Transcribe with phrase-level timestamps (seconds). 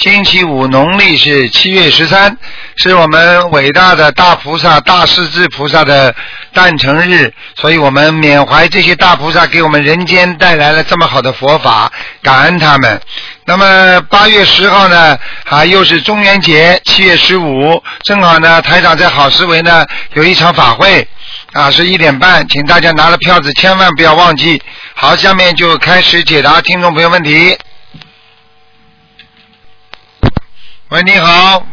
[0.00, 2.34] 星期五，农历是七月十三，
[2.76, 6.14] 是我们伟大的大菩萨大势至菩萨的
[6.54, 11.92] 诞辰日，所以我们缅怀这些大菩萨给我们人间带来了这么好的佛法，
[12.22, 12.98] 感恩他们。
[13.44, 21.06] 那么八月十号呢，啊，又是中元节，七月十五，正好呢，台长在好思维呢有一场法会，
[21.52, 24.62] 啊，是一点半，请大家拿了票子千万不要忘记。
[24.94, 27.54] 好，下面就开始解答听众朋友问题。
[30.90, 31.64] 喂，你好。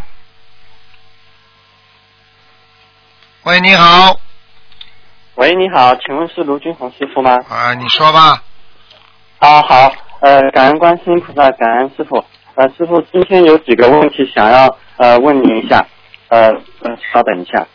[3.45, 4.19] 喂，你好。
[5.33, 7.35] 喂，你好，请问是卢军红师傅吗？
[7.49, 8.43] 啊，你说吧。
[9.39, 12.23] 啊，好，呃，感恩观世音菩萨，感恩师傅。
[12.53, 15.83] 呃，师傅，今天有几个问题想要呃问您一下，
[16.27, 16.49] 呃，
[16.81, 17.67] 呃，稍等一下。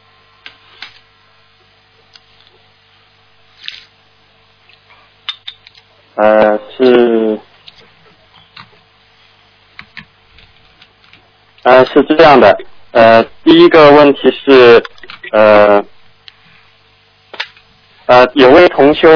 [6.15, 7.41] 呃，是，
[11.65, 12.59] 呃，是这样的，
[12.91, 14.83] 呃，第一个问题是，
[15.31, 15.81] 呃，
[18.07, 19.09] 呃，有位同修，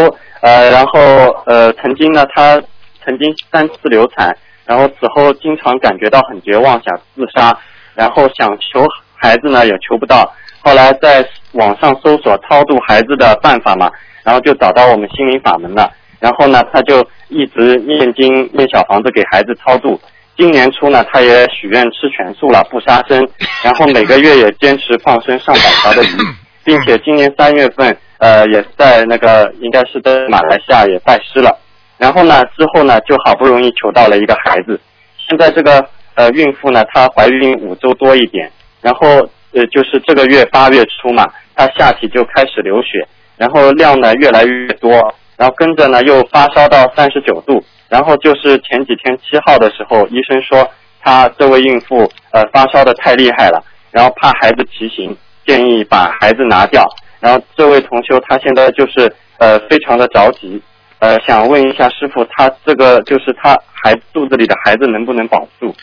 [0.43, 1.01] 呃，然后
[1.47, 2.63] 呃，曾经呢，他
[3.05, 7.59] 曾经三次流产，然后此后经常感觉到很绝望，想自杀，
[7.95, 8.87] 然后想求
[9.17, 13.91] 孩子呢也求不到，后来在网上搜索超度孩子的办法嘛，
[14.23, 15.91] 然后就找到我们心灵法门了。
[16.21, 20.01] 然后呢，他就一直念经念小房子给孩子超度。
[20.37, 23.27] 今年初呢，他也许愿吃全素了，不杀生。
[23.65, 26.09] 然后每个月也坚持放生上百条的鱼，
[26.65, 31.59] 并且今年三月份，呃，也在那个应该是在马来西亚也拜师了。
[31.97, 34.79] 然后呢，之后呢，就好不容易求到了一个孩子。
[35.27, 35.83] 现在这个
[36.15, 38.51] 呃孕妇呢，她怀孕五周多一点，
[38.83, 39.09] 然后
[39.53, 43.09] 呃就是这个月八月初嘛，她下体就开始流血，
[43.39, 45.15] 然后量呢越来越多。
[45.39, 50.69] 然后跟着呢，又发烧到三十九度，然后就是前几天七号的时候，医生说
[51.03, 55.17] 她这位孕妇呃发烧的太厉害了，然后怕孩子畸形，
[55.47, 56.85] 建议把孩子拿掉。
[57.21, 60.61] 然后这位同修他现在就是呃非常的着急，
[60.99, 65.75] 呃想问一下师傅，他这个就是他孩肚子里的孩子能不能保住？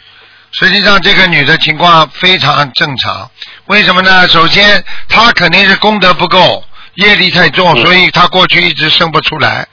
[0.51, 3.29] 实际上，这个女的情况非常正常，
[3.65, 4.27] 为什么呢？
[4.27, 6.63] 首先，她肯定是功德不够。
[6.95, 9.67] 业力太重，所以她过去一直生不出来。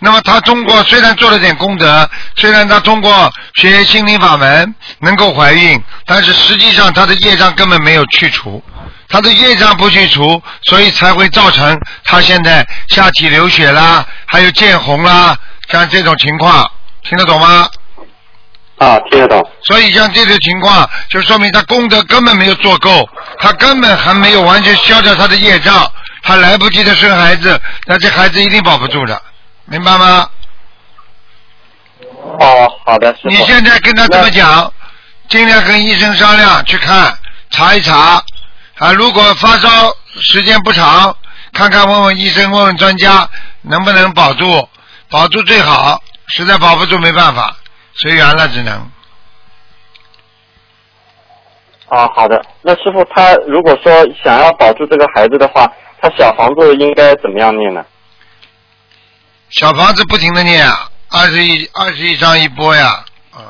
[0.00, 8.62] 那么他通过虽然做了点功德，虽然他通过学心灵法门能够怀孕，但是实际上他的业障根本没有去除，
[9.08, 15.36] 他的业障不去除，所以才会造成他现在下体流血啦，还有见红啦，
[15.68, 16.70] 像这种情况，
[17.02, 17.68] 听得懂吗？
[18.78, 19.46] 啊，听得懂。
[19.64, 23.06] 所以像这种情况，就说明他功德根本没有做够，
[23.38, 25.86] 他根本还没有完全消掉他的业障。
[26.22, 29.22] 他来不及的生孩子，那这孩子一定保不住的，
[29.70, 30.28] 明白吗？
[32.40, 34.72] 哦，好的，你现在跟他这么讲，
[35.28, 37.16] 尽量跟医生商量去看
[37.50, 38.20] 查一查
[38.78, 38.92] 啊。
[38.92, 39.68] 如果发烧
[40.20, 41.16] 时间不长，
[41.52, 43.28] 看看问问医生，问问专家
[43.62, 44.68] 能不能保住，
[45.08, 46.02] 保住最好。
[46.26, 47.56] 实在保不住没办法，
[47.94, 48.74] 随缘了只能。
[51.88, 52.44] 啊，好的。
[52.62, 53.92] 那师傅他如果说
[54.24, 55.70] 想要保住这个孩子的话。
[56.02, 57.84] 他小房子应该怎么样念呢？
[59.50, 60.66] 小房子不停的念，
[61.10, 63.04] 二十一二十一张一波呀，
[63.36, 63.42] 嗯。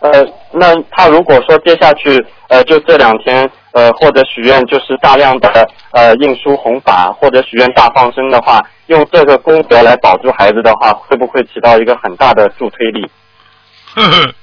[0.00, 13.10] 呃，那他如果说接下去呃就这两天呃或者许愿就是大量的呃印书弘法或者许愿大放生的话，用这个功德来保住孩子的话，会不会起到一个很大的助推力？
[13.94, 14.34] 呵呵，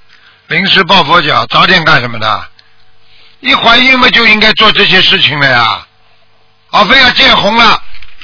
[0.47, 2.44] 临时抱佛脚，早点干什么的？
[3.39, 5.85] 一怀孕嘛就应该做这些事情了呀。
[6.72, 7.81] 啊，非要见红了，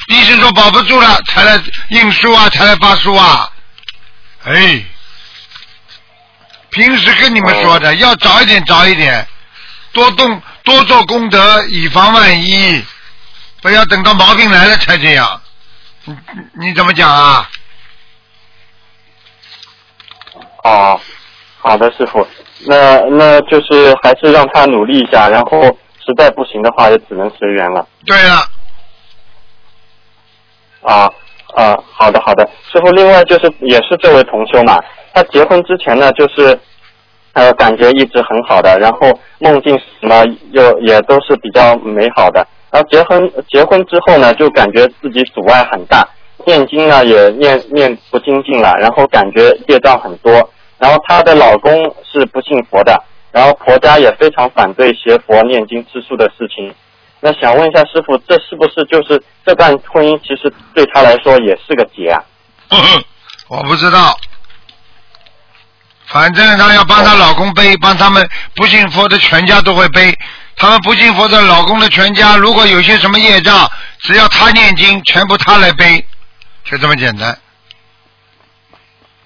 [0.08, 3.50] 医生说保不住了，才来印书啊，才来发书啊。
[4.44, 4.84] 哎，
[6.70, 9.26] 平时跟你们说的，要早一点，早一点，
[9.92, 12.84] 多动，多做功德，以防万一，
[13.62, 15.42] 不要等到毛病来了才这样。
[16.06, 16.16] 你
[16.60, 17.50] 你怎么讲啊？
[20.64, 21.00] 哦，
[21.60, 22.28] 好的，师傅，
[22.68, 25.78] 那那就是还是让他努力一下，然后。
[26.06, 27.88] 实在不行的话，也只能随缘了。
[28.06, 28.46] 对了。
[30.84, 31.10] 啊
[31.56, 32.92] 啊，好的好的，师傅。
[32.92, 34.80] 另外就是也是这位同修嘛，
[35.14, 36.58] 他结婚之前呢，就是
[37.34, 46.08] 呃感觉一直很好的，然后梦境什么又也都是比较美好的，然后结婚结婚之后呢，就感觉自己阻碍很大，
[46.46, 50.50] 念经呢也念念不精进了，然后感觉业障很多。
[50.80, 51.72] 然后她的老公
[52.04, 53.02] 是不信佛的，
[53.32, 56.74] 然后婆家也非常反对学佛念经吃素的事情。
[57.26, 62.22] 那想问一下师傅，这是不是就是这段婚姻其实对她来说也是个劫啊？
[63.48, 64.14] 我不知道，
[66.08, 70.14] 反正她要帮她老公背，帮他们不信佛的全家都会背。
[70.58, 76.06] 他们不信佛的老公的全家，如果有些什么业障，只要他念经，全部她来背，
[76.66, 77.38] 就这么简单。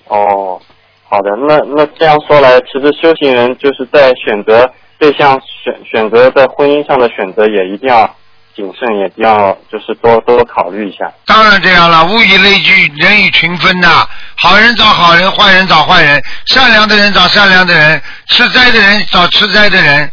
[0.05, 0.61] 哦，
[1.09, 8.15] 好的，那那这样说来，其实修行人就是在选择对象选选择在婚姻上的选择，也一定要
[8.55, 11.11] 谨慎，也要就是多多考虑一下。
[11.25, 20.09] 当然这样了，物以类聚，人以群分呐、好人找好人，坏人找坏人，善良的人找善良的人，吃斋的人找吃斋的人，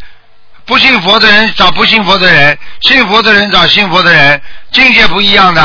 [0.66, 4.40] 不信佛的人找不信佛的人，信佛的人找信佛的人，
[4.70, 5.62] 境界不一样的，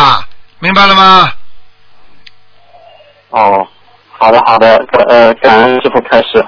[0.59, 1.29] 明白了吗？
[3.31, 3.67] 哦，
[4.17, 4.77] 好的好的，
[5.09, 6.45] 呃，感恩师傅开始。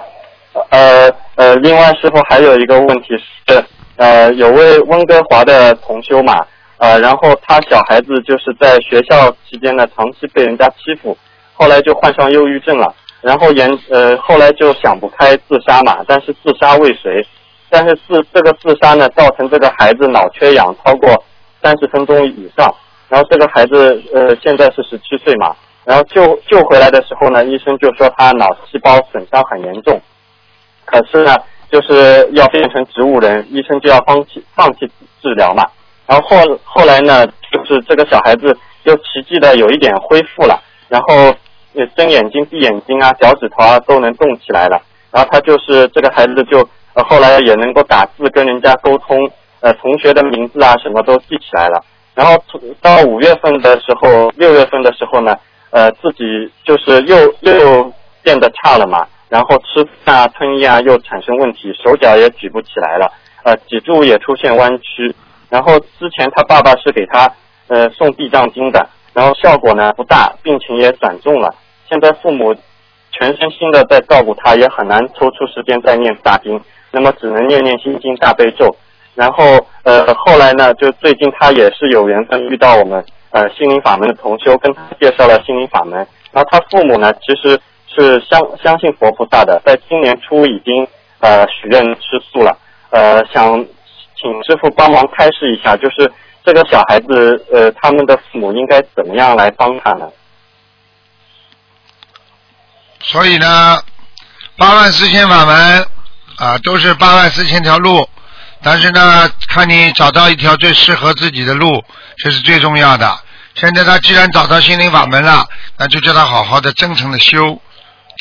[0.69, 3.18] 呃呃，另外师傅还有一个问题
[3.48, 3.63] 是，
[3.95, 6.45] 呃，有位温哥华的同修嘛，
[6.78, 11.18] 呃，然后他小孩子就是在学校期间呢，长期被人家欺负，
[11.54, 17.25] 后来就患上忧郁症了，然后严呃后来就想不开自杀嘛，但是自杀未遂，
[17.69, 21.24] 但是自这个自杀呢，造成这个孩子脑缺氧超过
[21.63, 22.74] 三十分钟以上，
[23.07, 25.56] 然后这个孩子呃现在是十七岁嘛，
[25.86, 30.01] 然后救救回来的时候呢，医生就说他脑细胞损伤很严重，
[30.86, 31.36] 可是呢，
[31.72, 34.89] 就是要变成植物人，医生就要放弃放弃
[35.22, 35.66] 治疗嘛。
[36.07, 41.16] 然后后后来呢，就是这个小孩子又奇迹的有一点恢复了，然后
[41.74, 44.81] 呃睁眼睛、闭眼睛啊，脚趾头啊都能动起来了。
[45.12, 49.18] 然后他就是这个孩子就后来也能够打字跟人家沟通，
[49.62, 51.81] 呃同学的名字啊什么都记起来了。
[52.13, 52.36] 然后
[52.81, 55.38] 到五月份的时候，六月份的时候呢，
[55.69, 63.10] 呃自己就是又又变得差了嘛，然后吃饭啊、吞咽啊又产生问题，手脚也举不起来了，
[63.44, 65.16] 呃脊柱也出现弯曲。
[65.50, 67.31] 然后之前他爸爸是给他
[67.68, 71.56] 呃送地藏经的，然后效果呢不大，病情也转重了。
[71.89, 72.54] 现在父母
[73.12, 76.60] 全身心的在照顾他，也很难抽出时间再念大经，
[76.92, 78.75] 那么只能念念心经大悲咒。
[79.16, 79.44] 然后
[79.83, 86.06] 呃后来呢，就最近他也是有缘分遇到我们呃心灵法门的同修，跟他介绍了心灵法门。
[86.33, 87.57] 然后他父母呢，其实
[87.93, 90.88] 是相相信佛菩萨的，在今年初已经
[91.19, 92.01] 呃许愿吃
[92.31, 92.57] 素了，
[92.89, 93.65] 呃想
[94.15, 96.11] 请师傅帮忙开示一下，就是
[96.45, 100.07] 这个小孩子呃他们的父母应该怎么样来帮他呢？
[103.01, 103.81] 所以呢，
[104.57, 105.85] 八万四千法门
[106.37, 108.07] 啊，都是八万四千条路，
[108.61, 111.83] 但是呢，看你找到一条最适合自己的路，
[112.17, 113.19] 这是最重要的。
[113.55, 115.45] 现在他既然找到心灵法门了，
[115.77, 117.59] 那就叫他好好的、真诚的修，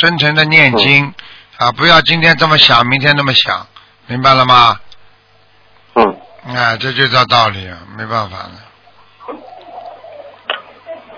[0.01, 1.13] 真诚的念经
[1.59, 3.67] 啊，不要今天这么想，明天那么想，
[4.07, 4.81] 明白了吗？
[5.95, 6.17] 嗯。
[6.57, 7.69] 啊，这就叫道理，
[7.99, 8.53] 没办法了。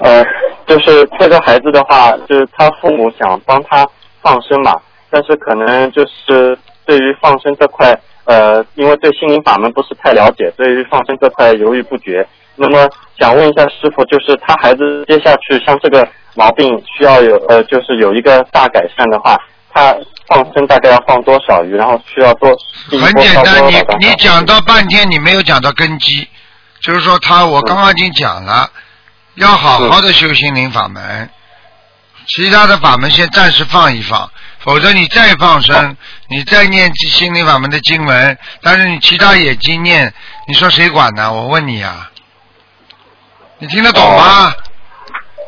[0.00, 0.24] 呃，
[0.66, 3.86] 就是这个孩子的话，就是他父母想帮他
[4.20, 4.74] 放生嘛，
[5.10, 12.26] 但是可能就是对于放生这块，呃，因为对心灵法门不是太了解，对于放生这块犹豫不决。
[12.56, 19.38] 那么想问一下师傅，就是他孩子接下去像这个毛病需要有呃，就是有一个大改善的话，
[19.72, 19.94] 他
[20.28, 22.56] 放生大概要放多少鱼，然后需要多
[22.90, 26.26] 很简单，你你讲到半天，你没有讲到根基，
[26.80, 28.70] 就是说他，我刚刚已经讲了，
[29.34, 31.28] 要好好的修心灵法门，
[32.26, 35.96] 其他的法门先暂时放一放，否则你再放生，
[36.28, 40.12] 你再念心灵法门的经文，但是你其他也经念，
[40.48, 41.32] 你说谁管呢？
[41.32, 42.10] 我问你啊、
[43.58, 44.52] 你听得懂吗？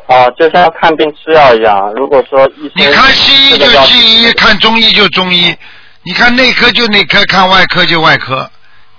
[0.07, 5.55] 啊，就像看病吃药一样，如果说医生你看西医就西医，看中医就中医，
[6.03, 8.49] 你看内科就内科，看外科就外科，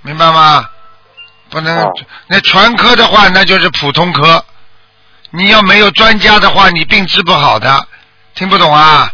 [0.03, 0.69] 明白吗？
[1.49, 1.89] 不能，啊
[2.27, 4.45] 那全科的话那就是普通科，
[5.31, 7.87] 你要没有专家的话，你病治不好的，
[8.35, 9.09] 听不懂啊？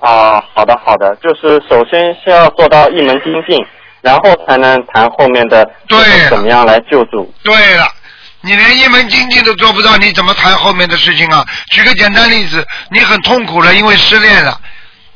[0.00, 3.62] 啊，好的好的，就是首先先要做到一门精进，
[4.00, 7.30] 然后才能谈后面的对了怎么样来救助。
[7.42, 7.86] 对了，
[8.44, 11.44] 你连一门精进都做不到，你怎么谈后面的事情啊？
[11.70, 14.60] 举个简单例子，你很痛苦了，因为失恋了，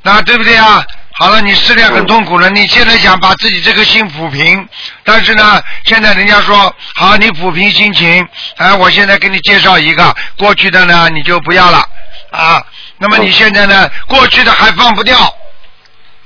[0.03, 0.83] 那对不对啊？
[1.21, 4.67] 好了，你失恋很痛苦了，你现在想把自己这颗心抚平，
[5.05, 11.85] 但是呢，现在人家说好，你抚平心情，哎，我现在给你介绍一个，过去的呢你就不要了
[12.31, 12.63] 啊，
[12.99, 15.35] 那么你现在呢，过去的还放不掉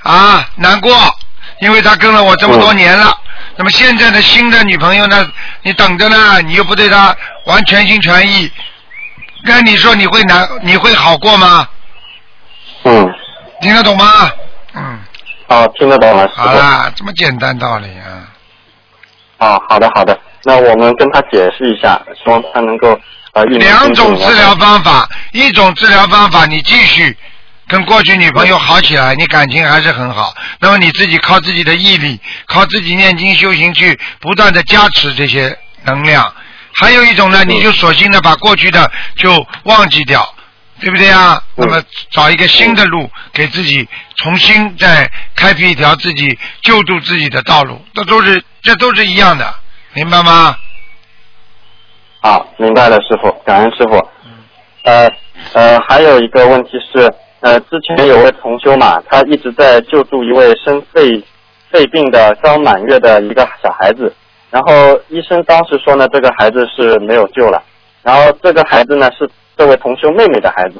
[0.02, 0.94] 啊，难过，
[1.62, 3.16] 因为他跟了我这么多年了。
[3.56, 5.24] 那么现在的新的女朋友呢，
[5.62, 7.14] 你等着呢，你又不对她
[7.46, 8.50] 完全心全意，
[9.44, 11.68] 那你说你会难，你会好过吗？
[12.82, 13.14] 嗯，
[13.60, 14.04] 听得懂吗？
[14.74, 14.98] 嗯，
[15.46, 18.26] 好，听得懂了，好啦，这么简单道理啊。
[19.38, 22.98] 啊，好的好的，那我们跟他解释一下，希望他能够
[23.34, 27.16] 呃一鸣两种治疗方法，一种治疗方法你继续
[27.72, 30.34] 跟过去女朋友好起来，你感情还是很好。
[30.60, 36.30] 那么你自己靠自己的毅力，靠自己念经修行去不断的加持这些能量。
[36.74, 40.34] 还有一种呢，你就索性的把过去的就忘记掉，
[40.80, 41.42] 对不对啊？
[41.54, 49.54] 那么找一个新的路，给自己重新再开辟一条自己救助自己的道路，这都是这都是一样的，
[49.94, 50.54] 明白吗？
[52.20, 53.96] 好，明白了，师傅，感恩师傅。
[54.84, 55.08] 呃
[55.54, 61.20] 呃，还有一个问题是，呃，之前有位同修嘛，他一直在救助一位生肺
[61.70, 64.14] 肺病的刚满月的一个小孩子，
[64.48, 67.60] 然后医生当时说呢，这个孩子是没有救了，
[68.04, 70.76] 然后这个孩子呢是这位同修妹妹的孩子，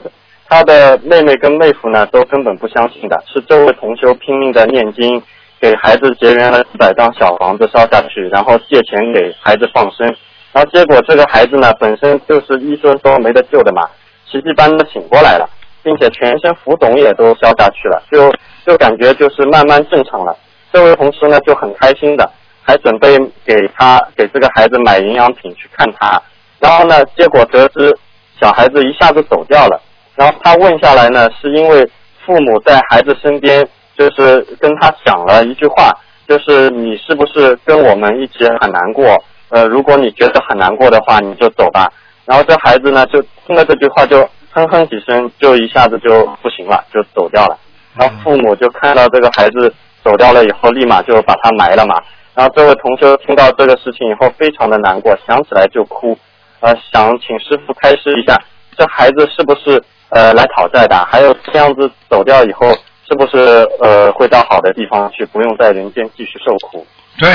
[0.48, 5.20] 他的妹妹跟妹夫呢都根本不相信的，是这位同修拼命的念经，
[5.60, 10.06] 给孩子结缘了四百张小房子烧下去，然后借钱给孩子放生。
[10.52, 13.82] 然后结果这个孩子呢，本身就是医生说没得救的嘛，
[14.30, 15.48] 奇迹般的醒过来了，
[15.82, 18.32] 并且全身浮肿也都消下去了，就
[18.66, 20.36] 就感觉就是慢慢正常了。
[20.72, 22.30] 这位同事呢就很开心的，
[22.62, 26.20] 还准备给他给这个孩子买营养品去看他。
[26.60, 27.94] 然后呢，结果得知
[28.40, 29.80] 小孩子一下子走掉了。
[30.14, 31.88] 然后他问下来呢，是因为
[32.24, 33.66] 父母在孩子身边，
[33.98, 35.90] 就是跟他讲了一句话，
[36.28, 39.04] 就是你是不是跟我们一起很难过？
[39.48, 41.92] 呃，如果你觉得很难过的话，你就走吧。
[42.24, 47.58] 然后这孩子呢，就听了这句话，就哼哼几声，就一下子就不行了，就走掉了。
[47.96, 52.00] 然后父母就看到这个孩子走掉了以后，立马就把他埋了嘛。
[52.34, 56.18] 然后这位同学听到这个事情以后，非常的难过，想起来就哭。
[56.60, 58.40] 呃，想请师傅开示一下，
[58.76, 60.96] 这孩子是不是呃来讨债的？
[61.10, 62.70] 还有这样子走掉以后，
[63.08, 66.86] 是不是呃会到好的地方去，不用在人间继续受苦？
[67.18, 67.28] 对，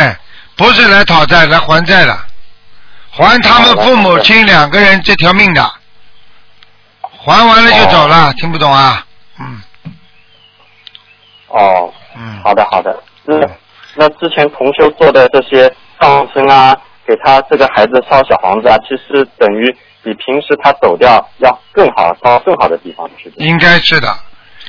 [0.56, 2.18] 不是来讨债，来还债的，
[3.12, 5.62] 还他们父母亲两个人这条命的，
[7.32, 9.06] 还完了就走了，听不懂啊？
[9.40, 9.62] 嗯
[11.50, 13.04] 哦，嗯，好的好的。
[13.24, 13.36] 那
[13.96, 19.72] 那之前同修做的这些放生啊，给他这个孩子烧小房子啊，其实等于
[20.04, 23.32] 比平时他走掉要更好，到更好的地方去。
[23.38, 24.14] 应该是的，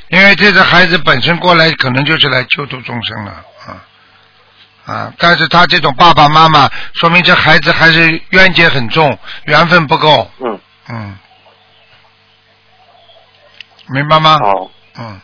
[0.09, 3.31] 因为这个孩子本身过来可能就是来救度众生了
[3.65, 5.13] 啊啊！
[5.17, 10.29] 但是他这种爸爸妈妈，说明这孩子还是冤结很重，缘分不够。
[10.39, 11.15] 嗯，嗯，
[13.93, 14.39] 明白吗？
[14.43, 15.21] 哦嗯，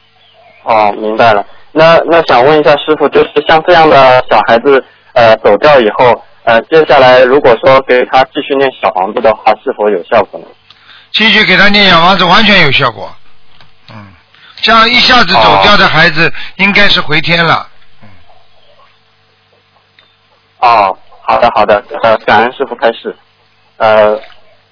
[0.63, 1.45] 哦，明白了。
[1.71, 10.47] 那那想问一下师傅，就是像这样的小孩子呃走掉以后，呃接下来如果说给他继续念小房子的话，是否有效果呢？
[11.11, 13.13] 继续给他念小房子，完全有效果。
[13.89, 14.07] 嗯，
[14.55, 17.67] 这样一下子走掉的孩子，应该是回天了。
[18.01, 18.09] 嗯
[20.59, 23.15] 哦，好的好的，呃，感恩师傅开示。
[23.77, 24.17] 呃，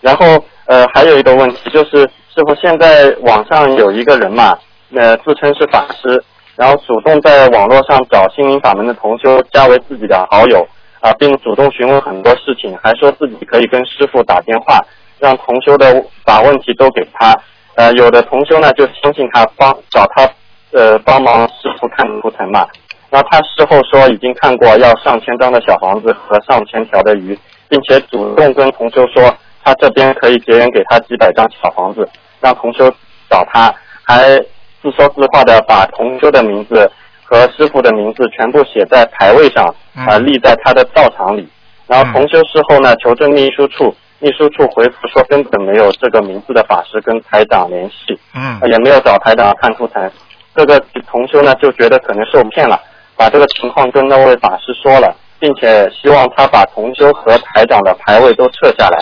[0.02, 4.58] 然后呃还有一个问题就是，师傅现在网上有一个人嘛，
[4.96, 6.24] 呃自称是法师，
[6.56, 10.68] 然后主动在网络上找心灵法门的同修加为自己的好友
[11.00, 14.80] 啊、并主动询问很多事情，还说自己可以跟师傅打电话，
[15.20, 17.38] 让同修的把问题都给他。
[17.76, 20.28] 呃，有的同修呢就相信他帮找他
[20.72, 22.66] 呃帮忙师傅看图腾嘛，
[23.12, 27.38] 那他事后说已经看过要上千张的小房子和上千条的鱼，
[27.70, 29.32] 并且主动跟同修说
[29.64, 32.08] 他这边可以结缘给他几百张小房子，
[32.44, 32.94] 让同修
[33.30, 33.74] 找他，
[34.04, 34.38] 还
[34.82, 36.92] 自说自话的把同修的名字
[37.24, 41.48] 和师傅的名字全部写在牌位上，嗯啊、立在他的道场里。
[41.88, 50.12] 然后同修事后呢，求证秘书处，秘书处回复说根本没有这个名字的法师跟台长联系，嗯也没有找台长看图腾。
[50.56, 52.80] 这个同修呢就觉得可能受骗了，
[53.16, 58.98] 把这个情况跟那位法师说了，并且希望他把同修和台长的牌位都撤下来。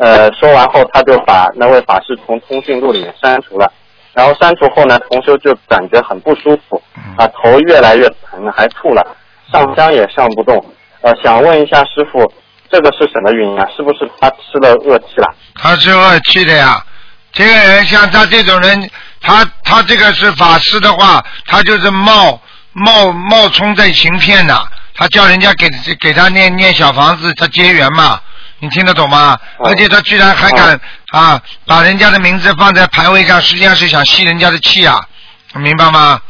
[0.00, 3.70] 呃，说完后他就把那位法师从通讯录里面删除了。
[4.12, 6.82] 然后删除后呢，同修就感觉很不舒服，
[7.16, 9.16] 啊，头越来越疼，还吐了，
[9.52, 10.62] 上香也上不动。
[11.02, 12.30] 呃，想问一下师傅，
[12.68, 13.64] 这个是什么原因啊？
[13.76, 15.28] 是不是他吃了恶气了？
[15.54, 16.84] 他是恶气的呀。
[17.32, 18.90] 这个人像他这种人，
[19.20, 22.40] 他他这个是法师的话，他就是冒
[22.72, 24.54] 冒冒充在行骗的。
[24.96, 25.68] 他叫人家给
[26.00, 28.20] 给他念念小房子，他结缘嘛，
[28.60, 29.38] 你听得懂吗？
[29.58, 30.78] 哦而且他居然还敢
[31.12, 35.00] 啊，把人家的名字放在牌位上，实际上是想吸人家的气啊，
[35.54, 36.20] 明白吗？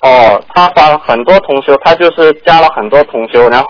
[0.00, 3.68] 哦，他把很多同修，他就是加了很多同修，然后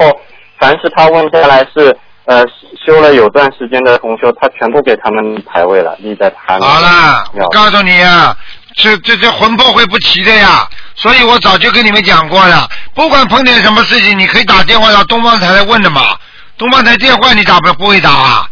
[0.58, 2.42] 凡是他问下来是呃
[2.86, 6.66] 修了有段时间的同修，他全部给他们排位了，立在他那。
[6.66, 8.34] 好了，我告诉你啊，
[8.76, 16.16] 这这这魂魄会不齐的呀，所以我早就跟你们讲过了，不管碰见什么事情，你可以打电话到东方台来问的嘛。
[16.62, 18.49] 东方台电话你打不不会打啊？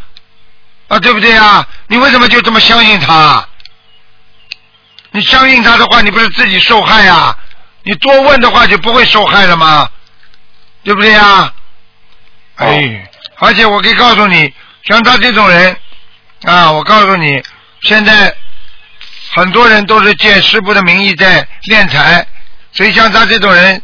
[0.88, 1.64] 啊，对不对啊？
[1.86, 3.46] 你为什么就这么相信他？
[5.12, 7.38] 你相信他的话，你不是自己受害呀、
[7.84, 9.88] 你多问的话就不会受害了吗？
[10.82, 11.54] 对不对呀？
[12.56, 14.52] 哎，而且我可以告诉你，
[14.82, 15.76] 像他这种人
[16.42, 17.40] 啊，我告诉你，
[17.82, 18.34] 现在
[19.36, 22.26] 很多人都是借师傅的名义在敛财，
[22.72, 23.80] 所以像他这种人，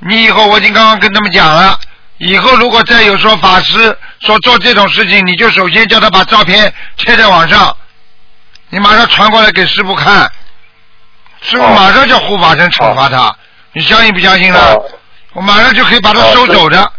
[0.00, 1.78] 你以后我已经刚刚跟他们讲了，
[2.18, 7.76] 以后如果再有说法师说做这种事情，你就首先叫他把照片贴在网上，
[8.68, 10.30] 你马上传过来给师傅看，
[11.40, 13.34] 师傅哦马上叫护法神惩罚他，
[13.72, 14.58] 你相信不相信呢？
[14.74, 14.90] 哦
[15.34, 16.92] 我马上就可以把他收走的。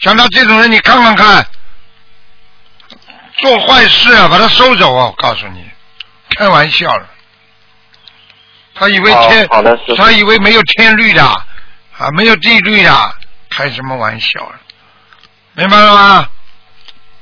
[0.00, 1.46] 像他这种人，你看看看，
[3.38, 5.06] 做坏事啊，把他收走啊！
[5.06, 5.64] 我告诉你，
[6.36, 7.06] 开玩笑了。
[8.74, 9.48] 他以为天，
[9.96, 13.14] 他以为没有天律的啊，没有地律的，
[13.48, 14.58] 开什么玩笑了？
[15.56, 16.28] 明白了吗？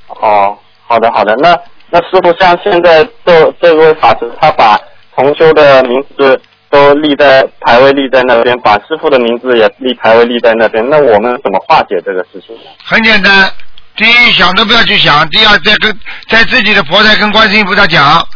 [0.08, 1.56] 哦，好的好的，那
[1.90, 4.76] 那师傅像现在这这位法师，他把
[5.14, 12.56] 同修的名字都立在牌位立在那边，把师傅的名字也立牌位立在那边，那我们怎么化解这个事情？
[12.84, 13.48] 很简单，
[13.96, 15.96] 第一想都不要去想，第二在跟
[16.28, 18.26] 在自己的佛台跟观世音菩萨讲，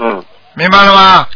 [0.00, 0.22] 嗯，
[0.54, 1.26] 明白了吗？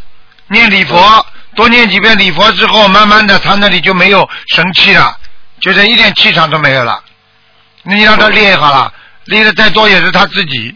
[0.49, 1.27] 念礼佛，
[1.57, 5.17] 多念几遍礼佛之后，慢慢的他那里就没有神气了，
[5.61, 7.03] 就是一点气场都没有了。
[7.83, 8.93] 你让他练好了，
[9.25, 10.75] 练的再多也是他自己。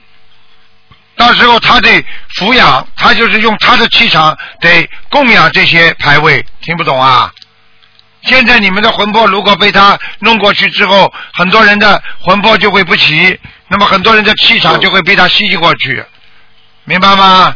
[1.17, 2.05] 到时候他得
[2.37, 7.33] 抚养，他就是用他的气场得供养这些牌位，听不懂啊？
[8.23, 16.05] 现在你们的魂魄如果被他弄过去之后，很多人的魂魄就会不齐，那么很多人的气场就会被他吸进过去，
[16.85, 17.55] 明白吗？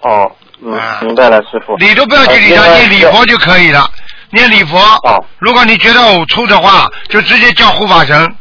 [0.00, 0.36] 哦，
[1.00, 1.76] 明白了，师傅。
[1.76, 3.88] 理都不要去理他，呃念礼佛就可以了。
[4.34, 5.24] 念礼佛，哦。
[5.38, 8.36] 如果你觉得呕吐的话，就直接叫护法神，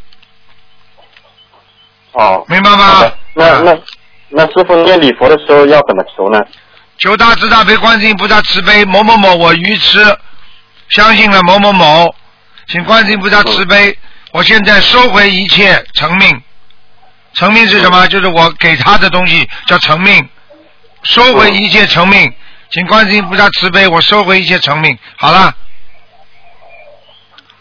[2.12, 3.12] 哦，明白吗？
[3.36, 3.62] 那
[4.30, 6.42] 那师傅念礼佛的时候要怎么求呢？
[6.98, 10.18] 求大慈大悲观世音菩萨慈悲，某某某我愚痴，
[10.90, 12.14] 相信了某某某，
[12.68, 13.98] 请观世音菩萨慈悲，
[14.32, 16.42] 我现在收回一切成命。
[17.34, 18.08] 成命是什么？
[18.08, 20.30] 就是我给他的东西叫成命，
[21.02, 22.32] 收回一切成命，
[22.70, 24.96] 请观世音菩萨慈悲，我收回一切成命。
[25.18, 25.54] 好了，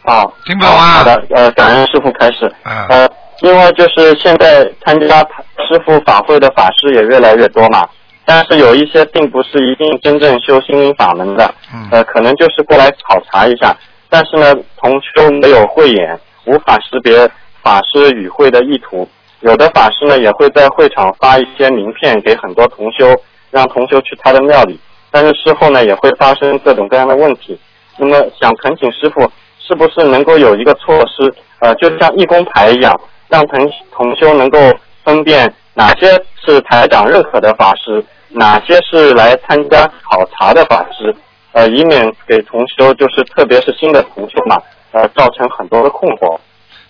[0.03, 2.47] 啊，听不懂啊好的，呃，感恩师傅开始。
[2.63, 3.09] 啊呃，
[3.41, 7.89] 另外就是现在参加师傅法会的法师也越来越多嘛，
[8.25, 13.77] 但是有一些并不是一定真正修心灵法门的，嗯呃，可能就是过来考察一下，
[14.09, 17.29] 但是呢，同修没有慧眼，无法识别
[17.63, 19.09] 法师与会的意图。
[19.41, 23.13] 有的法师呢也会在会场发一些名片给很多同修，
[23.51, 24.79] 让同修去他的庙里，
[25.11, 27.59] 但是事后呢也会发生各种各样的问题。
[27.99, 29.21] 那么想恳请师傅，
[29.67, 32.99] 是不是能够有一个措施，呃，就像义工牌一样，
[33.29, 34.59] 让同同修能够
[35.05, 36.11] 分辨哪些
[36.45, 41.15] 是台长认可的法师，哪些是来参加考察的法师，
[41.53, 44.61] 呃，以免给同修就是特别是新的同修嘛，
[44.93, 46.39] 呃，造成很多的困惑。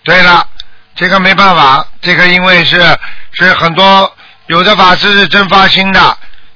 [0.03, 0.43] 对了，
[0.95, 2.81] 这个没办法，这个因为是
[3.31, 4.11] 是很多
[4.47, 5.99] 有的法师是真发心的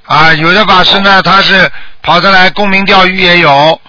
[0.06, 1.70] 啊，有的法师呢他是
[2.02, 3.80] 跑着来沽名钓誉也有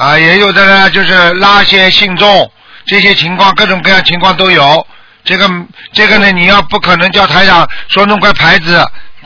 [0.00, 2.50] 啊，也有的呢就是拉些信众，
[2.86, 4.86] 这些情况各种各样情况都有。
[5.24, 5.46] 这个
[5.92, 8.82] 这个呢，你要不可能叫台长说弄块牌子，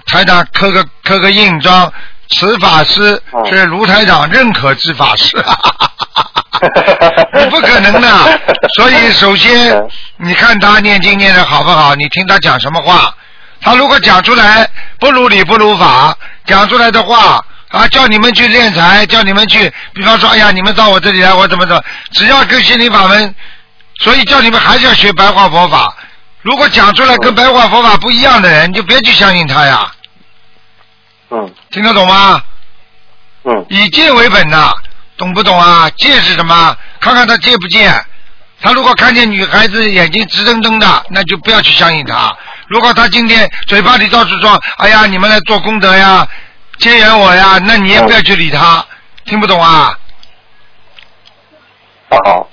[0.07, 1.93] 台长刻个刻个印章，
[2.29, 5.37] 此法师是卢台长认可之法师。
[7.39, 8.41] 你不可能的，
[8.75, 9.81] 所以首先
[10.17, 13.15] 你看他念经念的好不好，你听他讲什么话。
[13.61, 16.13] 他如果讲出来不如理不如法，
[16.45, 17.41] 讲出来的话
[17.75, 21.83] 啊，叫你们去练财，叫你们去，比方说，哎呀，你们到我这里来，我怎么怎么，
[22.13, 23.35] 只要跟心灵法门，
[23.99, 25.93] 所以叫你们还是要学白话佛法。
[26.43, 29.91] 如果讲出来跟白话佛法不一样的人，你就别去相信他呀。
[31.31, 32.41] 嗯听得懂吗？
[33.45, 34.73] 嗯以戒为本呐、
[35.17, 35.91] 懂不懂啊？
[35.97, 36.77] 戒是什么？
[37.01, 37.93] 看看他戒不戒。
[38.63, 42.35] 他如果看见女孩子眼睛直瞪瞪的，那就不要去相信他。
[42.69, 46.27] 如果他今天嘴巴里到处说：“哎呀，你们来做功德呀，
[46.79, 48.85] 接缘我呀”，那你也不要去理他。
[49.25, 49.99] 听不懂啊？
[52.11, 52.47] 哦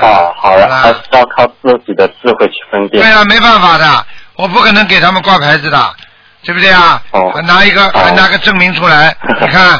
[0.00, 0.96] 哦，好的，还是。
[1.12, 3.02] 要靠自己的智慧去分辨。
[3.02, 4.06] 对啊，没办法的，
[4.36, 5.94] 我不可能给他们挂牌子的。
[6.42, 7.02] 对不对啊？
[7.10, 9.78] 哦还拿一个还拿个证明出来， 你看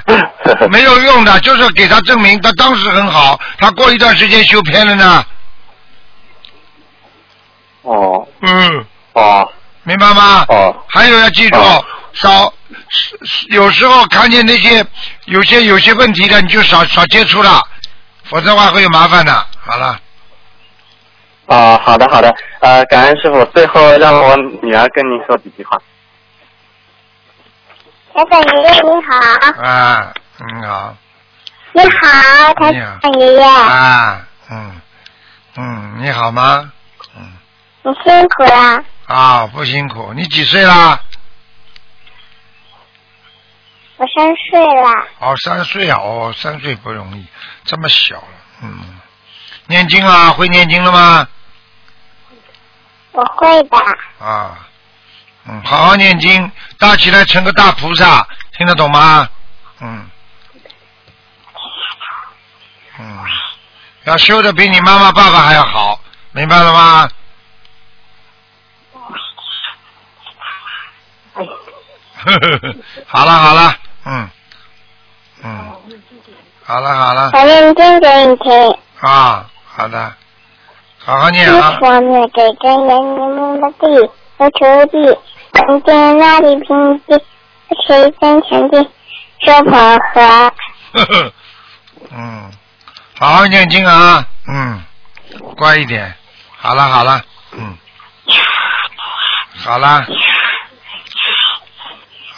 [0.71, 5.25] 没有用的，就是给他证明，他当时很好，他过一段时间修偏了呢。
[7.83, 9.51] 哦嗯，哦
[9.85, 10.45] 明白吗？
[10.49, 12.53] 哦还有要记住哦，少
[13.49, 14.85] 有时候看见那些
[15.27, 17.61] 有些有些问题的，你就少少接触了，
[18.25, 19.33] 否则的话会有麻烦的。
[19.61, 20.01] 好了，
[21.47, 23.45] 啊，好的好的，呃，感恩师傅。
[23.47, 25.79] 最后让我女儿跟您说几句话。
[28.13, 30.97] 台长爷爷你好，啊，你好，
[31.73, 34.81] 你好，台你好长爷爷，啊，嗯
[35.57, 36.71] 嗯，你好吗？
[37.17, 37.33] 嗯
[37.83, 38.85] 你辛苦啦。
[39.07, 40.13] 啊，不辛苦。
[40.15, 41.01] 你几岁啦？
[44.01, 47.27] 我三岁了，哦，三岁啊，哦，三岁不容易，
[47.67, 48.23] 这么小了，
[48.63, 48.99] 嗯，
[49.67, 51.29] 念经啊，会念经了吗？
[53.13, 53.77] 我会的。
[54.19, 54.57] 啊，
[55.45, 59.29] 嗯，好好念经，大起来成个大菩萨，听得懂吗？
[59.81, 60.09] 嗯，
[63.01, 63.25] 嗯，
[64.05, 66.01] 要修的比你妈妈爸爸还要好，
[66.33, 67.11] 明白了吗？
[71.35, 72.75] 呵呵呵，
[73.07, 74.31] 好了好了，嗯，
[75.43, 75.73] 嗯，
[76.65, 80.13] 好了好了，我认真给你听，啊，好的，
[80.99, 85.19] 好好念啊，傅那给真人的地和土地，
[86.19, 87.01] 那里平
[89.45, 90.53] 说婆和。
[90.93, 91.33] 呵呵，
[92.11, 92.51] 嗯，
[93.19, 94.83] 好好念经啊，嗯，
[95.57, 96.15] 乖一点，
[96.57, 97.77] 好了好了，嗯，
[99.65, 100.05] 好了，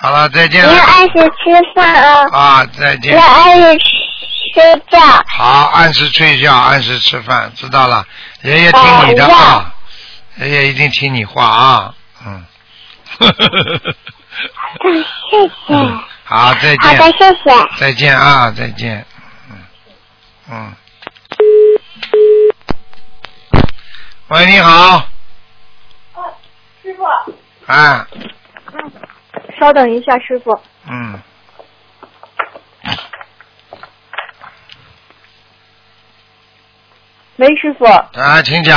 [0.03, 0.65] 好了，再见。
[0.65, 3.15] 了你要按时吃饭哦，啊，再见。
[3.17, 3.79] 要，按时
[4.53, 4.99] 睡觉。
[5.29, 8.05] 好，按时睡觉，按时吃饭，知道了，
[8.43, 9.75] 爷爷听你的哦啊，
[10.41, 11.95] 爷爷一定听你话啊，
[12.27, 12.45] 嗯，
[13.21, 13.95] 呵呵呵呵
[14.85, 15.75] 嗯，谢谢。
[16.25, 16.79] 好，再见。
[16.79, 17.69] 好的，谢谢。
[17.79, 19.07] 再见啊，再见，
[19.51, 19.57] 嗯，
[20.51, 20.75] 嗯。
[24.29, 25.07] 喂，你好。
[26.83, 27.05] 师傅，
[27.73, 28.05] 啊，
[29.62, 30.61] 稍等一下，师傅。
[30.90, 31.22] 嗯，
[37.37, 37.85] 喂，师傅。
[37.85, 38.77] 啊，请讲。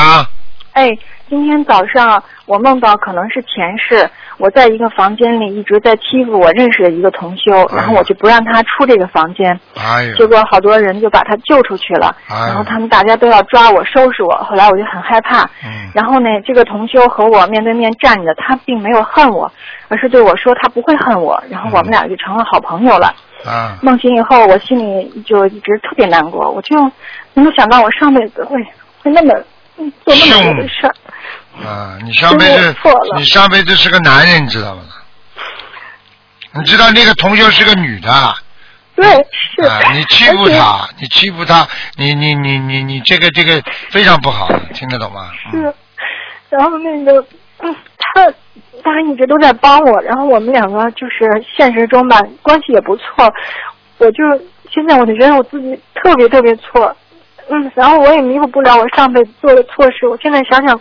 [0.74, 0.88] 哎，
[1.28, 4.08] 今天早上我梦到可能是前世，
[4.38, 7.78] 我在一个房间里一直在欺负我认识的一个同修，哎。
[7.78, 15.42] 然后我就不让他出这个房间，哎，结果好多人就把他救出去了，哎然后他们大家都要抓我收拾我，后来我就很害怕。
[15.64, 19.52] 嗯，然后呢，这个同修和我面对面站着，他并没有恨我，
[19.88, 23.12] 而是对我说他不会恨我，然后我们俩就成了好朋友了。
[23.44, 26.80] 啊，梦醒以后，我心里就一直特别难过，我就
[27.34, 28.62] 没有想到我上辈子会
[29.02, 29.34] 会那么
[29.78, 30.94] 嗯做那么多的事儿。
[31.64, 32.76] 啊，你上辈子
[33.18, 34.82] 你上辈子是个男人，你知道吗？
[36.54, 38.36] 你知道那个同学是个女的，啊，
[38.96, 39.94] 对，是。
[39.94, 45.30] 你欺负她，你欺负她，你你你你你这个这个非常不好，听得懂吗？
[45.54, 45.74] 嗯是，
[46.50, 47.26] 然后那个，
[47.60, 48.26] 嗯，他
[48.84, 53.04] 他一直都在帮我，然后我们两个就是现实中吧关系也不错，
[53.98, 54.24] 我就
[54.72, 56.96] 现在我就觉得我自己特别特别错，
[57.50, 60.80] 嗯，然后我也弥补不了我上辈子做的错事，我现在想想，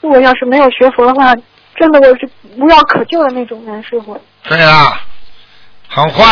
[0.00, 1.34] 如果要是没有学佛的话，
[1.76, 4.18] 真的我是无药可救的那种人，师傅。
[4.44, 5.00] 对啊，
[5.88, 6.24] 很坏，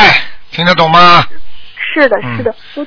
[0.51, 1.25] 听得懂吗？
[1.95, 2.87] 是的，嗯是的，我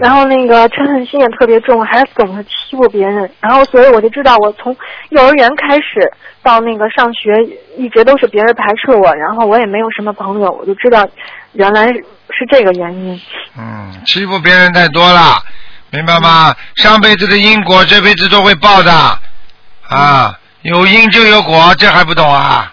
[0.00, 4.76] 然后那个嗔恨心也特别重，还总是欺负别人，然后所以我就知道，我从
[5.10, 6.12] 幼儿园开始
[6.42, 7.32] 到那个上学，
[7.76, 11.08] 一直都是别人排斥我，然后我也没有什么朋友，我就知道
[11.54, 13.20] 原来是这个原因。
[13.58, 15.42] 嗯，欺负别人太多了，
[15.90, 16.54] 明白吗？
[16.76, 18.92] 上辈子的因果，这辈子都会报的，
[19.88, 22.72] 啊，有因就有果，这还不懂啊？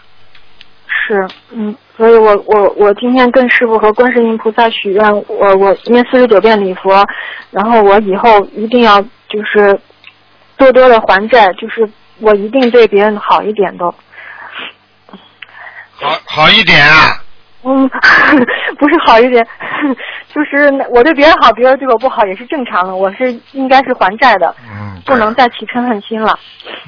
[0.88, 7.06] 是，嗯，所以我我我今天跟师傅和观世音菩萨许愿，我我念四十九遍礼佛，
[7.52, 9.80] 然后我以后一定要就是
[10.58, 11.88] 多多的还债，就是
[12.20, 13.94] 我一定对别人好一点都。
[15.96, 17.23] 好好一点啊！
[17.66, 17.90] 嗯，
[18.78, 19.46] 不是好一点，
[20.34, 26.38] 就是我对别人好，别人对我不好也是正常的，我是应该是还债的，嗯，不能再起嗔恨心了。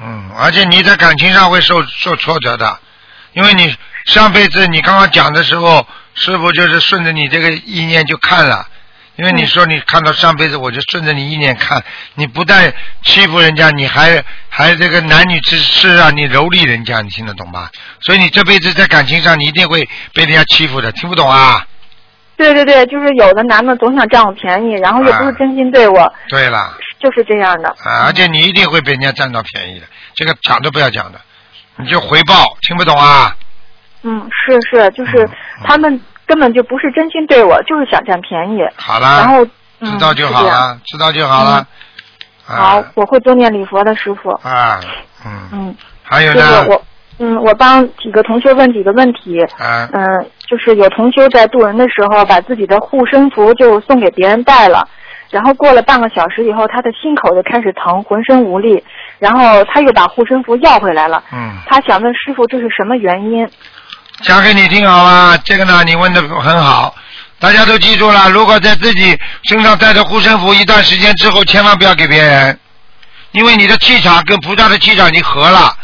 [0.00, 2.78] 嗯，而且你在感情上会受受挫折的，
[3.32, 8.66] 因为你上辈子你刚刚讲的时候，师傅就是顺着你这个意念就看了，
[9.16, 11.82] 因为你说你看到上辈子我就顺着你意念看，
[12.14, 17.70] 你不但欺负人家，你还还这个男女之事啊你蹂躏人家，你听得懂吧？
[18.00, 19.80] 所以你这辈子在感情上你一定会
[20.12, 21.66] 被人家欺负的，听不懂啊？
[22.36, 27.68] 对对对，就是有的男的总想占我便宜，然后又不是真心对我，对了，就是这样的。
[27.82, 31.20] 啊，而且你一定会被人家占到便宜的，这个讲都不要讲的，
[31.76, 33.34] 你就回报，听不懂啊？
[34.02, 35.30] 嗯，是是，就是嗯
[35.64, 38.60] 他们根本就不是真心对我，就是想占便宜。
[38.76, 39.46] 好了，然后，
[39.80, 40.42] 嗯，知道就好。
[40.42, 41.66] 了，知道就好了。
[42.44, 44.30] 好啊，我会多念礼佛的，师傅。
[44.48, 44.80] 啊，
[45.24, 46.82] 嗯，嗯，还有呢，我
[47.18, 49.40] 嗯，我帮几个同学问几个问题。
[49.58, 54.86] 啊，嗯，就是有同修在渡人的时候，把自己的护身符就送给别人戴了，
[55.30, 58.82] 然后过了半个小时以后，他的心口就开始疼，浑身无力，
[59.18, 61.22] 然后他又把护身符要回来了。
[61.32, 63.48] 嗯，他想问师傅这是什么原因？
[64.22, 65.38] 讲给你听好吗？
[65.44, 66.94] 这个呢，你问的很好。
[67.38, 72.58] 大家都记住了，如果在自己身上带着护身符一段时间之后，千万不要给别人，
[73.32, 75.76] 因为你的气场跟菩萨的气场已经合了。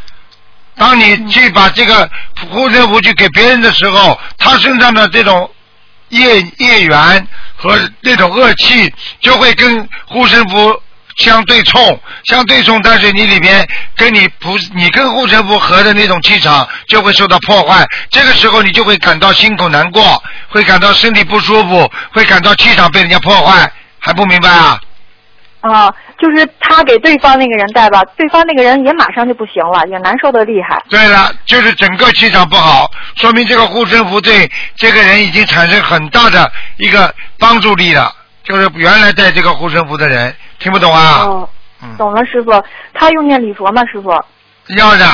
[0.77, 2.09] 当你去把这个
[2.51, 5.49] 护身符去给别人的时候，他身上的这种
[6.09, 10.83] 业业缘和那种恶气就会跟护身符
[11.17, 24.81] 相对冲，相对冲，但是你里边跟你不，你跟护身符合的那种气场就会受到破坏，这个时候你就会感到心口难过，会感到身体不舒服，会感到气场被人家破坏，还不明白啊？
[25.61, 30.83] 啊，就是他给对方那个人带吧，对方那个人也马上就不行了，也难受的厉害。
[30.89, 38.13] 对了，就是整个气场不好，说明这个护身符对这个人已经产生很大的一个帮助力了。
[38.45, 41.47] 就是原来带这个护身符的人，听不懂啊？
[41.97, 42.51] 懂了，师傅。
[42.95, 44.11] 他用念礼佛吗，师傅？
[44.77, 45.07] 要的。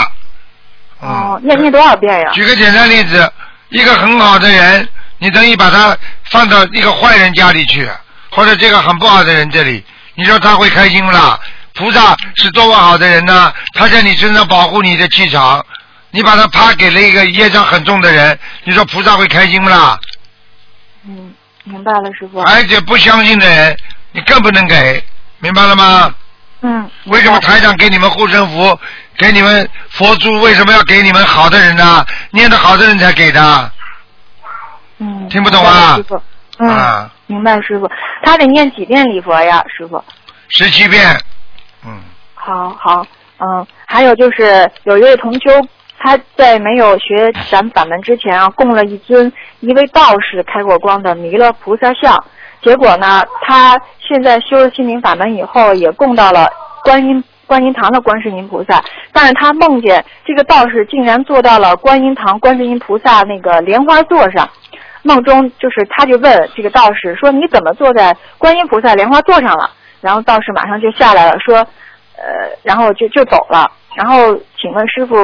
[1.01, 2.31] 哦嗯，，念念多少遍呀？
[2.33, 3.33] 举个简单例子，
[3.69, 4.89] 一个很好的人，
[5.19, 5.97] 你等于把他
[6.31, 7.89] 放到一个坏人家里去，
[8.31, 11.39] 或者这个很不好的人这里，你说他会开心不啦？
[11.75, 13.53] 菩萨是多么好的人呢？
[13.75, 15.65] 他在你身上保护你的气场，
[16.11, 19.97] 你把他啪给了一个业障很重的人，你说菩萨会开心不啦？
[21.07, 21.33] 嗯，
[21.69, 22.41] 明白了，师傅。
[22.41, 23.77] 而且不相信的人，
[24.13, 25.03] 你更不能给，
[25.39, 26.15] 明白了吗？
[26.63, 26.91] 嗯。
[27.05, 28.79] 为什么台长给你们护身符，
[29.17, 32.05] 给你们佛珠，为什么要给你们好的人呢？
[32.31, 33.73] 念得好的人才给的。
[34.99, 35.29] 嗯。
[35.29, 36.21] 听不懂啊师傅。
[36.59, 36.69] 嗯。
[36.69, 37.89] 啊，明白，师傅。
[38.25, 40.03] 他得念几遍礼佛呀，师傅？
[40.49, 41.15] 十七遍，
[41.85, 42.01] 嗯，
[42.35, 43.07] 好好，
[43.39, 45.51] 嗯，还有就是有一位同修，
[45.99, 52.17] 他在没有学咱法门之前啊，供了一尊一位道士开过光的弥勒菩萨像，
[52.63, 56.49] 结果呢，他现在修了心灵法门以后，也供到了
[56.83, 58.83] 观音观音堂的观世音菩萨，
[59.13, 64.49] 但是他梦见这个道士竟然坐到了观音堂观世音菩萨那个莲花座上。
[65.05, 69.71] 梦中就是，他就问这个道士说：“你怎么坐在观音菩萨莲花座上了？”
[70.03, 71.57] 然后道士马上就下来了，说
[72.19, 73.71] ：“呃，然后就就走了。
[73.95, 75.15] 然后请问师傅，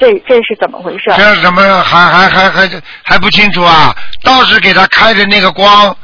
[0.00, 1.12] 这这是怎么回事？
[1.16, 3.94] 这怎么还还还还还不清楚啊？
[4.24, 5.94] 道士给他开的那个光，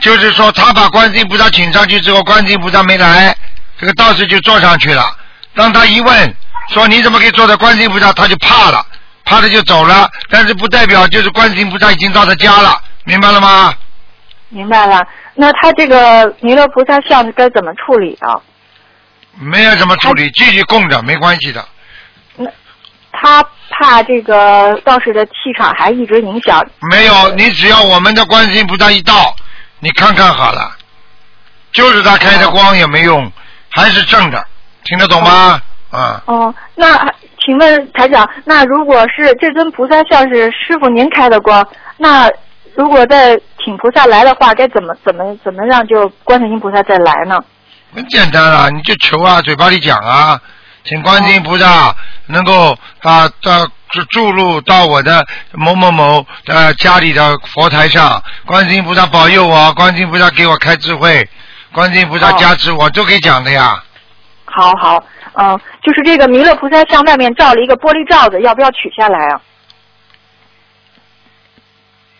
[0.00, 3.36] 就是说他把观世音菩萨请上去之后，观世音菩萨没来，
[3.78, 5.04] 这个道士就坐上去了。
[5.54, 6.34] 当他一问
[6.68, 8.86] 说你怎么可以坐在观世音菩萨，他就怕了，
[9.24, 10.08] 怕了就走了。
[10.30, 13.74] 但是不代表就是观世音菩萨已经到他家了，明白了吗？
[14.50, 15.04] 明白了。
[15.34, 18.38] 那他这个弥勒菩萨像该怎么处理啊？
[19.40, 21.64] 没有怎么处理，继续供着没关系的。
[23.20, 26.64] 他怕这个道士的气场还一直影响。
[26.90, 29.34] 没有，你只要我们的观世音菩萨一到，
[29.80, 30.70] 你看看好了，
[31.72, 33.30] 就是他开的光也没用，
[33.70, 34.44] 还是正的，
[34.84, 35.60] 听得懂吗？
[35.90, 37.10] 啊，哦，那
[37.44, 42.30] 请问台长，那如果是这尊菩萨像是师傅您开的光，那
[42.74, 47.38] 如果再请菩萨来的话，该怎么怎么怎么让就观世音菩萨再来呢？
[47.94, 50.38] 很简单啊，你就求啊，嘴巴里讲啊，
[50.84, 51.94] 请观世音菩萨
[52.26, 61.28] 能够啊到注注入到我的某某某呃家里的佛台上，观世音菩萨保佑我，观世音菩萨给我开智慧，
[61.72, 63.82] 观世音菩萨加持我，都可以讲的呀。
[64.44, 69.40] 好好，嗯、就是这个弥勒菩萨像外面罩了一个玻璃罩子，要不要取下来啊？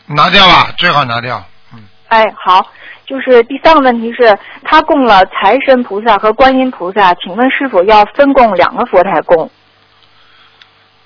[0.06, 1.44] 拿掉吧，最好拿掉。
[1.74, 2.66] 嗯哎，好，
[3.08, 9.50] 就是第三个问题是，他供了财神菩萨和观音菩萨，请问是否要分供两个佛台供？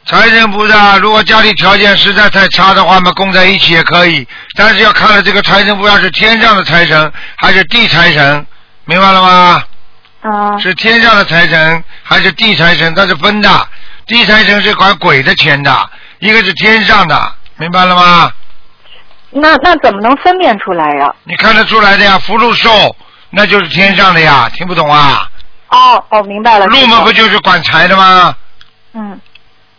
[0.04, 4.26] 财神菩萨，如果家里条件实在太差的话嘛，供在一起也可以，
[4.58, 8.44] 但是要看了这个财神菩萨是天上的财神还是地财神，
[8.84, 9.62] 明白了吗？
[10.22, 12.92] 啊、是天上的财神还是地财神？
[12.96, 13.48] 它是分的，
[14.06, 18.32] 地财神是管鬼的钱的，一个是天上的，明白了吗？
[19.32, 22.70] 那那怎么能分辨出来呀、你看得出来的呀，福禄寿
[23.30, 25.26] 那就是天上的呀，听不懂啊？
[25.68, 26.66] 哦哦，明白了。
[26.66, 28.34] 师傅禄嘛不就是管财的吗？
[28.92, 29.18] 嗯，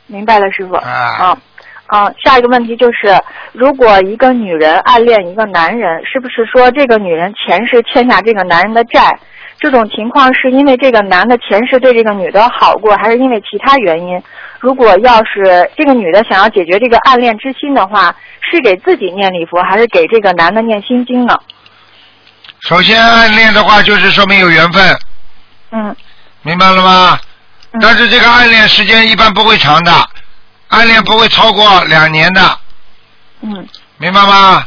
[0.08, 0.74] 明白了，师傅。
[0.76, 1.38] 啊啊
[1.86, 3.16] 啊，下一个问题就是，
[3.52, 9.20] 如果一个女人暗恋一个男人，是不是说这个女人前世欠下这个男人的债，
[9.60, 14.20] 这种情况是因为这个男的前世对这个女的好过，还是因为其他原因？
[14.64, 18.16] 如果要是这个女的想要解决这个暗恋之心的话，
[18.50, 21.38] 是给自己念礼佛，还是给这个男的念心经呢？
[22.62, 24.98] 首先暗恋的话，就是说明有缘分，
[25.72, 25.94] 嗯。
[26.44, 27.20] 明白了吗？
[27.74, 27.80] 嗯。
[27.82, 29.92] 但是这个暗恋时间一般不会长的，
[30.70, 32.58] 暗恋不会超过两年的，
[33.42, 33.68] 嗯。
[33.98, 34.66] 明白吗？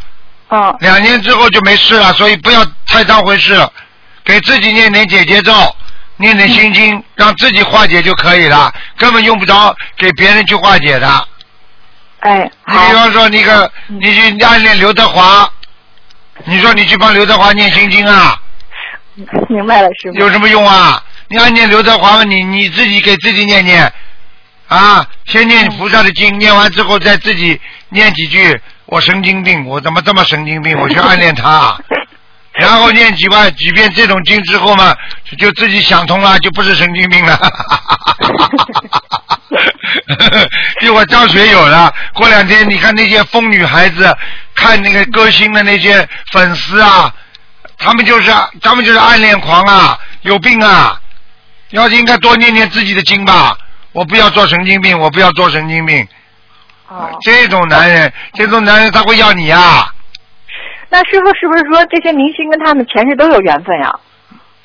[0.51, 0.77] 哦。
[0.81, 3.67] 两年之后就没事了，所以不要太当回事，
[4.23, 5.55] 给自己念点解结咒，
[6.17, 11.29] 念念心经，让自己化解就可以了，根本用不着给别人去化解的。
[12.21, 15.49] 哎好你比方说那个，嗯你去暗恋刘德华，
[16.45, 18.41] 你说你去帮刘德华念心经啊，
[19.49, 20.19] 明白了师傅。
[20.19, 21.03] 有什么用啊？
[21.29, 23.93] 你暗恋刘德华嘛，你你自己给自己念念，
[24.69, 28.61] 啊，先念菩萨的经，念完之后再自己念几句。
[28.87, 30.79] 我神经病，我怎么这么神经病？
[30.79, 31.77] 我去暗恋他，
[32.59, 34.95] 然后念几万几遍这种经之后嘛，
[35.39, 37.39] 就自己想通了，就不是神经病了。
[40.81, 41.93] 比我张学友了。
[42.15, 44.17] 过两天你看那些疯女孩子，
[44.55, 47.13] 看那个歌星的那些粉丝啊，
[47.79, 51.01] 他们就是他们就是暗恋狂啊，有病啊！
[51.71, 53.57] 要应该多念念自己的经吧。
[53.93, 56.07] 我不要做神经病，我不要做神经病。
[56.89, 59.93] 哦，这种男人，这种男人他会要你啊？
[60.89, 63.93] 那师傅是不是说这些明星跟他们前世都有缘分呀？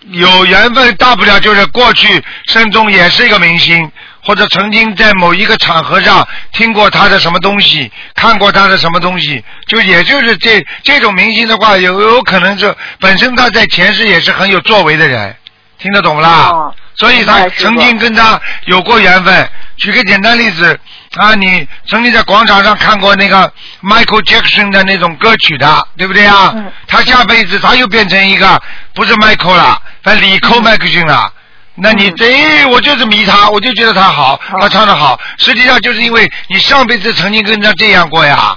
[0.08, 3.92] 有缘分，大不了就是过去生中也是一个明星，
[4.24, 15.36] 或者曾经在某一个场合上听过他的什么东西，看过他的什么东西，就也就是这这种明星的话，有有可能是本身他在前世也是很有作为的人，
[15.78, 16.50] 听得懂不啦？
[16.50, 19.50] 哦所以他曾经跟他有过缘分。
[19.78, 20.80] 举个简单例子
[21.16, 23.52] 啊，你曾经在广场上看过那个
[23.82, 26.52] Michael Jackson 的那种歌曲的，对不对啊？
[26.56, 28.62] 嗯他下辈子他又变成一个
[28.94, 31.34] 不是 Michael 了，反正李寇麦克逊了。
[31.74, 35.20] 那你嗯这、我就是迷他，我就觉得他好，他唱的好。
[35.38, 38.56] 实际上就是因为你上辈子曾经跟他这样过呀，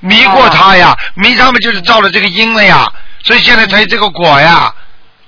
[0.00, 2.86] 迷过他呀，迷他们就是造了这个因了呀，
[3.24, 4.72] 所以现在才有这个果呀。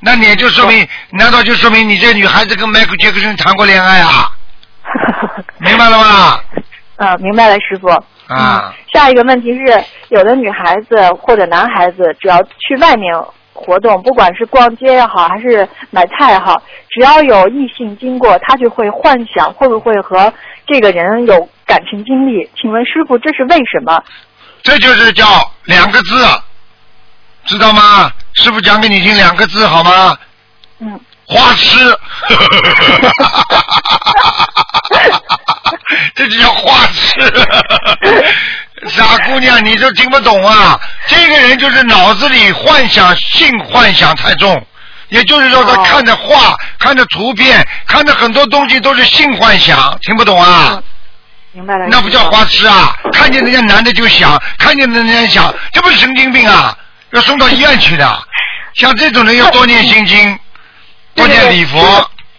[0.01, 4.31] 那你也就说明，难道就说明你这女孩子跟迈克尔杰克逊谈过恋爱啊？
[5.59, 6.41] 明白了吗？
[6.97, 7.89] 嗯，明白了，师傅。
[7.89, 13.15] 啊嗯，下一个问题是，有的女孩子或者男孩子，只要去外面
[13.53, 20.33] 活动，不管是逛街也好，还是买菜也好，只要有异性经过，他就会幻想会不会和
[20.67, 22.49] 这个人有感情经历。
[22.55, 24.03] 请问师傅，这是为什么？
[24.63, 25.25] 这就是叫
[25.65, 26.27] 两个字，
[27.49, 28.11] 知道吗？
[28.35, 30.17] 师傅讲给你听两个字好吗？
[30.81, 31.99] 嗯，花痴，
[36.15, 37.11] 这就叫花痴。
[38.87, 40.79] 傻姑娘，你都听不懂啊！
[41.09, 44.65] 这个人就是脑子里幻想、性幻想太重，
[45.09, 50.69] 也就是说，他哦看着画、看着图片、看着很多东西都是性幻想，听不懂啊？
[50.75, 50.83] 嗯
[51.53, 51.87] 明白了。
[51.89, 52.95] 那不叫花痴啊！
[53.13, 56.77] 看见人家男的就想，看见人家想，这不是神经病啊！
[57.11, 58.23] 要送到医院去的。
[58.75, 60.39] 像这种人要多念心经，
[61.15, 61.81] 多念礼佛，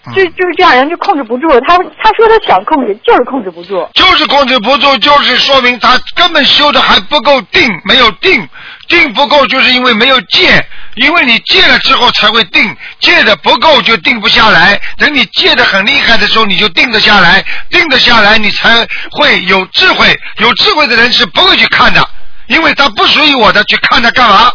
[0.05, 3.87] 嗯就就是这样人就控制不住，他他说他想控制，就是控制不住。
[3.93, 8.47] 就是控制不住，就是说明他根本修的还不够定，没有定，
[8.87, 22.09] 定不够就是因为没有戒，因为你戒了之后才会定，戒的不够就定不下来，等你戒的很厉害的时候，你就定得下来，定得下来你才会有智慧，有智慧的人是不会去看的，
[22.49, 24.51] 因为他不属于我的，去看他干嘛？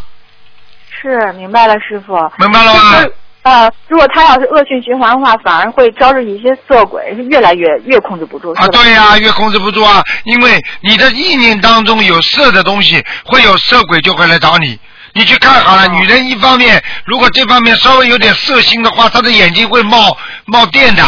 [1.00, 2.14] 是，明白了，师傅。
[2.38, 14.78] 明白了吗就是呃，如果他要是恶性循环的话，反而会招致一些色鬼，是越来越越控制不住，啊，对呀、越控制不住啊，因为你的意念当中有色的东西，会有色鬼就会来找你。
[15.12, 21.04] 你去看好了，哦女人一方面如果这方面稍微有点色心的话，她的眼睛会冒冒电的，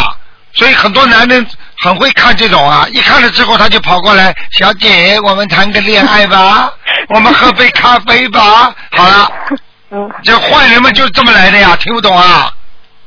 [0.53, 1.45] 所以很多男人
[1.83, 6.71] 很会看这种啊，一看了之后他就跑过来，小姐，我们谈个恋爱吧，
[7.13, 9.31] 我们喝杯咖啡吧，好了，
[9.91, 12.51] 嗯这坏人们就是这么来的呀，听不懂啊？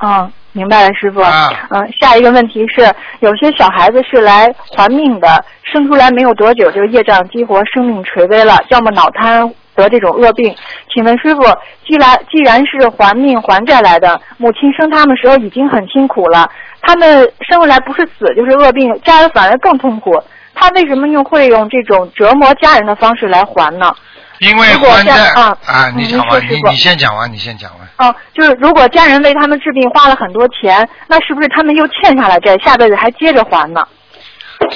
[0.03, 1.21] 嗯，明白了，师傅。
[1.21, 10.55] 啊嗯，下一个问题是，有些小孩子是来还命的，生出来没有多久就业障激活，生命垂危了，要么脑瘫得这种恶病。
[10.93, 11.43] 请问师傅，
[11.87, 16.49] 既然既然是还命还债来的，母亲生他们时候已经很辛苦了，
[16.83, 20.11] 他们生下来不是死就是恶病，家人反而更痛苦。
[20.55, 23.95] 他为什么又会用这种折磨家人的方式来还呢？
[24.41, 28.09] 因为还债啊啊，你嗯讲完，你你先讲完，你先讲完。
[28.09, 33.87] 哦，就是如果家人为他们治病花了很多钱，那是不是他们又欠下了债，下辈子还接着还呢？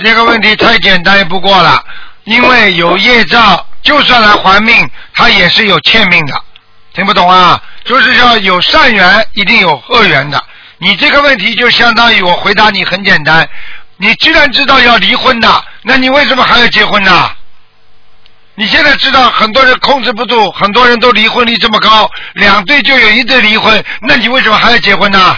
[0.02, 1.82] 这个问题太简单不过了，
[2.24, 4.74] 因为有业障，就算来还命，
[5.14, 6.34] 他也是有欠命的，
[6.92, 7.60] 听不懂啊？
[7.84, 10.42] 就是要有善缘，一定有恶缘的。
[10.78, 13.48] 你这个问题就相当于我回答你很简单，
[13.96, 17.30] 你既然知道要离婚的，那你为什么还要结婚呢？
[18.56, 25.36] 你现在知道很多人控制不住，很多人都离婚率这么高，两对就有一对离婚，那你为什么还要结婚呢？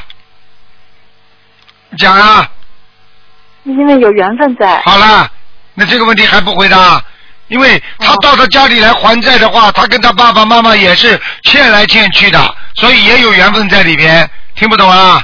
[1.96, 2.50] 讲啊！
[3.64, 4.82] 因为有缘分在。
[4.84, 5.30] 好了，
[5.74, 7.02] 那这个问题还不回答？
[7.48, 14.28] 因为他到他家里来还债的话，他跟他爸爸妈妈也是欠来欠去的，所以也有缘分在里边。
[14.54, 15.22] 听不懂啊？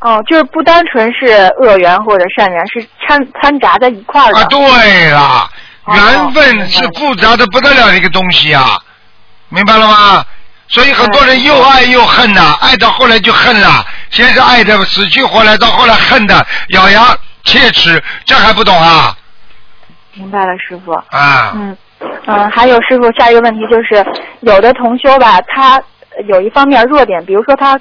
[0.00, 1.26] 哦，就是不单纯是
[1.60, 4.40] 恶缘或者善缘，是掺掺杂在一块儿的。
[4.40, 5.50] 啊，对了，
[5.84, 8.78] 哦缘分是复杂的不得了的一个东西啊，
[9.50, 10.24] 明白了吗？
[10.68, 19.14] 所以很多人又爱又恨呐、爱到后来就恨了，先是爱的死去活来，到后来恨的咬牙切齿，这还不懂啊？
[20.14, 20.92] 明白了，师傅。
[20.92, 21.76] 啊，嗯
[22.26, 24.04] 嗯，还有师傅，下一个问题就是，
[24.40, 25.80] 有的同修吧，他
[26.26, 27.78] 有一方面弱点，比如说他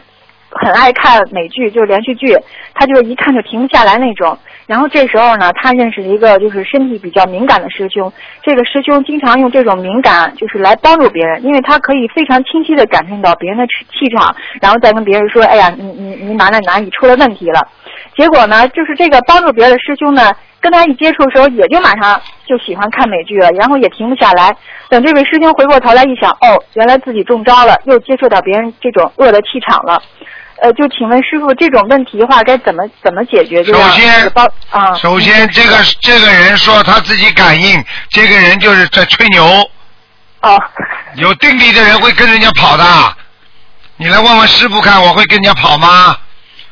[0.50, 2.36] 很爱看美剧，就是连续剧，
[2.74, 4.38] 他就一看就停不下来那种。
[4.68, 8.12] 然后这时候呢，他认识了一个就是身体比较敏感的师兄，
[8.42, 17.68] 这个师兄经常用这种敏感就是来帮助别人，因为他可以非常清晰的感受到别人的气气场，然后再跟别人说，哎呀，你你你哪哪哪里出了问题了。
[18.16, 20.32] 结果呢，就是这个帮助别人的师兄呢，
[20.62, 24.56] 跟他一接触的时候，也就马上就喜欢看美剧了，然后也停不下来。
[24.90, 30.02] 等这位师兄回过头来一想，哦，原来自己中招了，又接触到别人这种恶的气场了。
[30.62, 33.64] 呃，就请问师傅，这种问题的话该怎么怎么解决？
[33.64, 34.32] 首先
[35.02, 39.44] 首先这个这个人说他自己感应，这个人就是在吹牛。
[40.42, 40.62] 哦，
[41.16, 42.84] 有定力的人会跟人家跑的。
[43.98, 46.16] 你来问问师傅看，我会跟人家跑吗？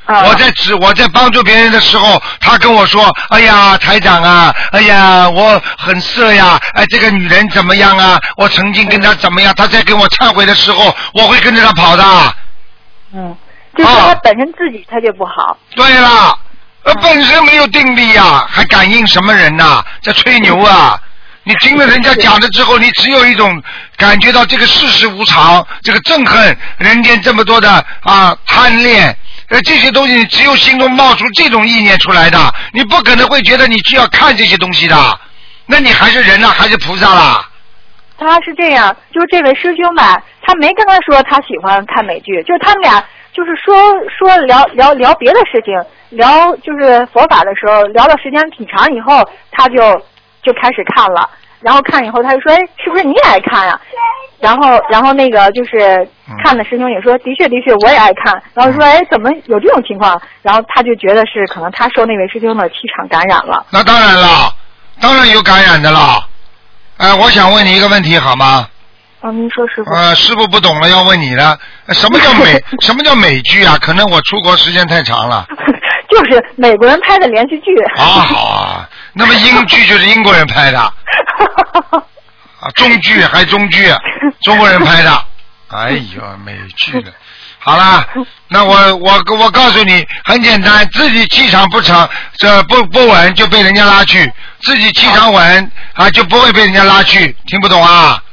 [0.09, 8.19] 啊我在指我在帮助别人的时候，他跟我说：“哎呀，台长啊，哎呀，我很色呀，哎，这个女人怎么样啊？
[8.35, 12.03] 我曾经跟她怎么样？”他在跟我忏悔的时候，我会跟着他跑的。
[13.13, 13.35] 嗯，
[13.77, 15.55] 就是说他本身自己他就不好。
[15.75, 16.37] 对了，
[16.83, 20.99] 呃，本身没有定力呀、还感应什么人呐、在吹牛啊！
[21.43, 23.61] 你听了人家讲了之后，你只有一种
[23.95, 29.15] 感觉到这个世事无常，这个憎恨人间这么多的啊贪恋，
[29.49, 32.37] 呃这些东西，你只有心中冒出这种意念出来的，
[32.71, 34.95] 你不可能会觉得你需要看这些东西的，
[35.65, 37.45] 那你还是人呢、还是菩萨啦？
[38.17, 43.73] 他是这样，就是这位师兄吧，他没跟他说他喜欢看美剧，就是他们俩就是说
[44.09, 45.73] 说聊聊聊别的事情，
[46.09, 49.77] 聊就是佛法的时候，聊的时间挺长以后，他就
[50.43, 51.29] 就开始看了，
[51.61, 53.79] 然后看以后他就说，哎，是不是你也爱看呀、
[54.39, 56.07] 然后然后那个就是
[56.43, 60.19] 看的师兄也说，的确的确我也爱看，然后说，哎，怎么有这种情况？
[60.41, 63.65] 然后他就觉得是可能他受那位师兄的气场感染了。
[63.71, 64.53] 那当然了，
[65.01, 66.25] 当然有感染的了。
[66.97, 68.67] 哎、我想问你一个问题好吗？
[69.21, 69.91] 哦，您说师傅。
[69.91, 71.57] 呃，师傅不懂了，要问你了。
[71.87, 72.57] 呃什么叫美？
[72.79, 73.77] 什么叫美剧啊？
[73.81, 75.45] 可能我出国时间太长了。
[76.09, 77.75] 就是美国人拍的连续剧。
[77.97, 78.89] 啊，好啊。
[79.13, 80.79] 那么英剧就是英国人拍的，
[82.61, 83.93] 啊，中剧还中剧，
[84.43, 85.25] 中国人拍的。
[85.69, 87.11] 哎呦，美剧的。
[87.61, 88.05] 好啦，
[88.47, 92.07] 那我我我告诉你，很简单，自己气场不成，
[92.37, 94.25] 这不不稳就被人家拉去；
[94.61, 97.35] 自己气场稳啊，就不会被人家拉去。
[97.47, 98.23] 听不懂啊？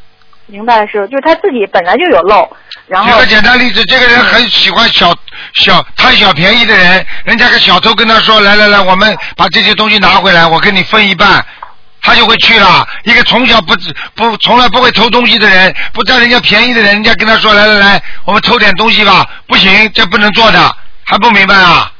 [0.46, 2.48] 明白了，师傅，就是他自己本来就有漏，
[2.86, 5.12] 然后举个简单例子，这个人很喜欢小
[5.54, 11.44] 小贪小便宜的人，人家个小偷跟他说：“来来来，我们把这些东西拿回来，我跟你分一半。”
[12.02, 12.86] 他就会去了。
[13.02, 13.74] 一个从小不
[14.14, 21.90] 不从来不会偷东西的人，不占人家便宜的人，人家跟他说：“来来来，我们偷点东西吧。”不行，这不能做的，还不明白啊？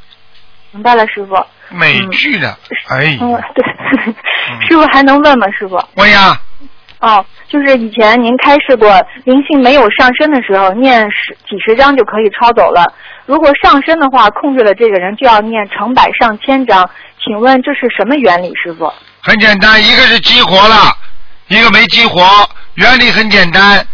[0.70, 1.34] 明白了，师傅。
[1.70, 2.56] 美剧的，
[2.88, 3.64] 哎，嗯，对，
[4.68, 5.48] 师傅还能问吗？
[5.58, 5.82] 师傅？
[5.94, 6.40] 问呀，
[7.00, 12.84] 哦，就是以前您开示过，灵性没有上身的时候，念十几十章就可以抄走了。
[13.24, 16.88] 如果上身的话，控制了这个人就要念成百上千章。
[17.24, 18.92] 请问这是什么原理，师傅？
[19.22, 20.92] 很简单，一个是激活了，
[21.48, 22.22] 一个没激活。
[22.74, 23.84] 原理很简单，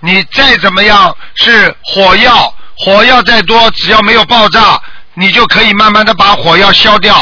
[0.00, 4.80] 你再怎么样是火药，火药再多，只要没有爆炸，
[5.14, 7.14] 你就可以慢慢的把火药消掉，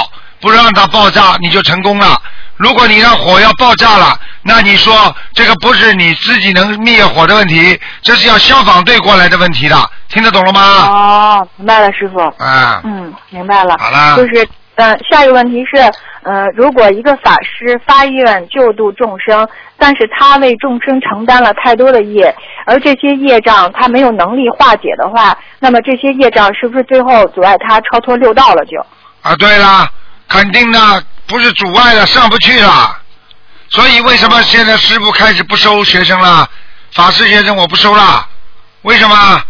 [0.46, 2.16] 不让它爆炸，你就成功了。
[2.56, 9.76] 如果你让火药爆炸了，那你说这个不是你自己能灭火的问题，这是要消防队过来的问题的，
[10.08, 10.60] 听得懂了吗？
[10.86, 12.20] 哦，明白了，师傅。
[12.38, 13.76] 嗯，嗯，明白了。
[13.80, 15.82] 好了就是，呃，下一个问题是，
[16.22, 22.32] 呃，如果一个法师发愿救度众生，但是他为众生承担了太多的业，
[22.66, 28.78] 而这些业障他没有能力化解的话，那么这些业障是不是最后阻碍他超脱六道了就？
[29.22, 29.88] 啊，对了，
[30.28, 32.98] 肯定的，不是阻碍了，上不去了。
[33.68, 36.48] 所以为什么现在师傅开始不收学生了？
[36.92, 38.26] 法师学生我不收了，
[38.82, 39.42] 为什么？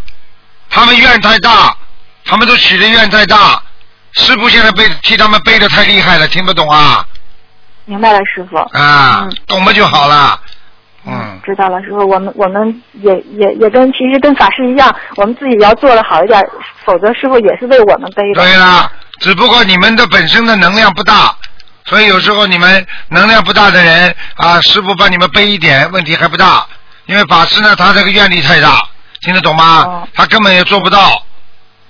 [0.68, 1.76] 他们愿太大，
[2.24, 3.62] 他们都许的愿太大，
[4.12, 7.06] 师傅现在背替他们背的太厉害了，听不懂啊
[7.84, 8.56] 明白了，师傅。
[8.76, 10.40] 啊，嗯懂了就好了。
[11.06, 16.44] 嗯，知道了，师傅，我们我们也也也跟其实跟法师一样，我们自己要做的好一点，
[16.84, 18.42] 否则师傅也是为我们背的。
[18.42, 18.90] 对了，
[19.20, 21.36] 只不过你们的本身的能量不大，
[21.86, 26.66] 所以有时候你们能量不大的人啊，师傅帮你们背一点，问题还不大。
[27.06, 28.82] 因为法师呢，他这个愿力太大，
[29.20, 29.84] 听得懂吗？
[29.84, 31.22] 哦他根本也做不到。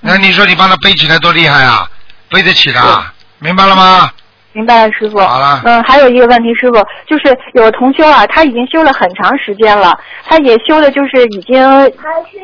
[0.00, 1.88] 那你说你帮他背起来多厉害啊？
[2.28, 3.04] 背得起的，
[3.38, 4.10] 明白了吗？
[4.56, 5.20] 明白了，师傅。
[5.20, 9.94] 好了嗯，还有一个问题，师傅，就是有个同修啊，他已经修了很长时间了，
[10.24, 11.60] 他也修的就是已经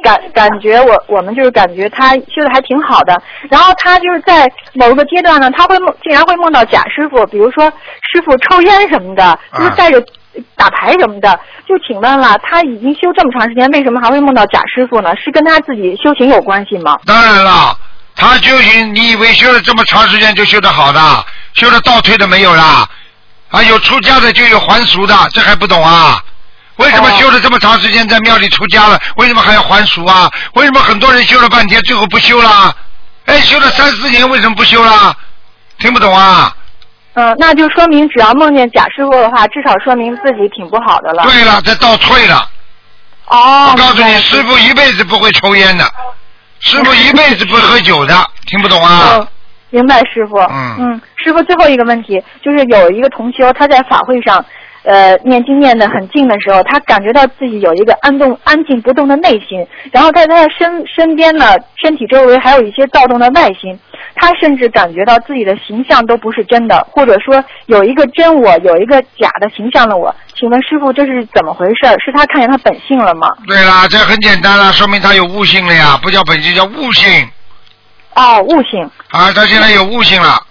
[0.03, 3.21] 感感觉我我们就是感觉他修的还挺好的。
[3.49, 7.65] 然后他就是在某个阶段呢，他会梦竟然会梦到贾师傅，比如说
[8.13, 9.99] 师傅抽烟什么的，就是带着
[10.55, 11.41] 打牌什么的。
[11.67, 15.17] 就请问了，他已经修这么长时间，为什么还会梦到贾师傅呢？
[15.17, 16.99] 是跟他自己修行有关系吗？
[17.07, 17.75] 当然了，
[18.15, 21.01] 他修行，你以为修了这么长时间就修得好的？
[21.55, 22.89] 修了倒退的没有啦？
[23.51, 26.19] 啊，有出家的就有还俗的，这还不懂啊？
[26.77, 30.31] 为什么哦修了这么长时间在庙里出家了，为什么还要还俗啊？
[30.55, 32.75] 为什么很多人修了半天最后不修了？
[33.27, 35.15] 哎，修了三四年为什么不修了？
[35.79, 36.57] 听不懂啊？
[37.15, 41.25] 嗯，那就说明只要梦见假师傅的话，至少说明自己挺不好的了。
[41.25, 42.49] 对了，这倒退了。
[43.27, 45.85] 哦，我告诉你，师傅一辈子不会抽烟的，
[46.61, 49.29] 师傅一辈子不喝酒的，听不懂啊嗯？，
[49.73, 50.39] 明白，师傅。
[50.39, 54.45] 嗯嗯师傅，最后一个问题就是有一个同修，他在法会上，
[54.83, 63.79] 呃，念经念得很静的时候，他感觉到自己有一个安动、安静不动的内心，然后在他的身身边呢，身体周围还有一些躁动的外心，
[64.17, 70.15] 他甚至感觉到自己的形象都不是真的，或者说有一个真我，有一个假的形象的我。
[70.35, 71.87] 请问师傅，这是怎么回事？
[72.05, 73.29] 是他看见他本性了吗？
[73.47, 77.29] 对啦，这很简单了，说明他有悟性了呀，不叫本性，叫悟性
[78.15, 78.91] 哦，悟性。
[79.13, 80.47] 啊，他现在有悟性了。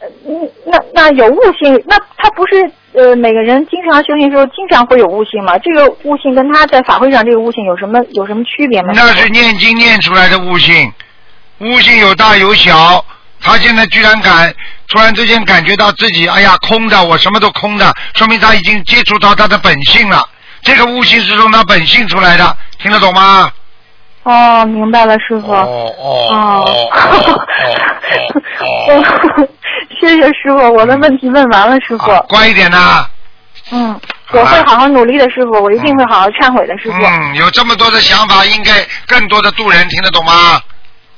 [0.00, 5.58] 嗯，那那有悟性，那他不是呃每个人经常修行的时候经常会有悟性吗？
[5.58, 8.92] 这个悟性跟他在法会上这个悟性有什么有什么区别吗？
[8.94, 10.92] 那是念经念出来的悟性，
[11.58, 13.04] 悟性有大有小。
[13.40, 14.52] 他现在居然敢
[14.88, 20.22] 突然之间感觉到自己，哎呀，空的，我什么都空的，说明他已经接触到他的本性了。
[20.62, 23.50] 这个悟性是从他本性出来的，听得懂吗？
[24.30, 25.50] 哦，明白了，师傅。
[25.52, 26.68] 哦哦哦
[29.98, 32.10] 谢谢师傅，我的问题问完了，师傅。
[32.10, 33.06] 啊乖一点呐。
[33.70, 33.98] 嗯，
[34.32, 36.96] 我会好好努力的，师傅，我一定会好好忏悔的，师傅。
[37.02, 38.72] 嗯，有这么多的想法，应该
[39.06, 40.32] 更多的度人，听得懂吗？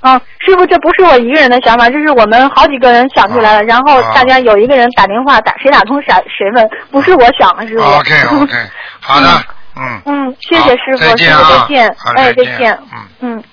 [0.01, 3.65] 啊，师傅，这不是我一个人的想法，这是我们好几个人想出来的。
[3.65, 7.85] 然后大家有一个人打电话打谁打通谁谁问，不是我想的，师傅。
[7.85, 8.55] OK OK，
[9.01, 9.45] 好的， 嗯。
[9.81, 10.03] 嗯。
[10.07, 11.67] 嗯，谢谢师傅，好再见师傅啊。
[11.69, 13.09] 再见，哎，再见，嗯。
[13.21, 13.45] 嗯。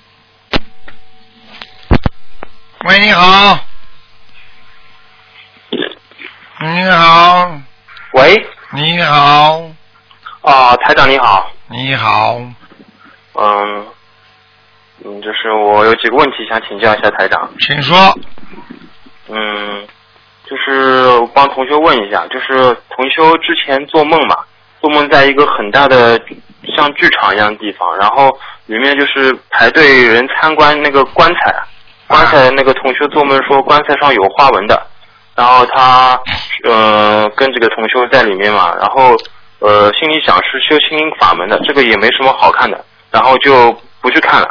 [2.84, 3.58] 喂，你好。
[6.60, 7.52] 你好，
[8.14, 9.62] 喂，你好，
[10.42, 12.36] 啊、台长你好，你好，
[13.34, 13.86] 嗯，
[15.04, 17.96] 嗯，就是我有几个问题想请教一下台长，请说。
[19.28, 19.86] 嗯，
[20.46, 24.36] 就是我帮同学问一下，就是同修之前做梦嘛，
[24.80, 26.20] 做梦在一个很大的
[26.76, 31.54] 像剧场一样的地方，然后里面就是排队人参观那个棺材，
[32.06, 34.80] 棺材那个同学做梦说棺材上有花纹的，
[35.34, 36.18] 然后他
[36.64, 39.16] 呃跟这个同修在里面嘛，然后
[39.60, 44.48] 呃心里想是修心灵法门的，这个也没什么好看的，然后就不去看了。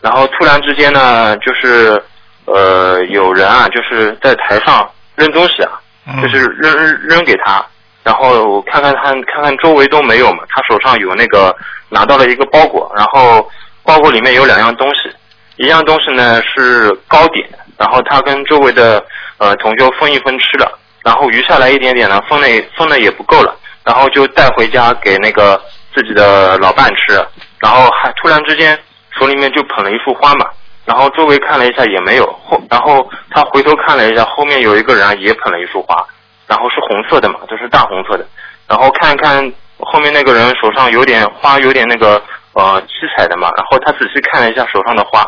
[0.00, 2.00] 然后突然之间呢，就是
[2.44, 5.72] 呃有人啊，就是在台上扔东西啊，
[6.06, 7.66] 嗯就是扔扔扔给他，
[8.04, 11.54] 然后我看看他看看周围都没有嘛，他手上有那个
[11.88, 13.46] 拿到了一个包裹，然后
[13.84, 15.10] 包裹里面有两样东西，
[15.56, 17.46] 一样东西呢是糕点，
[17.76, 19.04] 然后他跟周围的
[19.38, 22.46] 呃同学分一分吃了，然后余下来一点点呢，分的
[22.76, 25.60] 分的也不够了，然后就带回家给那个
[25.94, 27.14] 自己的老伴吃，
[27.60, 28.78] 然后还突然之间
[29.18, 30.46] 手里面就捧了一束花嘛，
[30.86, 36.06] 然后周围看了一下也没有，后然后他回头看了一下，后面有一个人也捧了一束花，
[36.48, 38.26] 然后是红色的嘛，就是大红色的，
[38.66, 42.20] 然后看看后面那个人手上有点花，有点那个
[42.54, 45.24] 呃七彩的嘛，然后他仔细看了一下手上的花，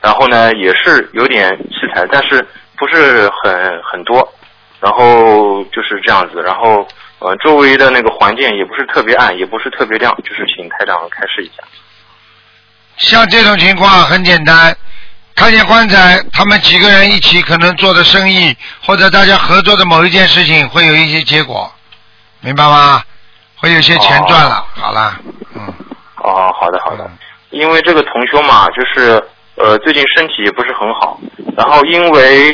[0.00, 2.44] 然后呢也是有点七彩，但是
[2.76, 4.26] 不是很很多，
[4.80, 11.62] 然后就是这样子，然后呃周围的那个环境也不是特别暗，也不是特别亮，就是请台长开示一下。
[12.96, 14.76] 像这种情况很简单，
[15.34, 21.70] 看见棺材，他们几个人一起可能做的生意，或者大家合作的某一件事情，会有一些结果，
[22.40, 23.02] 明白吗？
[23.56, 24.64] 会有些钱赚了。
[24.74, 25.16] 好了，
[25.54, 25.74] 嗯，
[26.16, 27.10] 哦，好的好的。
[27.50, 29.22] 因为这个同修嘛，就是
[29.56, 31.18] 呃最近身体也不是很好，
[31.56, 32.52] 然后因为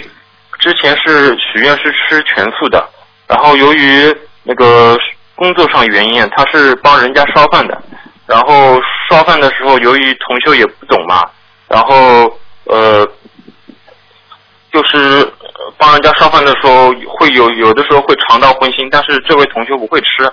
[0.58, 2.88] 之前是许愿是吃全素的，
[3.26, 4.96] 然后由于那个
[5.34, 7.80] 工作上原因，他是帮人家烧饭的，
[8.26, 11.22] 然后烧饭的时候由于同修也不懂嘛，
[11.68, 13.06] 然后呃
[14.70, 20.30] 就是呃帮人家烧饭的时候会有有的时候会尝到荤腥，但是这位同学不会吃。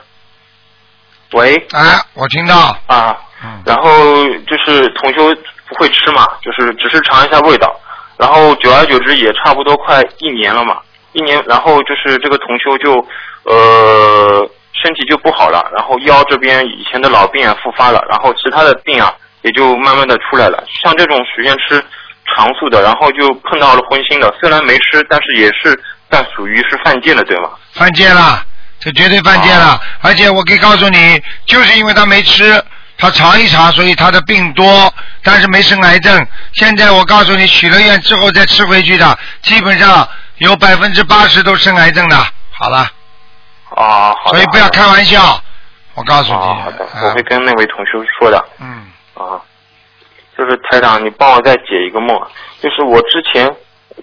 [1.34, 2.56] 喂，哎，我听到，
[2.88, 5.34] 啊，嗯，然后就是同修
[5.68, 7.74] 不会吃嘛，就是只是尝一下味道，
[8.18, 10.80] 然后久而久之也差不多快一年了嘛，
[11.14, 12.94] 一年，然后就是这个同修就
[13.44, 21.84] 呃身体就不好了，然后腰这边以前的老病啊复发了，然后其他的病啊也就慢慢的出来了，像这种许愿吃
[22.34, 27.50] 长素的，然后就碰到了荤腥的，虽然没吃，但是也是但属于是犯戒了，对吗？
[27.74, 28.44] 犯戒了，
[28.80, 29.80] 这绝对犯戒了。
[30.02, 32.64] 而且我可以告诉你，就是因为他没吃，
[32.98, 36.28] 他尝一尝，所以他的病多，但是没生癌症。
[36.54, 40.08] 现在我告诉你，许了愿之后再吃回去的，基本上
[40.38, 42.18] 有百分之八十都生癌症的。
[42.52, 42.78] 好了，
[43.76, 44.38] 啊，好的。
[44.38, 45.42] 所以不要开玩笑。
[45.94, 48.46] 我告诉你，啊，好的，啊我会跟那位同学说的。
[48.60, 49.40] 嗯，啊，
[50.38, 52.20] 就是台长，你帮我再解一个梦，
[52.62, 53.50] 就是我之前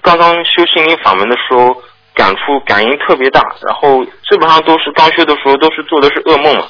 [0.00, 1.74] 刚刚修心灵法门的时候，
[2.14, 6.66] 感触感应特别大，然后基本上都是刚修的时候都是做的是噩梦嘛，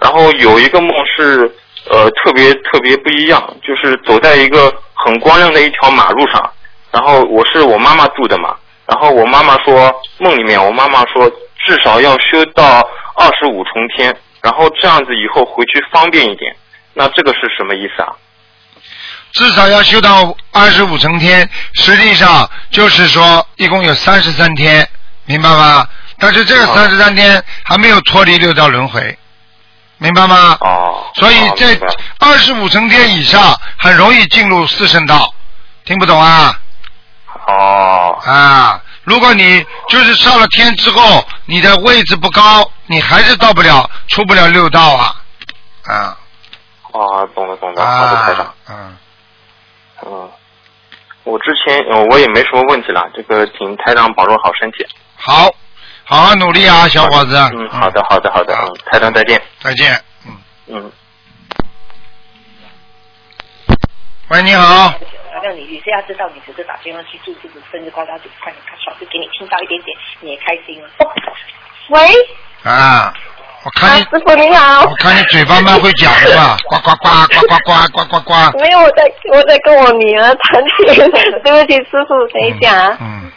[0.00, 1.50] 然后有一个梦是
[1.90, 6.50] 呃特别特别不一样，就是走在一个很光亮的一条马路上，
[6.90, 8.56] 然后我是我妈妈住的嘛，
[8.86, 11.30] 然后我妈妈说梦里面我妈妈说
[11.66, 12.80] 至少要修到
[13.16, 16.54] 二十五重天，然后这样子以后回去方便一点，
[16.94, 18.12] 那这个是什么意思啊？
[19.34, 24.88] 至少要修到二十五层天，实际上就是说一共有三十三天，
[25.26, 25.86] 明白吗？
[26.18, 29.18] 但是这三十三天还没有脱离六道轮回，
[29.98, 30.56] 明白吗？
[30.60, 31.78] 哦，所以在
[32.20, 35.34] 二十五层天以上，很容易进入四圣道。
[35.84, 36.58] 听不懂啊？
[37.46, 38.80] 哦啊！
[39.02, 45.16] 如果你就是上了天之后，你的位置不高，你还是到不了、出不了六道啊！
[45.82, 46.16] 啊
[46.92, 48.96] 哦，懂了懂了，好的台长啊，，嗯，
[50.02, 50.30] 嗯，
[51.24, 54.86] 我之前呃我也没什么问题了，这个请台长保重好身体。
[55.16, 55.48] 好，
[56.04, 57.36] 好好努力啊，小伙子。
[57.54, 59.40] 嗯，好的好的好的，好嗯，台长再见。
[59.60, 60.04] 再见。
[60.26, 60.36] 嗯，
[60.66, 60.92] 嗯。
[64.28, 64.96] 喂，你好，好
[65.42, 70.88] 像你你是要知道，你只是打电话去祝这个生日快乐，就快点他少就给你听到一点点，你也开心了。
[71.88, 72.00] 喂，
[72.64, 73.12] 啊，
[73.64, 74.94] 我啊，看你，师傅你好我。
[74.98, 78.58] 看你嘴巴蛮会讲的嘛， 呱呱呱呱呱呱呱呱呱。
[78.58, 81.10] 没有，我在我在跟我女儿谈天。
[81.42, 82.98] 对不起，师傅，等一下啊。
[83.00, 83.30] 嗯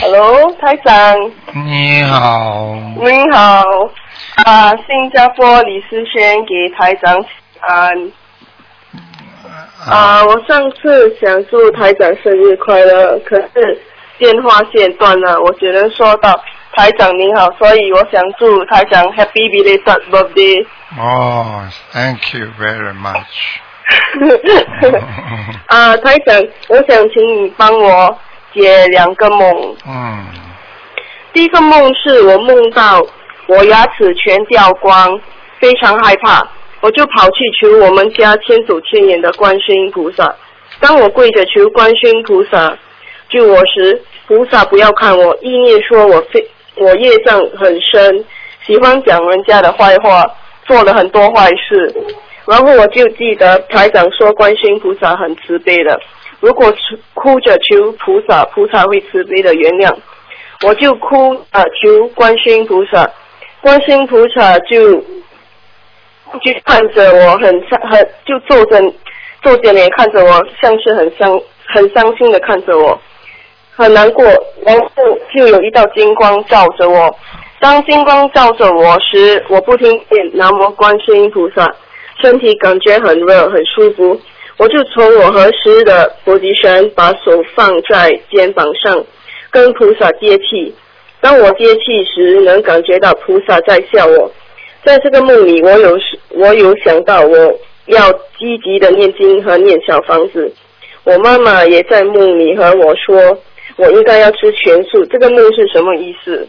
[0.00, 1.16] ，Hello，台长，
[1.64, 3.62] 你好，你好。
[4.44, 8.12] 啊，新加坡李思轩给台长请安。
[9.88, 13.80] 啊，我上次想祝台长生日快乐，可是
[14.18, 16.32] 电话线断了，我只能说到
[16.76, 20.66] 台长您好，所以我想祝台长 Happy belated birthday。
[20.98, 23.24] 哦，Thank you very much。
[25.68, 28.18] 啊，台长，我想请你帮我
[28.52, 29.76] 解两个梦。
[29.86, 30.26] 嗯，
[31.32, 33.02] 第一个梦是我梦到
[33.46, 35.18] 我牙齿全掉光，
[35.58, 36.46] 非常害怕，
[36.82, 40.36] 我就跑去求我们家千手千眼的观世音菩萨。
[40.78, 42.76] 当我跪着求观世音菩萨
[43.30, 46.46] 救我时，菩萨不要看我，意念说我非
[46.76, 48.24] 我业障很深，
[48.64, 50.24] 喜欢讲人家的坏话，
[50.66, 51.94] 做了很多坏事。
[52.46, 55.98] 然后我就记得台长说观世音菩萨很慈悲的，
[56.40, 56.72] 如果
[57.14, 59.92] 哭着求菩萨，菩萨会慈悲的原谅。
[60.64, 63.10] 我就哭啊、求观世音菩萨，
[63.60, 67.50] 观世音菩萨就就看着我很
[67.90, 68.80] 很就皱着
[69.42, 72.98] 皱着脸看着我，像是很伤很伤心的看着我，
[73.76, 74.24] 很难过。
[74.64, 74.88] 然后
[75.34, 77.14] 就有一道金光照着我，
[77.60, 81.72] 当金光照着我时，我不听见南无观世音菩萨，
[82.20, 84.20] 身体感觉很热很舒服。
[84.58, 89.04] 我就从我合十的菩提山把手放在肩膀上，
[89.50, 90.74] 跟菩萨接气。
[91.20, 94.32] 当我接气时，能感觉到菩萨在笑我。
[94.84, 95.98] 在这个梦里，我有
[96.30, 97.36] 我有想到我
[97.86, 100.50] 要积极的念经和念小房子。
[101.04, 103.38] 我妈妈也在梦里和我说，
[103.76, 105.04] 我应该要吃全素。
[105.10, 106.48] 这个梦是什么意思？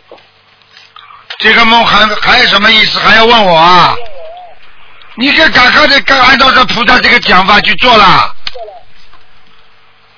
[1.39, 2.99] 这个梦还还有什么意思？
[2.99, 3.95] 还要问我啊？
[5.15, 8.33] 你可赶快的，赶按照这菩萨这个讲法去做啦。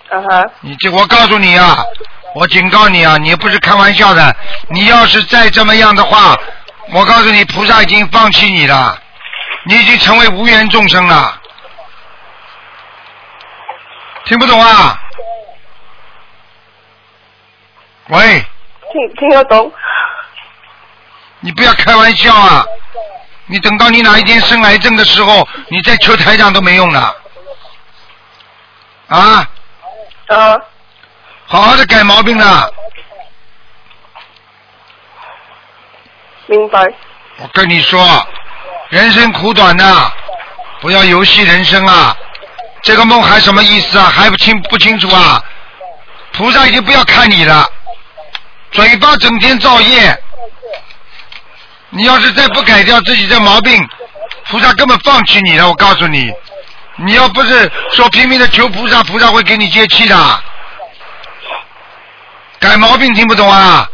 [0.10, 1.78] 啊哈，你这，我告诉你啊，
[2.36, 4.36] 我警告你啊，你不是开玩笑的。
[4.70, 6.38] 你要是再这么样的话，
[6.92, 8.98] 我告诉你，菩萨已经放弃你了，
[9.66, 11.40] 你已经成为无缘众生了。
[14.26, 15.00] 听不懂啊？
[18.10, 18.46] 喂，
[18.92, 19.72] 听听得懂。
[21.42, 22.66] 你不要开玩笑啊！
[23.46, 27.00] 你等到你哪一天生癌症的时候，你再求台长都没用的。
[29.08, 29.48] 啊，
[30.28, 30.58] 啊，
[31.46, 32.74] 好好的改毛病了。
[36.48, 36.84] 明白。
[37.38, 38.28] 我跟你说，
[38.90, 40.12] 人生苦短呐，
[40.82, 42.18] 不要游戏人生啊！
[42.82, 44.06] 这个梦还什么意思啊？
[44.06, 45.44] 还不清不清楚啊？
[46.34, 47.68] 菩萨已经不要看你了，
[48.72, 50.24] 嘴巴整天造业，
[51.90, 53.88] 你要是再不改掉自己这毛病，
[54.50, 55.68] 菩萨根本放弃你了。
[55.68, 56.32] 我告诉你，
[56.98, 60.44] 你要不是说拼命的求菩萨，菩萨会给你接气的。
[62.60, 63.90] 改毛病听不懂啊？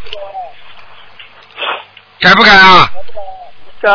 [2.20, 2.90] 改不改啊？
[3.82, 3.90] 改。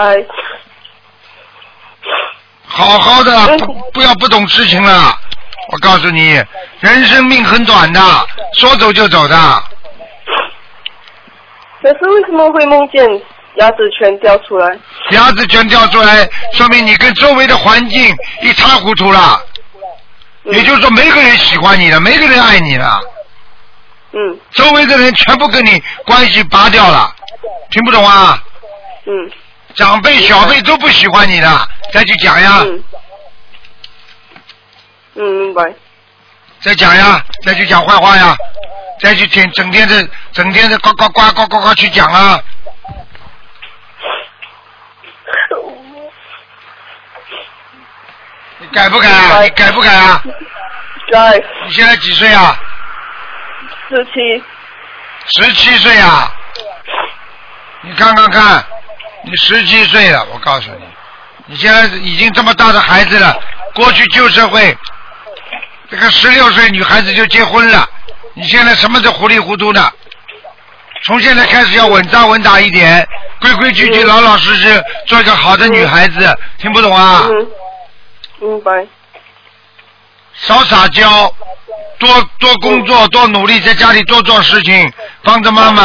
[2.64, 5.18] 好好的，不不要不懂事情了。
[5.72, 6.42] 我告诉你，
[6.80, 8.00] 人生命很短的，
[8.58, 9.62] 说走就走的。
[11.82, 13.06] 可是为什么会梦见
[13.56, 14.78] 牙齿全掉出来？
[15.12, 19.42] 牙齿全掉出来，说明你跟周围的环境一塌糊涂了。
[20.44, 23.00] 也就是说，没个人喜欢你了，没个人爱你了。
[24.12, 24.38] 嗯。
[24.52, 27.14] 周围的人全部跟你关系拔掉了，
[27.70, 28.42] 听不懂啊？
[29.06, 29.30] 嗯。
[29.74, 32.62] 长辈、小辈都不喜欢你的，再去讲呀。
[32.64, 32.84] 嗯。
[35.14, 35.62] 嗯，明白。
[36.62, 38.36] 再讲呀，再去讲坏话呀，
[39.00, 42.38] 再去天整天的整天的呱呱呱呱呱呱去讲啊。
[48.58, 49.42] 你改不改啊？
[49.42, 50.22] 你改不改啊？
[51.10, 51.42] 改。
[51.66, 52.54] 你现在几岁啊？
[53.88, 55.40] 十七。
[55.42, 56.30] 十七岁啊？
[57.82, 58.62] 你看看看，
[59.24, 60.84] 你十七岁了，我告诉你，
[61.46, 63.34] 你现在已经这么大的孩子了。
[63.74, 64.76] 过去旧社会，
[65.90, 67.88] 这个十六岁女孩子就结婚了，
[68.34, 69.92] 你现在什么都糊里糊涂的。
[71.04, 73.06] 从现在开始要稳扎稳打一点，
[73.40, 76.38] 规规矩矩、老老实实，做一个好的女孩子。
[76.58, 77.26] 听不懂啊？
[77.28, 77.46] 嗯。
[78.40, 78.86] 明白。
[80.34, 81.34] 少撒娇，
[81.98, 84.92] 多多工作，多努力，在家里多做事情，
[85.24, 85.82] 帮着妈妈，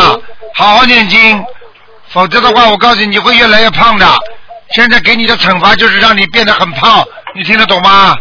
[0.54, 1.44] 好好念经。
[2.10, 4.08] 否则的话，我告诉你，你会越来越胖的。
[4.72, 7.04] 现在给你的惩罚就是让你变得很胖，
[7.34, 8.16] 你听得懂吗？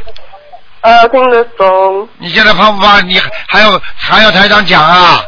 [0.84, 2.06] 呃，听得懂。
[2.18, 3.08] 你现在胖不胖？
[3.08, 3.18] 你
[3.48, 5.24] 还要还要台长讲啊？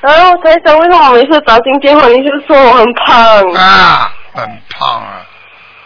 [0.00, 3.14] 然后台长，为什么每次打进电话你就说我很胖？
[3.52, 5.20] 啊，很胖啊！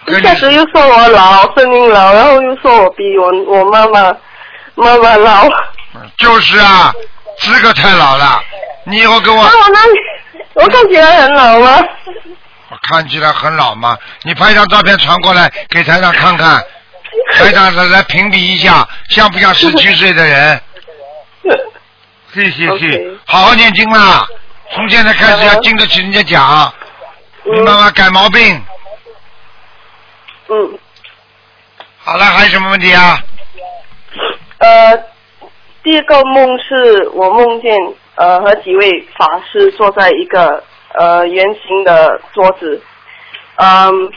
[0.07, 4.15] 一下子又说我老，声音老，然后又说我比我我妈妈
[4.77, 5.49] 妈妈老。
[6.17, 6.93] 就是啊，
[7.41, 8.41] 资格太老了。
[8.85, 9.43] 你以后跟我。
[9.43, 10.63] 那我那？
[10.63, 11.83] 我看起来很老吗？
[12.71, 13.99] 我看起来很老吗？
[14.23, 16.63] 你拍张照片传过来给台长看看，
[17.35, 20.61] 台长来来评比一下，像不像十七岁的人？
[22.33, 24.27] 谢谢谢，好好念经啦！
[24.73, 26.73] 从现在开始要经得起人家讲，
[27.45, 27.91] 明白吗？
[27.93, 28.61] 改毛病。
[30.49, 30.79] 嗯。
[31.99, 33.19] 好了，还有什么问题啊？
[34.59, 34.97] 呃，
[35.83, 37.73] 第一个梦是我梦见
[38.17, 40.65] 呃和几位法师坐在一个
[40.99, 42.83] 呃圆形的桌子，
[43.57, 44.13] 嗯，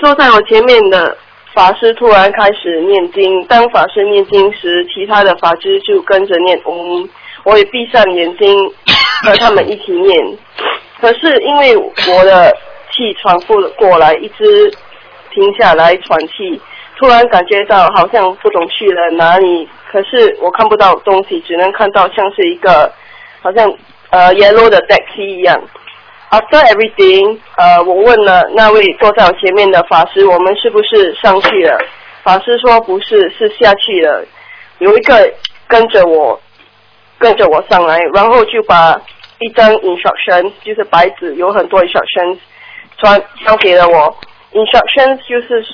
[0.00, 1.16] 坐在我前面的
[1.54, 7.08] 法师突然开始念经，当法师念经时，其他的法师就跟着念嗡，
[7.44, 8.58] 我也闭上眼睛
[9.22, 10.18] 和他们一起念，
[11.00, 12.52] 可是因为我的
[12.90, 14.68] 气喘不过来，一直
[15.30, 16.60] 停下来喘气。
[16.96, 22.92] 突然感觉到好像不懂去了哪里，可是我看不到东西，只能看到像是一个
[23.42, 23.72] 好像
[24.10, 25.60] 呃 yellow 的 taxi 一样。
[26.34, 31.78] After everything，呃，我问了那位坐在我前面的法师，我们是不是上去了？
[32.24, 34.24] 法师说不是，是下去了。
[34.78, 35.32] 有一个
[35.68, 36.40] 跟着我，
[37.18, 39.00] 跟着我上来，然后就把
[39.38, 42.36] 一张 instruction，就是白纸，有很多 instruction，
[42.98, 44.16] 传交给了我。
[44.52, 45.64] instruction 就是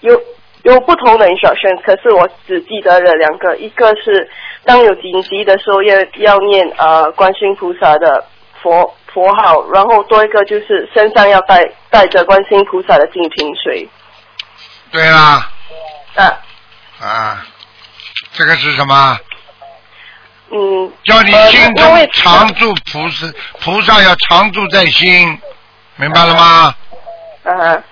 [0.00, 0.18] 有。
[0.64, 4.28] 有不同的 instruction，可是我只记得了两个，一个是
[4.64, 8.24] 当有紧急的时候要要念呃观世音菩萨的
[8.60, 13.88] 佛佛号，然后多一个就是身上要带带着观世音菩萨的净瓶水。
[14.92, 15.50] 对啦。
[16.14, 16.40] 啊。
[17.00, 17.44] 啊，
[18.32, 19.18] 这个是什么？
[20.52, 20.92] 嗯。
[21.02, 23.26] 叫你心中常住菩萨，
[23.60, 25.36] 菩萨要常住在心，
[25.96, 26.74] 明白了吗？
[27.42, 27.82] 啊。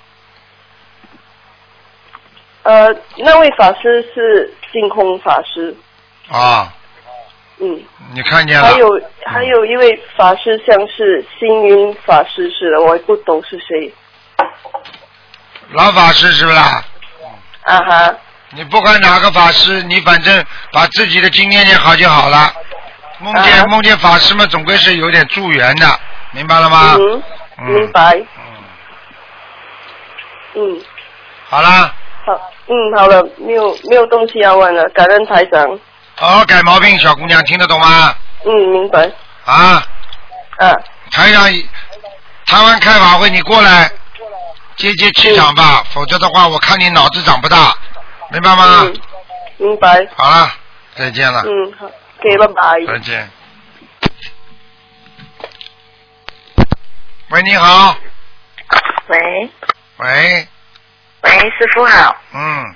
[2.62, 5.76] 呃，那位法师是净空法师。
[6.28, 6.72] 啊。
[7.58, 7.82] 嗯。
[8.14, 8.66] 你看见了。
[8.66, 8.88] 还有
[9.24, 13.92] 还有一位法师，像是星云法师似的，我也不懂是谁。
[15.72, 16.56] 老法师是不是？
[16.58, 16.82] 啊
[17.64, 18.14] 哈。
[18.50, 22.52] 你不管哪个法师，你反正把自己的经念念好就好了。
[23.18, 25.86] 梦见、啊梦见法师们，总归是有点助缘的，
[26.32, 26.94] 明白了吗？
[26.96, 27.22] 嗯，
[27.58, 28.14] 嗯明白。
[30.54, 30.80] 嗯，嗯，
[31.48, 31.92] 好啦，
[32.24, 35.80] 好，嗯，好了，没有没有东西要问了，感恩台长。
[36.16, 38.14] 好好改毛病，小姑娘听得懂吗？
[38.44, 39.10] 嗯，明白。
[39.44, 39.86] 啊，
[40.58, 40.74] 啊，
[41.12, 41.42] 台长，
[42.46, 43.90] 台湾开法会，你过来
[44.76, 47.76] 接接气场吧，否则的话，我看你脑子长不大，
[48.30, 48.82] 明白吗？
[48.84, 48.96] 嗯，
[49.58, 50.06] 明白。
[50.16, 50.50] 好了，
[50.94, 51.86] 再见了，嗯，好，
[52.22, 52.86] 给拜拜。
[52.86, 53.30] 再见。
[57.30, 57.94] 喂，你好，
[59.08, 59.50] 喂
[59.96, 60.48] 喂，
[61.22, 62.74] 喂，师傅好，嗯，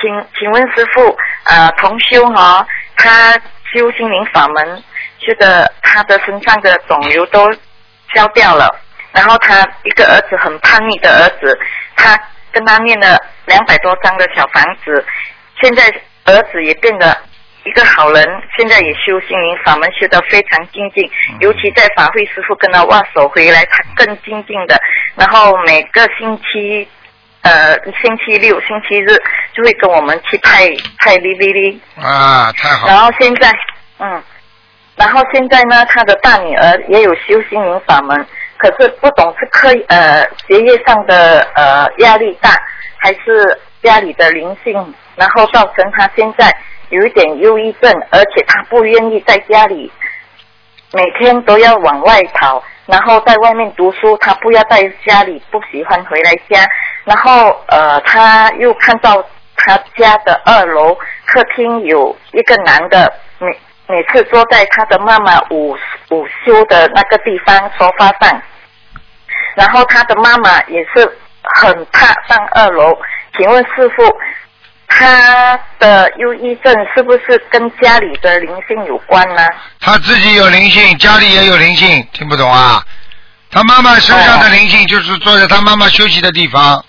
[0.00, 2.66] 请请问师傅，呃，同修哈、
[2.96, 3.32] 他
[3.72, 4.82] 修心灵法门，
[5.18, 7.50] 修的他的身上的肿瘤都
[8.14, 8.74] 消掉了，
[9.12, 11.58] 然后他一个儿子很叛逆的儿子，
[11.96, 12.18] 他
[12.52, 15.04] 跟他念了两百多张的小房子，
[15.60, 15.84] 现在
[16.24, 17.16] 儿子也变得
[17.64, 18.24] 一个好人，
[18.56, 24.80] 现在也修心灵法门，修得非常精进，尤其在法会师傅跟他握手回来，他更精进的。
[25.16, 26.86] 然后每个星期，
[27.46, 29.06] 呃，星期六、星期日
[29.54, 30.66] 就会跟我们去拍
[30.98, 32.88] 拍 DVD，啊，太好。
[32.88, 33.52] 然，后现在，
[33.98, 34.20] 嗯，
[34.96, 38.26] 然后现在呢，他的大女儿也有修心灵法门，
[38.58, 42.50] 可是不懂是课呃学业上的呃压力大，
[42.98, 46.52] 还是家里的灵性，然后造成他现在
[46.88, 49.92] 有一点忧郁症，而且他不愿意在家里
[50.92, 56.64] 每天都要往外跑，然后在外面读书，他不要在家里，不喜欢回来家。
[57.04, 59.24] 然后呃，他又看到
[59.56, 63.58] 他家的二楼客厅有一个男的，每
[63.88, 65.76] 每次坐在他的妈妈午
[66.10, 68.40] 午休的那个地方沙发上，
[69.54, 72.96] 然后他的妈妈也是很怕上二楼。
[73.36, 74.02] 请问师傅，
[74.88, 79.42] 他的忧郁症是不是跟家里的灵性有关呢？
[79.80, 82.82] 他自己有灵性，家里也有灵性，听不懂啊？
[83.50, 86.84] 他妈妈身上的灵性就是坐在他妈妈休息的地方，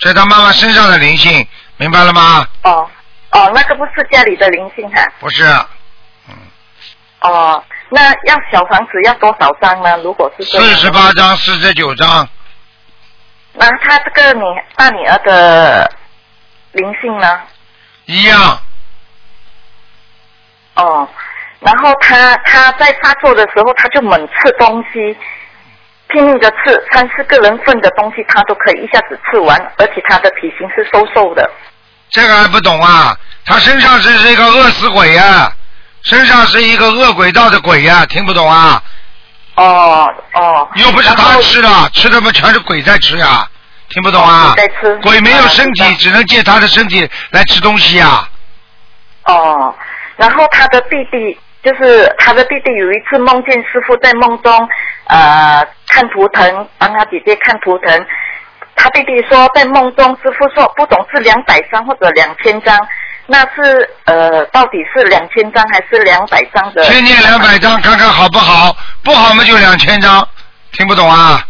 [0.00, 1.46] 所以他妈妈身上的灵性，
[1.76, 2.46] 明白了吗？
[2.62, 2.88] 哦
[3.30, 5.44] 哦，那个不是家里的灵性哈、不是，
[7.20, 9.98] 哦，那要小房子要多少张呢？
[10.02, 12.26] 如果是四十八张、四十九张，
[13.52, 14.42] 那他这个女
[14.76, 15.90] 大女儿的
[16.78, 17.40] 灵性呢？
[18.06, 18.58] 一样，
[20.76, 21.06] 哦，
[21.60, 25.14] 然后他他在发作的时候，他就猛吃东西，
[26.08, 31.50] 拼命的吃，三四个人份的东西他都可以一下子吃完，而且他的体型是瘦瘦的。
[32.08, 33.14] 这个还不懂啊？
[33.44, 35.52] 他身上是是一个饿死鬼呀、
[36.02, 38.82] 身上是一个饿鬼道的鬼呀、听不懂啊？
[39.56, 40.68] 哦哦。
[40.76, 43.46] 又不是他吃的，吃的不全是鬼在吃呀、
[43.90, 44.52] 听不懂啊？
[44.54, 48.28] 鬼在吃鬼没有身体，啊只能借他的身体来吃东西啊、
[49.24, 49.74] 哦，
[50.16, 54.68] 然后他的弟弟就是他的弟弟有一次梦见师傅在梦中
[55.06, 58.06] 呃看图腾，帮他姐姐看图腾。
[58.76, 62.78] 他弟弟说在梦中师傅说不懂是两百张或者两千张，
[63.26, 66.84] 那是呃到底是两千张还是两百张的？
[66.84, 68.76] 先念两百张，看看好不好？
[69.02, 70.26] 不好嘛就两千张，
[70.72, 71.42] 听不懂啊？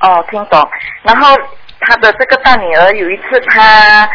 [0.00, 0.68] 哦，听懂。
[1.02, 1.36] 然后
[1.80, 4.08] 他的这个大女儿有一次她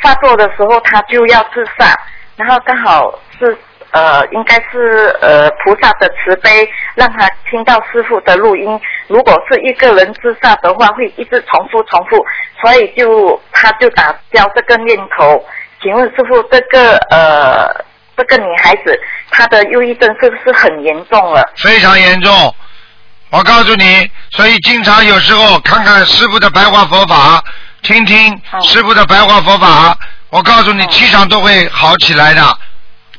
[0.00, 1.94] 发作的时候，她就要自杀，
[2.36, 3.56] 然后刚好是
[3.92, 8.80] 呃，应该是呃菩萨的慈悲，让她听到师傅的录音。
[9.08, 12.24] 如果是一个人自杀的话，会一直重复重复，
[12.62, 15.44] 所以就他就打消这个念头。
[15.82, 17.84] 请问师傅，这个呃
[18.16, 18.98] 这个女孩子
[19.30, 21.52] 她的忧郁症是不是很严重了？
[21.56, 22.32] 非常严重。
[23.30, 27.42] 我告诉你，所以经常有时候看看师傅的白话佛法，
[27.82, 29.96] 听听师傅的白话佛法，
[30.30, 32.42] 我告诉你，气场都会好起来的，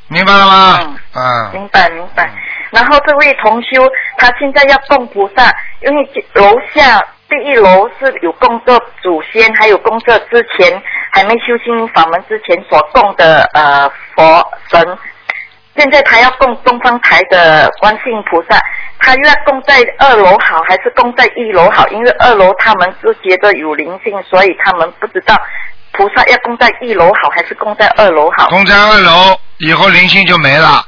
[0.09, 0.79] 明白了吗？
[1.13, 1.51] 嗯。
[1.53, 2.29] 明白明白。
[2.71, 5.49] 然后这位同修，他现在要供菩萨，
[5.81, 10.81] 因为楼下第一楼是有供作祖先，还有供作之前
[11.13, 14.97] 还没修心法门之前所供的呃佛神。
[15.77, 18.59] 现在他要供东方台的观世音菩萨，
[19.01, 21.87] 他又要供在二楼好还是供在一楼好？
[21.89, 25.35] 因为二楼他们是觉得有灵性，所以他们不知道
[25.91, 28.47] 菩萨要供在一楼好还是供在二楼好。
[28.49, 30.85] 供在二楼以后灵性就没了。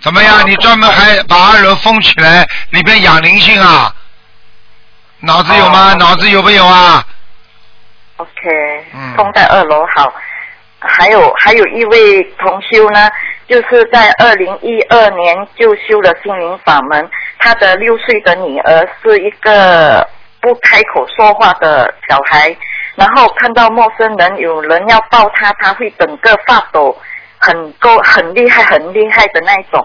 [0.00, 0.44] 怎么样？
[0.48, 3.94] 你专门还把二楼封起来，里边养灵性啊？
[5.20, 5.94] 脑子有吗？
[5.94, 7.04] 脑子有没有啊
[8.16, 8.30] ？OK，
[8.94, 10.12] 嗯供在二楼好。
[10.80, 13.08] 还有还有一位同修呢，
[13.52, 17.06] 就是在二零一二年就修了心灵法门，
[17.38, 20.08] 他的六岁的女儿是一个
[20.40, 22.56] 不开口说话的小孩，
[22.94, 26.96] 然后看到陌生人有人要抱他，他会整个发抖，
[27.36, 29.84] 很够很厉害很厉害的那一种。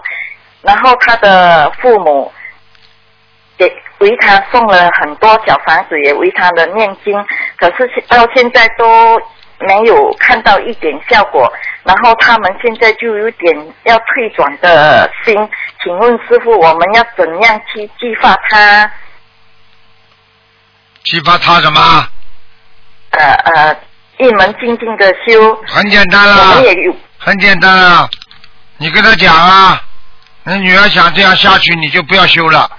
[0.62, 2.32] 然后他的父母
[3.58, 7.14] 给为他送了很多小房子，也为他的念经，
[7.58, 9.20] 可是到现在都
[9.60, 11.52] 没有看到一点效果。
[11.84, 15.34] 然后他们现在就有点要退转的心，
[15.82, 18.90] 请问师傅，我们要怎样去激发他？
[21.04, 22.08] 激发他什么？
[23.10, 23.76] 呃呃，
[24.18, 25.54] 一门精进的修。
[25.66, 28.10] 很简单我啦们，也有很简单啊，
[28.76, 29.82] 你跟他讲啊，
[30.44, 32.70] 你女儿想这样下去，你就不要修了。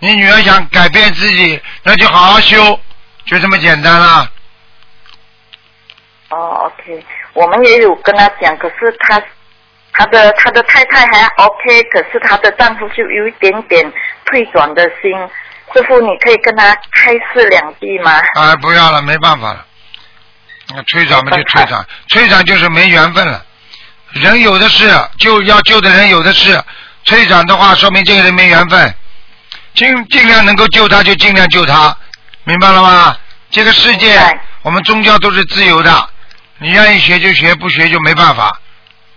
[0.00, 2.80] 你女儿想改变自己，那就好好修，
[3.26, 4.28] 就这么简单啦。
[6.32, 7.04] 哦，OK，
[7.34, 9.22] 我们也有跟他讲，可是他
[9.92, 13.92] 他的他的太太还 OK，可是他的丈夫就有一点点
[14.24, 15.12] 退转的心。
[15.74, 18.20] 师傅，你可以跟他开示两句吗？
[18.34, 19.64] 啊，不要了，没办法了。
[20.74, 23.44] 那退转嘛就退转，退转就是没缘分了。
[24.12, 26.58] 人有的是，就要救的人有的是。
[27.04, 28.94] 退转的话，说明这个人没缘分。
[29.74, 31.94] 尽尽量能够救他，就尽量救他，
[32.44, 33.16] 明白了吗？
[33.50, 34.18] 这个世界，
[34.62, 36.08] 我们宗教都是自由的，
[36.62, 38.56] 你愿意学就学，不学就没办法，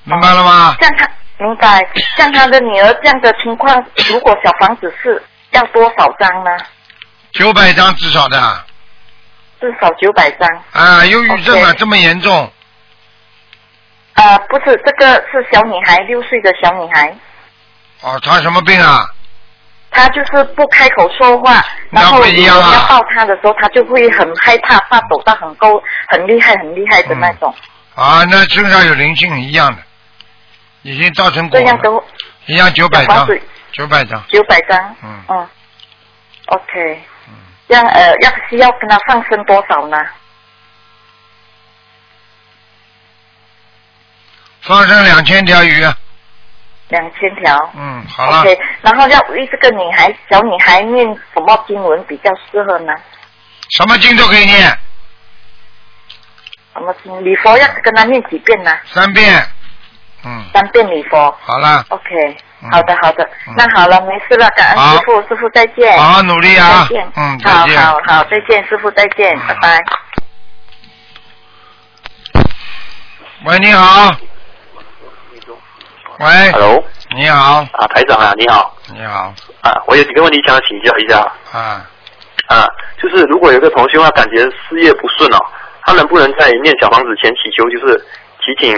[0.03, 0.75] 明白了吗？
[0.81, 1.87] 像他明白，
[2.17, 5.21] 像他的女儿这样的情况，如果小房子是
[5.51, 6.49] 要多少张呢？
[7.33, 8.65] 九百张至少的
[9.59, 10.49] 至少九百张。
[10.71, 12.51] 啊，忧郁症啊这么严重，
[14.15, 17.15] 呃，不是，这个是小女孩，六岁的小女孩，
[18.01, 19.07] 哦，她什么病啊？
[19.95, 22.69] 她就是不开口说话，然后有不一样啊。
[22.69, 27.55] 人要抱他的时候，他就会很害怕，发抖到很高、很厉害、很厉害的那种。
[27.95, 29.81] 啊，那身上有灵性一样的，
[30.81, 32.03] 已经造成这样都
[32.47, 33.25] 一样九百张
[33.71, 34.95] 九百张，九百张。
[35.01, 35.47] 嗯，嗯
[36.47, 37.01] ，OK。
[37.69, 39.97] 这样呃，要需要跟他放生多少呢？
[44.61, 45.85] 放生两千条鱼，
[46.95, 47.71] 两千条。
[47.75, 52.93] 嗯，好了 OK，然后要为这个女孩小女孩念什么经文比较适合呢？
[53.71, 54.61] 什么经都可以念，
[56.73, 57.25] 什么经？
[57.25, 58.71] 礼佛要跟她念几遍呢？
[58.85, 59.43] 三遍，
[60.23, 61.35] 嗯，三遍礼佛。
[61.41, 65.97] 好了，OK，嗯好的好的，嗯那好了，没事了，感恩师傅，师傅再见。
[65.97, 69.83] 好好努力啊再见，嗯好好好，再见，师傅再见，拜拜。
[73.45, 74.11] 喂，你好，
[76.19, 76.51] 喂。
[76.53, 76.83] Hello，
[77.15, 81.19] 你好，啊，台长啊，你好，你好，啊，我有几个问题想请教一下。
[81.51, 81.85] 啊，
[82.47, 82.65] 啊，
[83.01, 85.37] 就是如果有个同学他感觉事业不顺哦，
[85.83, 87.97] 他能不能在念小房子前祈求，就是
[88.39, 88.73] 祈请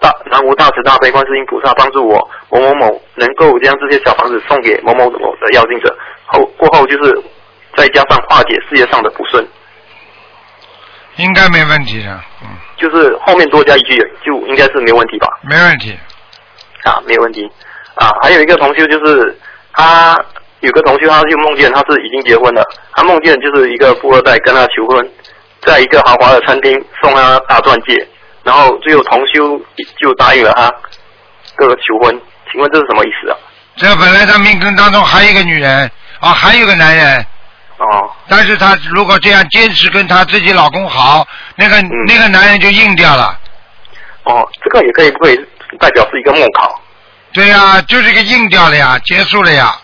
[0.00, 7.22] 大南无大慈大悲观世音菩萨帮助我某某某能够将这些小房子送给某某某的要经者，后过后就是
[7.76, 9.46] 再加上化解事业上的不顺，
[11.16, 15.28] 应该没问题的，嗯，就是后面多加一句就应该是没问题吧？
[15.42, 15.96] 没问题，
[16.84, 17.50] 啊，没有问题。
[17.94, 19.38] 啊，还有一个同修就是
[19.74, 20.18] 他
[20.60, 22.62] 有个同修，他就梦见他是已经结婚了，
[22.94, 25.10] 他梦见就是一个富二代跟他求婚，
[25.60, 26.72] 在一个豪华的餐厅
[27.02, 28.08] 送他大钻戒，
[28.42, 29.60] 然后最后同修
[30.00, 30.72] 就答应了他
[31.58, 32.20] 这个求婚，
[32.50, 33.36] 请问这是什么意思啊？
[33.76, 37.26] 这本来他命根当中还有一个女人，啊，还有个男人，
[37.78, 41.26] 哦，但是他如果这样坚持跟他自己老公好，
[41.56, 43.38] 那个、那个男人就硬掉了。
[44.24, 45.46] 哦，这个也可以不可以
[45.78, 46.80] 代表是一个梦考？
[47.32, 49.74] 对呀、就是一个硬掉了呀，结束了呀。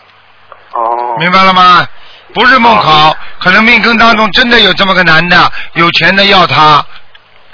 [0.73, 1.15] 哦。
[1.19, 1.85] 明白了吗？
[2.31, 6.85] 不是梦考，可能命根当中真的有这么个男的，有钱的要他。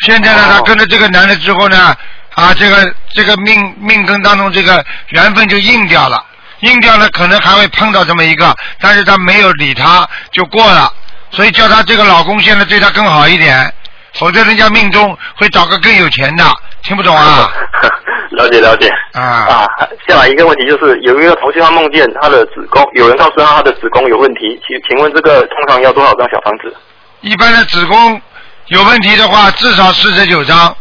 [0.01, 1.95] 现在呢，他跟着这个男的之后呢，
[2.33, 6.21] 啊，这个这个命命根当中这个缘分就硬掉了，
[6.59, 10.91] 硬掉了可能还会碰到这么一个，但是他没有理他就过了，
[11.31, 13.73] 所以叫他这个老公现在对他更好一点，
[14.15, 16.43] 否则人家命中会找个更有钱的，
[16.83, 17.49] 听不懂啊？
[18.35, 18.87] 了解了解。
[19.13, 19.67] 啊啊，
[20.07, 26.73] 下来一个问题就是，有一个同学他梦见他的子宫，有人告诉他他的子宫有问题，请请问这个通常要多少张小房子？
[27.21, 28.21] 一般的子宫
[28.67, 30.75] 有问题的话，至少四十九张。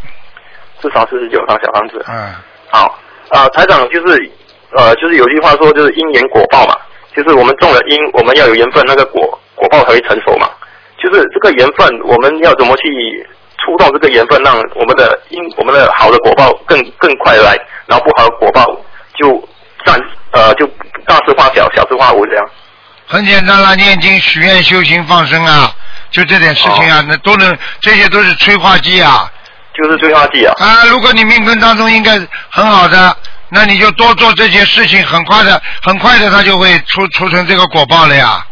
[0.83, 2.05] 至少四十九张小房子。
[2.09, 2.35] 嗯。
[2.71, 2.99] 好，
[3.31, 4.31] 啊，台长就是
[4.77, 6.77] 呃，就是有句话说就是因缘果报嘛，
[7.17, 10.51] 就是我们种了因，我们要有缘分，那个果果报才会成熟嘛。
[11.03, 13.27] 就是这个缘分，我们要怎么去
[13.65, 17.57] 触动这个缘分，让我们的因我们的好的果报更更快来，
[17.87, 18.63] 然后不好的果报
[19.19, 19.49] 就
[19.87, 19.99] 暂
[20.33, 20.67] 呃就
[21.07, 22.45] 大事化小，小事化无这样。
[23.07, 25.71] 很简单啦，念经、许愿、修行、放生啊，
[26.11, 29.31] 就这点事情啊，那都能，这些都是催化剂啊。
[29.75, 30.55] 就是催化剂啊。
[30.59, 32.19] 啊，如果你命根当中应该
[32.51, 33.17] 很好的，
[33.51, 38.45] 那你就多做这些事情，很快的，很快的，它就会出出成这个果报了呀。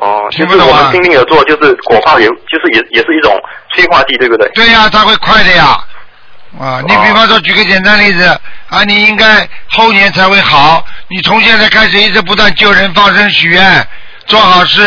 [0.00, 3.32] 哦，就是我们拼命的做，就是果报也，就是也也是一种
[3.74, 4.48] 催化剂，对不对？
[4.54, 5.76] 对呀、它会快的呀。
[6.58, 8.24] 啊，你比方说举个简单例子
[8.70, 13.86] 啊，你应该后年才会好，你从现在开始一直不断救人、放生、许愿、
[14.26, 14.82] 做好事，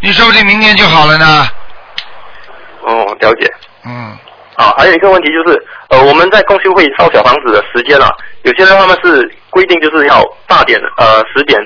[0.00, 1.48] 你说不定明年就好了呢。
[2.82, 3.50] 哦，了解。
[3.84, 4.16] 嗯。
[4.54, 5.58] 啊，还有一个问题就是，
[5.88, 8.10] 呃，我们在共修会烧小房子的时间啊，
[8.42, 11.60] 有些人他们是规定就是要大点、呃十点、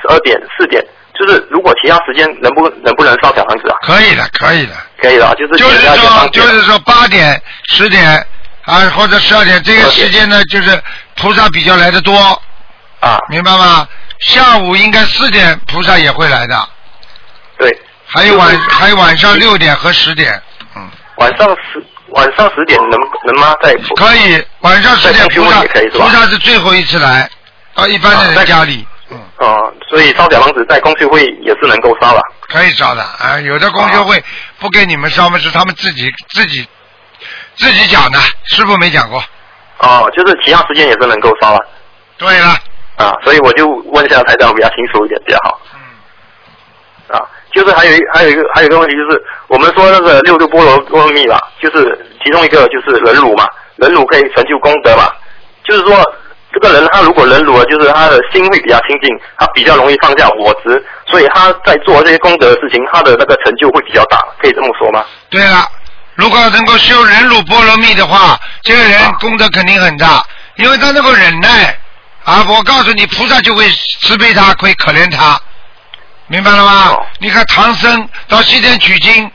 [0.00, 0.80] 十二点、四点，
[1.18, 3.76] 就是如果其他时间能不能不能烧小房子啊？
[3.82, 4.72] 可以的，可以的。
[5.00, 8.24] 可以的，就是就是说，就是说八点、十点
[8.64, 10.82] 啊，或者十二点这个时间呢，就是
[11.16, 12.16] 菩萨比较来的多。
[13.00, 13.18] 啊。
[13.28, 13.86] 明白吗？
[14.20, 16.68] 下午应该四点菩萨也会来的。
[17.58, 17.78] 对。
[18.06, 20.40] 还有晚还有晚上六点和十点。
[20.74, 23.54] 嗯晚上十晚上十点能能吗？
[23.62, 25.62] 在可以，晚上十点菩萨
[25.92, 27.28] 菩萨是最后一次来，
[27.74, 28.86] 到一般的人家里。
[29.38, 32.20] 哦、所以烧小房子在公修会也是能够烧了。
[32.48, 34.22] 可以烧的啊，有的公修会
[34.58, 36.66] 不给你们烧嘛，是他们自己自己
[37.56, 39.22] 自己讲的，师傅没讲过。
[39.78, 41.60] 哦，就是其他时间也是能够烧了。
[42.16, 42.56] 对了。
[42.96, 45.60] 啊，所以我就问一下台长比较清楚一点比较好。
[45.74, 47.16] 嗯。
[47.16, 53.46] 啊，就是还有一还有一个还有一个问题就是，我们说那个六度波罗波罗蜜嘛，就是其中一个就是忍辱嘛，
[53.76, 55.12] 忍辱可以成就功德嘛，
[55.62, 56.02] 就是说
[56.58, 65.04] 这个人他如果忍辱了，就是他的心会比较清净，他比较容易放下我执，所以他在做这些功德的事情，他的那个成就会比较大，可以这么说吗？
[65.28, 65.68] 对了，
[66.14, 71.78] 如果能够修忍辱波罗蜜的话，这个人功德肯定很大，因为他能够忍耐
[72.24, 72.42] 啊。
[72.48, 73.68] 我告诉你，菩萨就会
[74.00, 75.38] 慈悲他，会可怜他，
[76.28, 76.96] 明白了吗？
[77.18, 79.30] 你看唐僧到西天取经，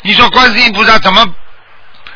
[0.00, 1.22] 你说观世音菩萨怎么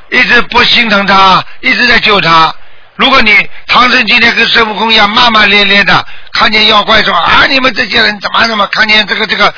[0.09, 2.55] 一直不心疼他，一直在救他？
[2.97, 9.53] 如果你唐僧今天跟孙悟空一样骂骂咧咧的，看见妖怪说啊你们这些人怎么怎么，看见这个这个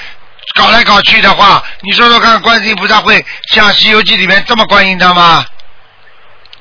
[0.55, 5.45] 搞来搞去的话，你说说看，观世音菩萨会像《西游记》里面这么关心他吗？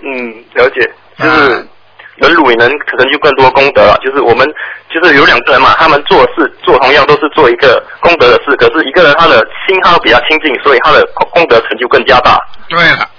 [0.03, 1.67] 嗯，了解，就是
[2.17, 3.97] 忍辱也能成就更多功德了。
[4.03, 4.47] 就是我们
[4.93, 12.39] 就是有两个人嘛，他们做事做同样都是做一个功德的事，可是一个人他的心他比较清净，所以他的功德成就更加大。
[12.69, 13.09] 对了，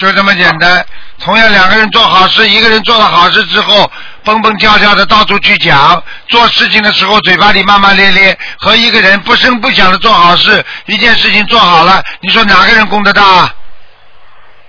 [0.00, 0.84] 就这么简单。
[1.18, 3.90] 同样两个人做好事，一个人做了好事之后，
[4.24, 13.22] 蹦蹦跳跳的到处去讲，做事情的时候嘴巴里骂骂咧咧，和一个人不声不响的做好事，一件事情做好了，你说哪个人功德大？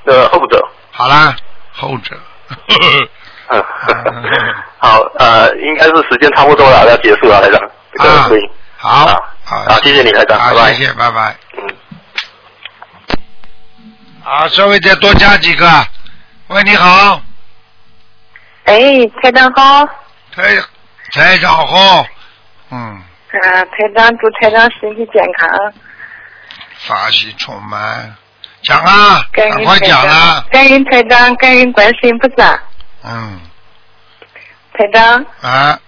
[0.06, 0.68] 呃，后者。
[0.92, 1.34] 好啦，
[1.72, 2.18] 后者。
[2.68, 3.64] 嗯，
[4.80, 7.62] 好，呃，应该是时间差不多了，要结束了，台长。
[7.94, 8.50] 这个录音。
[8.78, 9.06] 好，
[9.46, 10.74] 好，好，谢谢你，台长，好拜拜。
[10.74, 11.36] 谢谢，拜拜。
[11.58, 11.81] 嗯。
[14.24, 15.68] 好，稍微再多加几个。
[16.48, 17.22] 喂，你好，
[18.66, 18.80] 哎，
[19.22, 19.86] 台长好。
[20.36, 20.44] 台
[21.14, 22.06] 台长好，
[22.70, 25.74] 嗯，啊，台长祝台长身体健康。
[26.88, 28.16] 法喜充满，
[28.62, 32.60] 讲啊，赶快讲啊，，感恩台长，感恩观世音菩萨。
[33.04, 33.40] 嗯，
[34.74, 35.80] 台长，啊，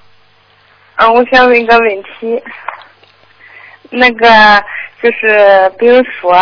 [0.95, 2.43] 啊，我想问个问题，
[3.91, 4.63] 那个
[5.03, 6.33] 就是比如说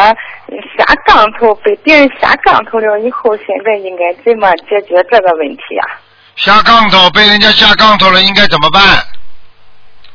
[0.77, 5.97] 下杠头被别人下杠头了以后，现在应该怎么解决这个问题啊？
[6.35, 9.03] 下杠头被人家下杠头了，应该怎么办？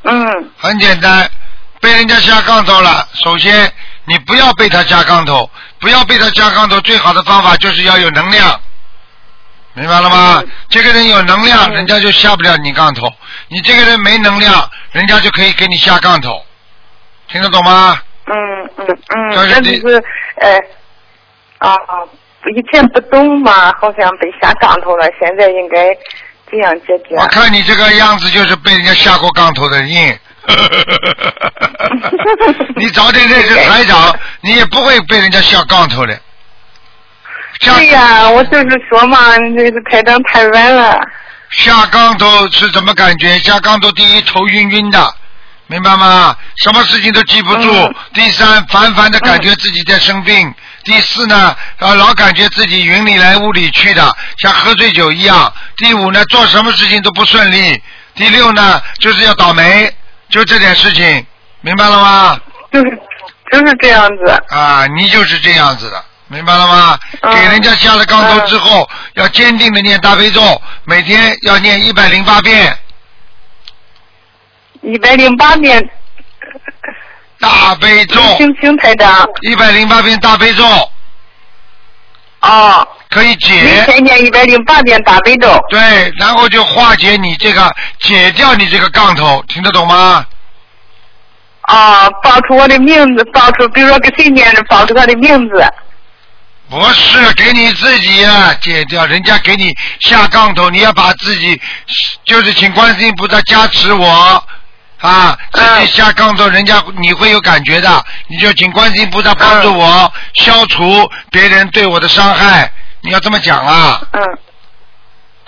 [0.04, 0.50] 嗯。
[0.56, 1.28] 很简单，
[1.80, 3.68] 被人家下杠头了，首先
[4.04, 8.60] 你不要被他下杠头，不要被他下杠头，最好的方法就是要有能量。
[9.74, 10.40] 明白了吗？
[10.70, 13.08] 这个人有能量，人家就下不了你杠头；
[13.48, 16.40] 你这个人没能量，人家就可以给你下杠头。
[17.28, 18.00] 听得懂吗？
[18.26, 18.34] 嗯
[18.76, 20.04] 嗯嗯，这是第那就是
[20.40, 20.58] 呃
[21.58, 21.76] 啊，
[22.54, 25.94] 以前不懂嘛，好像被下杠头了，现在应该
[26.50, 27.14] 怎样解决？
[27.16, 30.18] 我看你这个样子就是被人家下过杠头的人。
[32.76, 36.16] 你早点认识台长，你也不会被人家下杠头的。
[37.60, 41.00] 对呀，我就是说嘛，这个台长太软了。
[41.50, 43.36] 下杠头是怎么感觉？
[43.38, 45.12] 下杠头第一头晕晕的，
[45.68, 46.36] 明白吗？
[46.62, 47.72] 什么事情都记不住。
[47.72, 50.54] 嗯第三，烦烦的感觉自己在生病。
[50.84, 55.52] 第四呢，呃，老感觉自己云里来雾里去的，像喝醉酒一样。
[55.76, 57.82] 第五呢，做什么事情都不顺利。
[58.14, 59.92] 第六呢，就是要倒霉，
[60.30, 61.26] 就这点事情，
[61.60, 62.40] 明白了吗？
[62.72, 62.98] 就是
[63.52, 64.42] 就是这样子。
[64.48, 66.98] 啊，你就是这样子的，明白了吗？
[67.22, 72.78] 嗯给人家下了钢头之后，要坚定的念大悲咒，每天要念一百零八遍。
[74.86, 75.90] 一百零八遍。
[77.40, 78.20] 大悲咒。
[78.36, 79.26] 行行，台长。
[79.42, 80.64] 一百零八遍大悲咒。
[82.40, 82.88] 哦。
[83.10, 83.62] 可以解。
[83.62, 85.58] 每天念一百零八遍大悲咒。
[85.70, 85.80] 对，
[86.18, 90.24] 然后就化解你这个，解掉你这个杠头，听得懂吗？
[91.62, 95.66] 啊，报出我的名字，报出，比如说给谁念的，报出他的名字。
[96.68, 101.60] 不是给你自己啊，解掉，人家给你下杠头，你要把自己
[102.24, 104.44] 就是请观世音菩萨加持我
[105.00, 112.70] 啊，自己下杠头，人家你会有感觉的，你就请观世音菩萨帮助我消除别人对我的伤害，
[113.02, 114.22] 你要这么讲啊，嗯。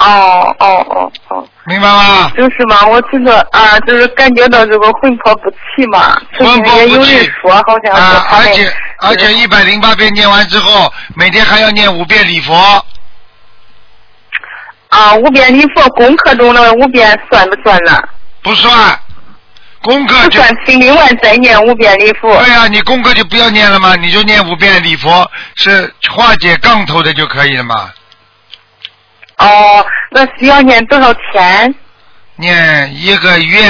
[0.00, 2.30] 哦哦哦哦，明白吗？
[2.36, 6.16] 就是嘛，我这个啊，就是感觉到这个魂魄不齐嘛。
[6.38, 12.54] 魂魄不人说，好像啊，而且而且一百零八遍念完之后，每天还要念五遍礼佛。
[14.90, 18.00] 啊，五遍礼佛功课中的五遍算不算呢？
[18.40, 19.00] 不算，
[19.89, 22.36] 功课就另外再念五遍礼佛。
[22.44, 27.90] 对呀、你功课就不要念了嘛，你就念五遍礼佛，是化解杠头的就可以了嘛。
[29.39, 31.74] 哦，那需要念多少天？
[32.36, 33.62] 念一个月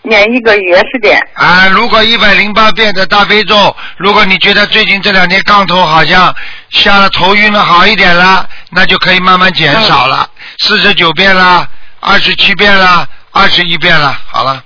[0.00, 1.20] 念一个月时间。
[1.34, 6.34] 啊，如果一百零八遍的大悲咒，如果你觉得最近这两天杠头好像
[6.70, 10.26] 下了头晕了好一点了，那就可以慢慢减少了，
[10.60, 11.68] 四十九遍啦，
[12.00, 14.62] 二十七遍啦，二十一遍了，好了。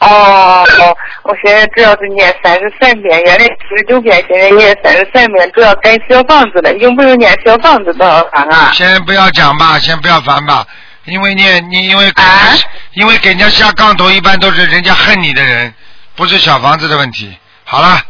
[0.00, 6.72] 哦哦，我现在主要是念三十三遍，原来七十九遍，现在念三十三遍，主要改小房子了。
[6.74, 8.70] 用不用念小房子多少张啊？
[8.72, 10.64] 先不要讲吧，先不要烦吧，
[11.06, 12.54] 因为念你因为给啊、
[12.92, 15.74] 因为给人家下杠头，一般都是人家恨你的人，
[16.14, 17.36] 不是小房子的问题。
[17.64, 18.00] 好了，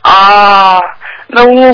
[0.00, 0.80] 啊，
[1.26, 1.72] 那我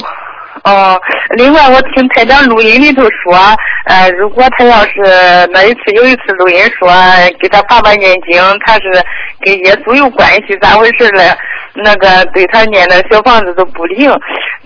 [0.65, 0.99] 哦，
[1.37, 3.37] 另外我听台长录音里头说，
[3.85, 6.91] 呃，如果他要是那一次有一次录音说
[7.39, 8.83] 给他爸爸念经，他是
[9.41, 11.31] 跟耶稣有关系，咋回事嘞？
[11.75, 14.11] 那个对他念的小房子都不灵，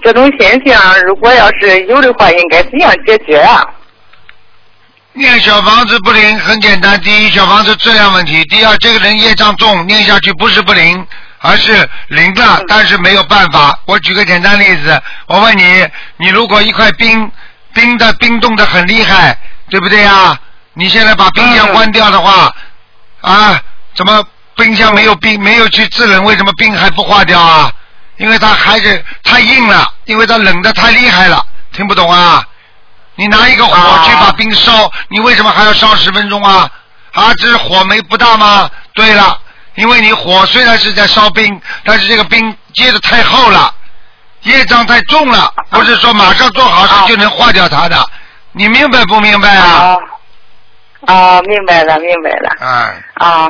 [0.03, 3.67] 这种现象如果要是有的话，应该怎样解决啊？
[5.15, 11.05] 念小房子不灵很简单，第一小房子质量问题，第二这个人业障重，念下去不是不灵，
[11.41, 13.79] 而是灵了，但是没有办法。
[13.87, 17.31] 我举个简单例子，我问你，你如果一块冰
[17.73, 19.39] 冰的冰冻的很厉害，
[19.71, 20.39] 对不对呀？
[20.75, 22.55] 你现在把冰箱关掉的话，
[23.21, 23.61] 啊，
[23.95, 24.25] 怎么
[24.57, 27.73] 冰箱没有冰没有去制冷，为什么冰还不化掉啊？
[28.17, 32.45] 因为它还是太硬了，因为它冷的太厉害了，听不懂啊？
[33.15, 33.75] 你拿一个火
[34.05, 36.71] 去把冰烧，你为什么还要烧十分钟啊？
[37.13, 38.71] 啊，这是火没不大吗？
[38.95, 39.41] 对了，
[39.79, 43.73] 因为你火虽然是在烧冰，但是这个冰结的太厚了，
[44.43, 47.97] 业障太重了，不是说马上做好事就能化掉它的。
[48.51, 49.97] 你明白不明白啊？
[51.07, 52.51] 啊，明白了，明白了。
[52.59, 53.49] 哎，啊，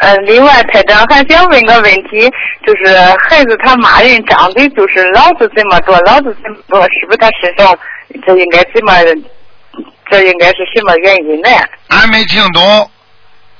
[0.00, 2.30] 呃，另外，台长还想问个问题，
[2.66, 2.94] 就是
[3.26, 7.74] 孩子他骂人张嘴就是老是这么多，老是这么多，是不是他身上
[8.26, 8.92] 这应该怎么，
[10.10, 11.48] 这应该是什么原因呢？
[11.88, 12.90] 俺没听懂，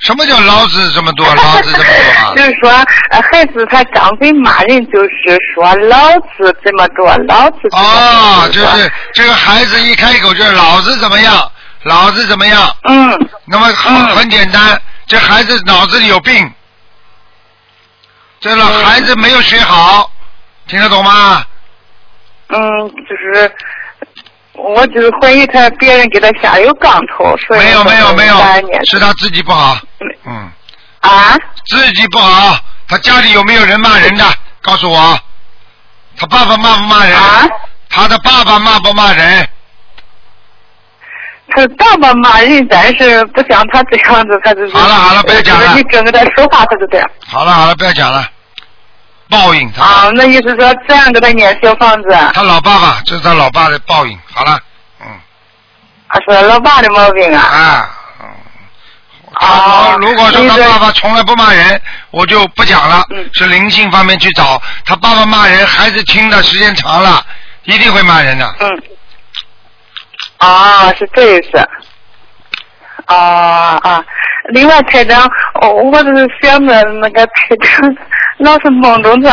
[0.02, 2.34] 什么叫老子这么多， 老子这么多啊？
[2.36, 2.70] 就是说，
[3.10, 11.52] 呃，孩子他张嘴骂人，就是说老子这么多，老子这么多哦，就是这个孩子一开口就是老子怎么样，
[11.84, 12.76] 老子怎么样。
[12.84, 13.28] 嗯。
[13.46, 16.52] 那么很很简单，这孩子脑子里有病，
[18.40, 20.10] 这老孩子没有学好，
[20.66, 21.44] 听得懂吗？
[22.48, 22.58] 嗯，
[23.08, 23.52] 就是。
[24.54, 28.36] 我只是怀疑他别人给他下有杠头，所以没有没有没有，
[28.84, 29.78] 是他自己不好。
[30.26, 30.50] 嗯。
[31.00, 31.36] 啊？
[31.66, 32.56] 自己不好，
[32.88, 34.24] 他家里有没有人骂人的？
[34.60, 35.18] 告诉我，
[36.16, 37.16] 他爸爸骂不骂人？
[37.16, 37.46] 啊？
[37.88, 39.48] 他的爸爸骂不骂人？
[41.48, 44.74] 他爸爸骂人，但是不像他这样子，他就是。
[44.74, 47.10] 好了好了，不要讲了你跟着他说话，他就这样。
[47.26, 48.24] 好了好了，不要讲了，
[49.32, 49.82] 报应他。
[49.82, 52.08] 啊，那意思说这样给他念小房子。
[52.34, 54.16] 他老爸爸，这是他老爸的报应。
[54.32, 54.60] 好了，
[55.00, 55.06] 嗯
[56.08, 57.42] 啊，是老爸的毛病啊。
[57.42, 57.90] 啊。
[59.32, 59.96] 啊。
[59.96, 61.80] 如果说他爸爸从来不骂人，
[62.10, 64.60] 我就不讲了，嗯是灵性方面去找。
[64.84, 67.24] 他爸爸骂人，孩子听的时间长了，
[67.64, 68.54] 一定会骂人的。
[68.60, 68.82] 嗯。
[70.36, 71.58] 啊，是这意思。
[73.06, 74.04] 啊啊！
[74.50, 75.24] 另外，台长，
[75.60, 77.32] 哦，我就是想着那个台
[77.62, 77.96] 长，
[78.38, 79.28] 老是梦中这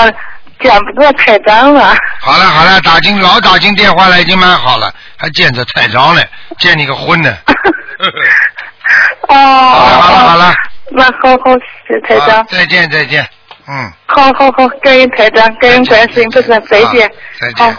[0.59, 1.95] 见不着台长了。
[2.19, 6.23] 好了好了，打进老打进电话了已经蛮好了，还见着台长了，
[6.59, 7.35] 见你个昏呢。
[9.29, 9.35] 哦。
[9.35, 10.53] 好了好了好了。
[10.91, 11.57] 那好好，
[11.87, 12.45] 谢谢台长。
[12.47, 13.27] 再见再见，
[13.67, 17.11] 嗯，好好好，感恩台长，感恩关心，不是，再见。
[17.39, 17.77] 再见。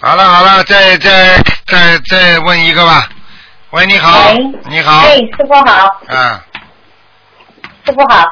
[0.00, 3.08] 好了好了，再再再再问一个吧。
[3.72, 4.30] 喂，你好，
[4.68, 6.38] 你好，哎，师傅好，嗯，
[7.86, 8.22] 师傅好。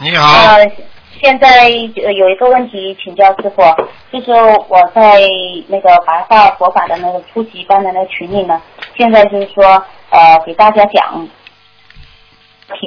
[0.00, 0.72] 你好，呃，
[1.20, 1.68] 现在
[2.02, 3.62] 呃有一个问题请教师傅，
[4.10, 4.32] 就是
[4.70, 5.20] 我在
[5.68, 8.62] 那个白话佛法的那个初级班的那个群里呢，
[8.96, 9.62] 现在就是说
[10.08, 11.28] 呃给大家讲，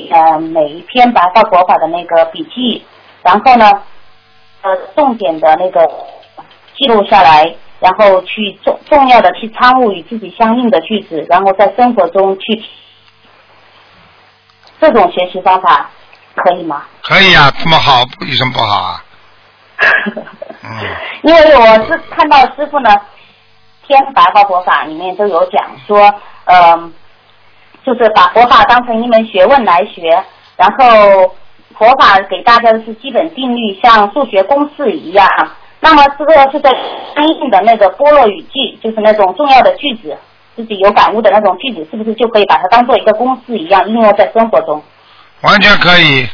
[0.10, 2.84] 呃每一篇白话佛法的那个笔记，
[3.22, 3.70] 然后呢，
[4.64, 5.88] 呃重点的那个
[6.76, 12.64] 记录下来，然后去重重要的去参悟与自己相应的句子，然后在生活中去
[14.80, 15.90] 这种学习方法
[16.36, 16.84] 可以吗？
[17.02, 19.04] 可以啊，这么好，有什么不好啊？
[21.24, 22.96] 因为我是看到师傅呢，
[23.88, 26.14] 天白话佛法里面都有讲说，
[26.46, 26.94] 嗯、
[27.84, 30.24] 就是把佛法当成一门学问来学，
[30.56, 31.36] 然后
[31.76, 35.28] 佛法给大家的是基本定律，像数学公式一样。
[35.84, 36.70] 那么这个是在
[37.16, 40.16] 相应的那个般若语句，就是那种重要的句子，
[40.56, 44.82] 自己有感悟的那种句子，是不是就可以把它当做一个公式一样应用在生活中？
[45.42, 46.28] 完全可以。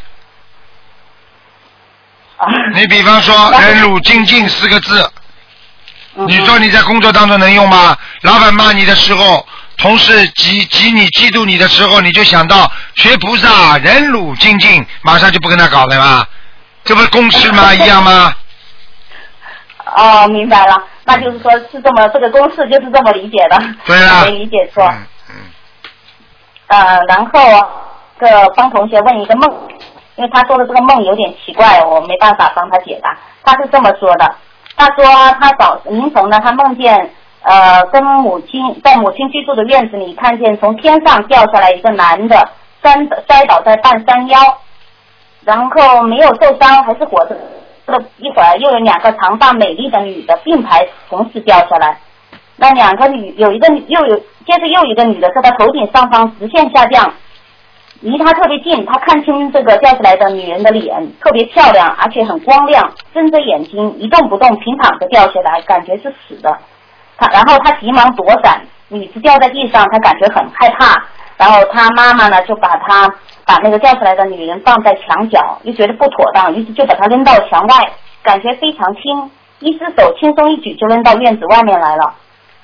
[2.75, 5.09] 你比方说“忍辱精进”四个字，
[6.13, 7.97] 你说你在工作当中能用吗？
[8.23, 9.47] 老板骂你的时候，
[9.77, 16.25] 同事嫉嫉你、嫉妒你的时候，你就想到学菩萨忍辱精进，马上就不跟他搞了吗？
[16.83, 17.73] 这不是公式吗？
[17.75, 18.35] 一样吗？
[19.95, 24.83] 哦，明白了，那就是说是这么这个公式就是这么理解的，对啊 没理解错。
[25.29, 25.35] 嗯
[26.67, 27.31] 呃，然后
[28.19, 29.49] 这个帮同学问一个梦，
[30.17, 33.17] 因为他说的这个梦有点奇怪，我没办法帮他解答。
[33.43, 34.35] 他是这么说的，
[34.75, 35.05] 他说
[35.39, 37.09] 他早凌晨呢，他梦见
[37.43, 42.49] 呃跟母亲在母亲居住的院子里，看见从天上掉下来一个男的，
[42.81, 42.93] 摔
[43.29, 44.37] 摔倒在半山腰，
[45.45, 47.37] 然后没有受伤，还是活着。
[47.87, 51.97] 这一会儿又有两个长发美丽的女的并排同时掉下来，
[52.57, 57.13] 那两个女有一个女又有接着又一个女的在她头顶上方直线下降，
[58.01, 66.57] 离她特别近，她看清这个掉下来的女人的脸，特别漂亮，而且很光亮，睁着眼睛一动不动，平躺着掉下来，感觉是死的。
[67.17, 71.03] 她然后她急忙躲闪，女子掉在地上，她感觉很害怕，
[71.37, 73.09] 然后她妈妈呢就把她
[73.47, 82.13] 把那个掉下来的女人放在墙角，又觉得不妥当，于是就把她扔到墙外，感觉非常轻，一只手轻松一举就扔到院子外面来了。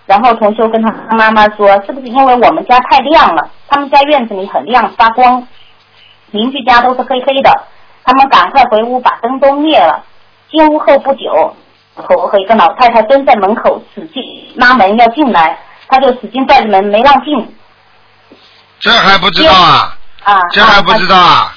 [0.05, 3.49] 然后同修跟他妈妈说，是不是因为我们家太亮了？
[3.69, 5.47] 他们家院子里很亮发光，
[6.31, 7.49] 邻居家都是黑黑的。
[8.03, 10.03] 他们赶快回屋把灯都灭了。
[10.51, 11.55] 进屋后不久，
[11.95, 14.21] 和和一个老太太蹲在门口使劲
[14.57, 15.57] 拉门要进来，
[15.87, 17.55] 他就使劲拽着门没让进。
[18.79, 19.97] 这还不知道啊？
[20.23, 21.55] 啊，这还不知道啊？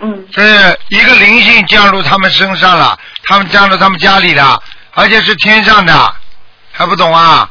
[0.00, 0.26] 嗯。
[0.32, 4.60] 是一个灵性降入他们身上了，他们降入他们家里了，
[4.94, 6.14] 而且是天上的，
[6.72, 7.48] 还不懂啊？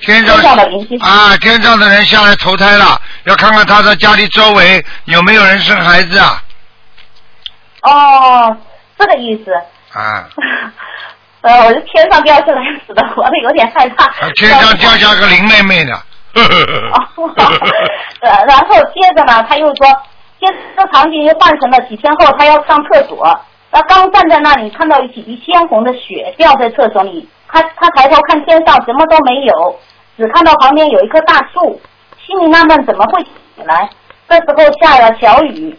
[0.00, 0.62] 天上天上的
[1.00, 6.42] 啊，天上的人下来投胎了，要看看他的家里周围有没有人生孩子啊？
[7.82, 8.56] 哦，
[8.98, 9.52] 这个意思。
[9.92, 10.24] 啊，
[11.42, 14.08] 呃，我是天上掉下来死的，活的有点害怕。
[14.36, 16.00] 天上掉下个林妹妹呢。
[18.20, 19.86] 呃，然后接着呢，他又说，
[20.38, 23.26] 接着这场景又换成了几天后，他要上厕所，
[23.70, 29.76] 他刚站在那里，看到有几滴鲜红的血掉在厕所里，他他抬头看天上，什么都没有，
[30.16, 31.80] 只看到旁边有一棵大树，
[32.24, 33.30] 心里纳闷怎么会起
[33.64, 33.88] 来。
[34.28, 35.76] 这时候下了小雨，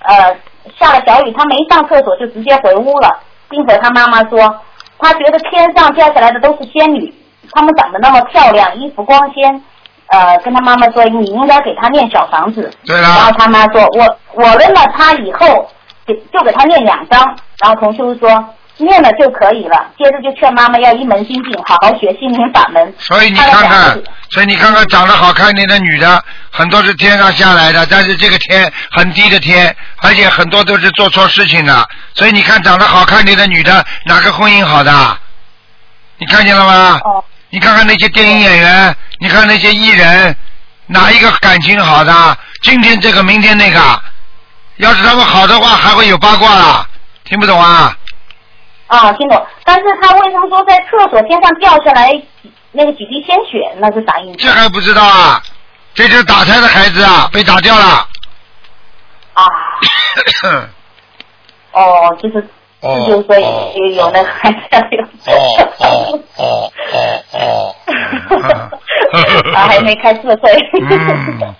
[0.00, 0.36] 呃，
[0.78, 3.20] 下了小雨，他没上厕所就直接回屋了，
[3.50, 4.60] 并和他妈妈说，
[4.98, 7.12] 他觉得天上掉下来的都是仙女，
[7.52, 9.62] 她们长得那么漂亮，衣服光鲜。
[10.08, 12.70] 呃，跟他妈妈说，你应该给他念小房子。
[12.84, 15.70] 对然后他妈说，我我问了他以后，
[16.06, 17.20] 给就给他念两张。
[17.60, 19.86] 然后同修说，念了就可以了。
[19.96, 22.94] 接着就劝妈妈要一门精进，好好学心灵法门。
[22.98, 23.98] 所以你看看，
[24.30, 31.88] 所以你看看长得好看点的女的，很多是天上下来的，但是这个天很低的天，而且很多都是做错事情的。
[32.14, 34.92] 所以你看长得好看点的女的，哪个婚姻好的？
[36.18, 37.00] 你看见了吗？
[37.04, 40.34] 哦你看看那些电影演员，你看那些艺人，
[40.86, 42.38] 哪一个感情好的？
[42.62, 43.78] 今天这个，明天那个。
[44.76, 46.88] 要是他们好的话，还会有八卦啦。
[47.24, 47.94] 听不懂啊？
[48.86, 49.46] 啊，听懂。
[49.64, 52.10] 但是他为什么说在厕所天上掉下来
[52.70, 53.70] 那个几滴鲜血？
[53.78, 54.38] 那是啥意思？
[54.38, 55.42] 这还不知道啊？
[55.92, 58.08] 这就是打胎的孩子啊，被打掉了。
[59.34, 59.44] 啊。
[61.72, 62.48] 哦，就是。
[62.82, 64.58] 哦就是说有有那个孩子
[64.90, 65.02] 有。
[65.32, 65.36] 哦
[65.78, 66.94] 哦哦哦
[67.32, 67.74] 哦。
[69.54, 70.40] 啊，还没开四岁。
[70.80, 71.54] 嗯，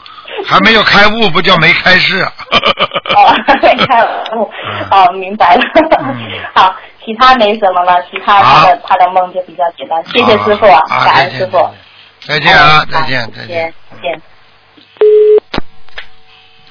[0.47, 2.23] 还没有开悟，不叫没开示。
[3.15, 4.05] 哦，没开
[4.35, 4.51] 悟。
[4.90, 5.62] 哦，明白了。
[6.55, 6.74] 好，
[7.05, 10.03] 其他没什么了，其他他的他的梦就比较简单。
[10.07, 11.70] 谢谢师傅，啊感恩师傅。
[12.27, 13.47] 再见啊，再见，再见。
[13.47, 14.23] 再见，再见。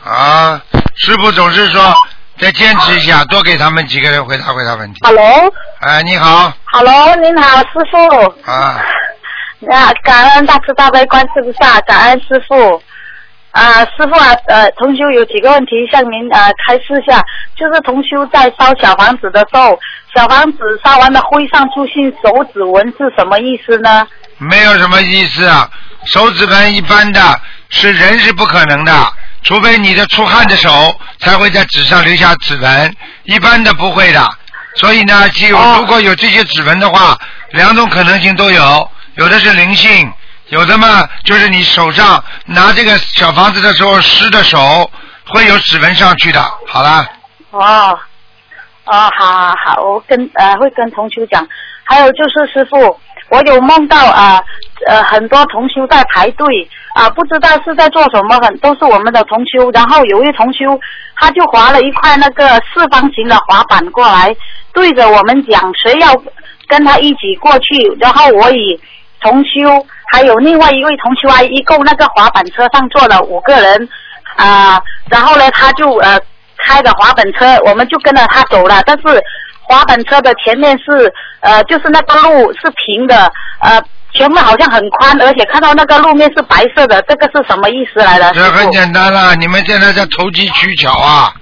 [0.04, 0.62] 啊，
[0.96, 1.94] 师傅总是说
[2.42, 5.00] 再坚持一下，多给他们几个人回答回答问题。
[5.04, 6.52] Hello，Hello，哎，你好，
[7.22, 8.52] 您好，师傅。
[8.52, 8.84] 啊，
[9.72, 12.82] 啊，感恩大慈大悲观世菩萨，感恩师傅。
[13.52, 17.22] 啊，师傅啊，呃，同修有几个问题向您呃开示一下，
[17.56, 19.78] 就是同修在烧小房子的时候，
[20.16, 24.08] 小房子烧完的灰上出现手指纹是什么意思呢？
[24.40, 25.70] 没有什么意思啊。
[26.06, 27.22] 手指纹一般的
[27.70, 28.92] 是人是不可能的，
[29.44, 30.70] 除非你的出汗的手
[31.20, 34.30] 才会在纸上留下指纹，一般的不会的。
[34.76, 37.18] 所以呢，只有如果有这些指纹的话，
[37.52, 40.10] 两种可能性都有，有的是灵性，
[40.48, 44.90] 有的嘛就是你手上拿这个小房子的时候湿的手
[45.28, 46.42] 会有指纹上去的。
[46.68, 47.06] 好了，
[47.50, 48.00] 哦，
[48.86, 51.46] 哦，好好好，我跟呃会跟同修讲。
[51.84, 52.98] 还有就是师傅，
[53.30, 54.42] 我有梦到啊
[54.88, 56.48] 呃很多同修在排队
[56.94, 59.72] 啊，不知道是在做什么，很都是我们的同修。
[59.72, 60.80] 然后有一同修，
[61.16, 64.36] 他就划了一块那个四方形的滑板过来，
[64.74, 66.08] 对着我们讲谁要
[66.68, 67.96] 跟他一起过去。
[68.00, 68.80] 然后我以
[69.22, 73.90] 同修还有另外一位同修啊，一共那个滑板车上坐了五个人
[74.36, 76.20] 啊，然后呢他就呃
[76.58, 79.22] 开着滑板车，我们就跟着他走了，但是。
[79.64, 83.32] 滑板车的前面是呃，就是那个路是平的，
[83.62, 83.82] 呃，
[84.14, 88.32] 前面好像很宽，而且看到那个路面是白色的，这个是什么意思来的？
[88.34, 91.34] 这很简单了，你们现在在投机取巧啊！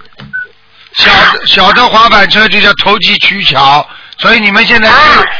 [0.93, 3.87] 小的小的滑板车就叫投机取巧，
[4.17, 4.89] 所以你们现在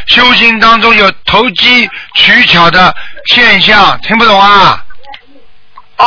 [0.05, 2.93] 修修行当中有投机取巧的
[3.25, 4.83] 现象，听不懂啊？
[5.97, 6.05] 哦，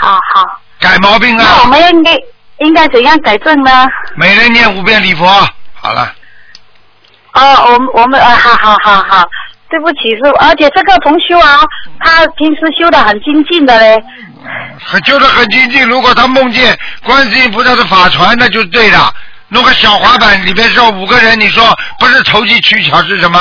[0.00, 0.60] 好好。
[0.80, 1.44] 改毛病啊！
[1.46, 2.16] 那我们应该
[2.58, 3.86] 应该怎样改正呢？
[4.16, 5.26] 每人念五遍礼佛，
[5.74, 6.12] 好了。
[7.32, 9.24] 哦，我们我们啊，好好好好，
[9.70, 11.60] 对不起师傅，而且这个同修啊，
[12.00, 14.02] 他平时修的很精进的嘞。
[14.84, 19.12] 很修的很精进，如果他梦见观世音菩萨的法船，那就对了。
[19.48, 21.64] 弄个小滑板里边坐五个人，你说
[21.98, 23.38] 不是投机取巧是什么？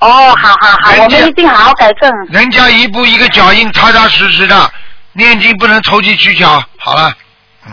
[0.00, 2.10] 哦，好好好，我们一定好好改正。
[2.30, 4.70] 人家一步一个脚印，踏踏实实的
[5.12, 6.62] 念经，不能投机取巧。
[6.78, 7.12] 好了。
[7.66, 7.72] 嗯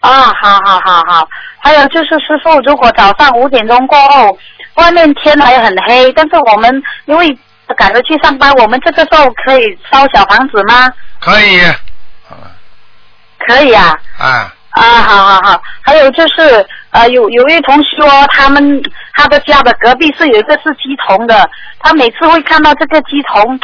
[0.00, 1.28] 啊，好好好好，
[1.58, 4.38] 还有就是师傅，如果早上五点钟过后，
[4.74, 7.38] 外面天还很黑，但是我们因为
[7.76, 10.90] 赶着去上班，我们这个时候可以烧小房子吗？
[11.20, 11.60] 可以。
[13.46, 13.98] 可以啊。
[14.18, 14.54] 啊。
[14.70, 18.82] 啊，好好好，还有就是呃，有有一位同学说，他们
[19.14, 23.58] 他的家的隔壁是有一个是鸡童的，他每次会看到这个鸡童。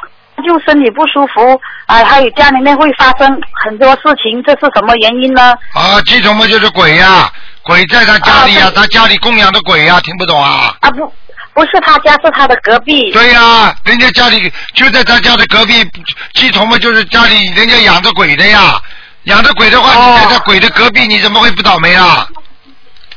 [0.44, 5.54] 就身体不舒服啊，还有家里面会发生很多事情，这是什么原因呢？
[5.72, 7.32] 啊，鸡童嘛就是鬼呀，
[7.66, 10.74] 鬼在他家里呀，他家里供养的鬼呀，听不懂啊？
[10.80, 11.12] 啊不，
[11.52, 13.10] 不是他家，是他的隔壁。
[13.12, 15.84] 对呀，人家家里就在他家的隔壁，
[16.34, 18.80] 鸡童嘛就是家里人家养着鬼的呀，
[19.24, 22.26] 养着鬼的话，你在他鬼的隔壁，你怎么会不倒霉啊？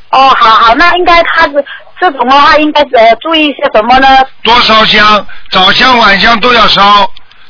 [0.09, 1.65] 哦，好好，那应该他是。
[2.01, 4.07] 这种的话，应该呃注意些什么呢？
[4.41, 7.05] 多烧香，早香晚香都要烧。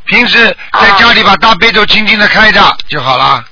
[0.06, 3.44] 平时在家里把大悲咒轻轻的开着就好了。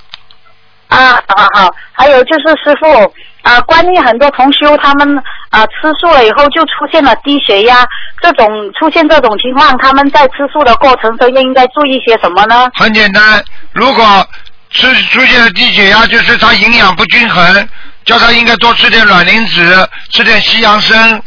[0.87, 5.17] 啊，好好，还有就是师傅啊，关于很多同修他们
[5.49, 7.85] 啊吃素了以后就出现了低血压，
[8.21, 8.47] 这种
[8.79, 12.67] 出现这种情况，他们在吃素的过程中应该注意些什么呢？
[12.75, 13.43] 很简单，
[13.73, 14.27] 如果
[14.69, 17.69] 吃出现了低血压，就是他营养不均衡。
[18.05, 21.21] 叫他应该多吃点卵磷脂，吃点西洋参，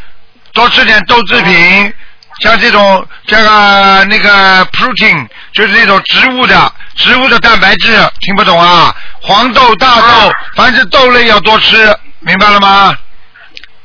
[0.55, 1.93] 多吃点豆制品，
[2.41, 8.95] 像这种这个那个 protein，就是那种植物的植物的蛋白质，听不懂啊？
[9.21, 11.77] 黄豆、大豆，凡是豆类要多吃，
[12.21, 12.97] 明白了吗？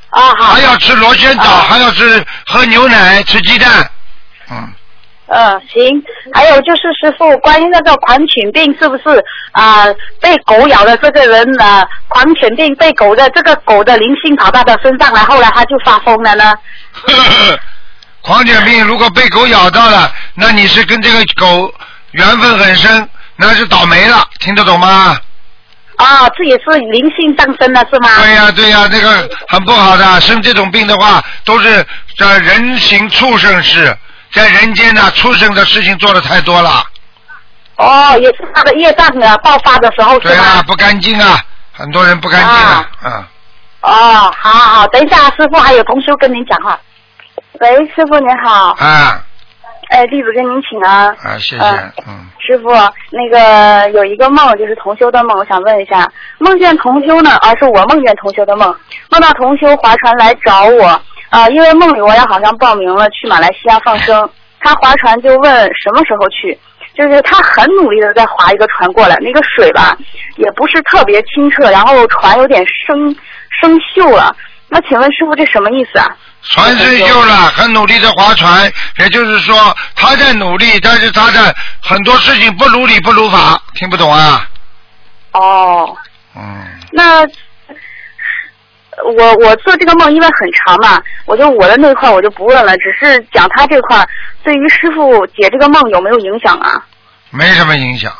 [0.10, 0.54] 啊好。
[0.54, 3.70] 还要吃螺旋藻，还要吃喝牛奶，吃鸡蛋，
[4.50, 4.74] 嗯。
[5.28, 6.04] 嗯，行。
[6.34, 9.04] 还有就是师傅，关于那个狂犬病，是不是
[9.52, 9.86] 啊？
[10.22, 16.54] 被狗咬的这个人啊，狂犬病被狗的这个狗的灵性跑到他身上来，后来他就发疯了呢？
[18.26, 21.72] 狂犬病如果被狗咬到了，那你是跟这个狗
[22.12, 25.16] 缘分很深，那是倒霉了，听得懂吗？
[25.98, 28.10] 啊，这也是灵性上升了，是吗？
[28.18, 31.86] 对呀，对呀，这个很不好的，生这种病的话，都是
[32.18, 33.96] 这人形畜生事。
[34.34, 36.84] 在人间呢，畜生的事情做的太多了。
[37.76, 40.20] 哦，也是他的业障啊，爆发的时候？
[40.20, 41.40] 对啊，不干净啊，
[41.72, 43.26] 很多人不干净啊，嗯。
[43.82, 46.78] 哦，好好好，等一下，师傅还有同修跟您讲话。
[47.60, 48.76] 喂，师傅您好。
[48.78, 49.24] 啊。
[49.90, 51.16] 哎，弟子跟您请啊。
[51.24, 51.64] 啊，谢谢。
[52.06, 52.26] 嗯。
[52.40, 52.70] 师傅，
[53.12, 58.76] 那个有一个梦，就是同修的梦，我想问一下，梦见同修呢，而是我梦见同修的梦，
[59.10, 61.02] 梦到同修划船来找我。
[61.30, 64.30] 啊，因为梦里我也好像报名了去马来西亚放生，
[64.60, 66.58] 他划船就问什么时候去，
[66.94, 69.98] 就是他很努力的在划一个船过来，那个水吧
[70.36, 73.16] 也不是特别清澈，然后船有点生
[73.62, 74.36] 生锈了。
[74.68, 76.18] 那请问师傅这什么意思啊？
[76.50, 84.48] 船生锈了，很努力的划船，也就是说他在努力，但是他的很多事情不如理不如法，听不懂啊？
[85.32, 85.98] 哦，
[86.36, 87.22] 嗯，那
[89.04, 94.08] 我我做这个梦因为很长嘛，我就我的那块我就不问了，只是讲他这块
[94.44, 96.86] 对于师傅解这个梦有没有影响啊？
[97.32, 98.14] 没什么影响。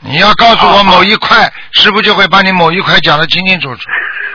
[0.00, 3.82] 你要告诉我某一块，师傅就会把你某一块讲得清清楚楚。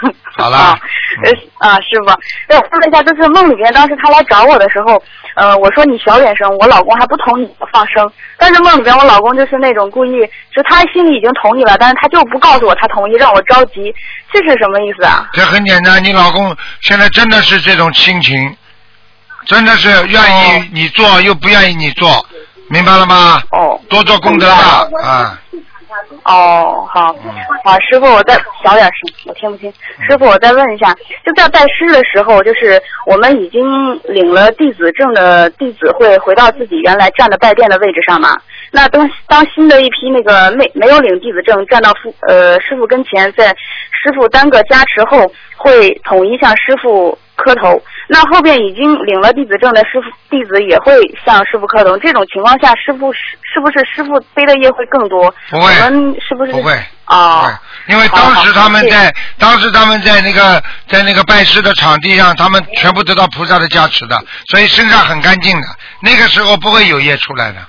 [0.38, 0.80] 好了，
[1.24, 2.12] 呃啊，师傅，
[2.48, 5.02] 那我问一下，就是梦里面当时他来找我的时候，
[5.36, 10.20] 呃，我说你小点声，我老公还不同意我放生，但是梦里面我老公就是那种故意，
[10.56, 13.94] 就他心里已经同意了，但是他就不告诉我他同意，让我着急，
[14.34, 15.30] 这是什么意思啊？
[15.34, 18.58] 这很简单，你老公现在真的是这种心情，
[19.46, 20.22] 真的是愿
[20.62, 22.26] 意你做又不愿意你做，
[22.72, 23.42] 明白了吗？
[23.52, 25.38] 哦，多做功德吧，啊。
[26.24, 27.14] 哦，好，
[27.66, 28.34] 好，师傅，我再
[28.64, 29.72] 小点声，我听不清。
[30.08, 30.96] 师傅，我再问一下，
[31.26, 33.62] 就在拜师的时候，就是我们已经
[34.06, 38.38] 领了弟子证的弟子会回到自己原来站的拜殿的位置上吗？
[38.72, 47.82] 那当当新的一批那个没没有领弟子证站到父呃师傅跟前，在师傅单个加持后，会统一向师傅磕头。
[48.14, 50.94] 那后边已经领了弟子证的师傅弟子也会
[51.26, 51.98] 向师傅磕头。
[51.98, 53.20] 这种情况下，师傅是
[53.54, 55.34] 是不是师傅背的业会更多？
[55.50, 57.50] 不会我们是不是不会哦，
[57.88, 65.68] 因为当时他们在，当时他们在那个在那个拜师的场地上，他们全部得到菩萨的加持的，所以身上很干净的。
[66.02, 67.60] 那个时候不会有业出来的，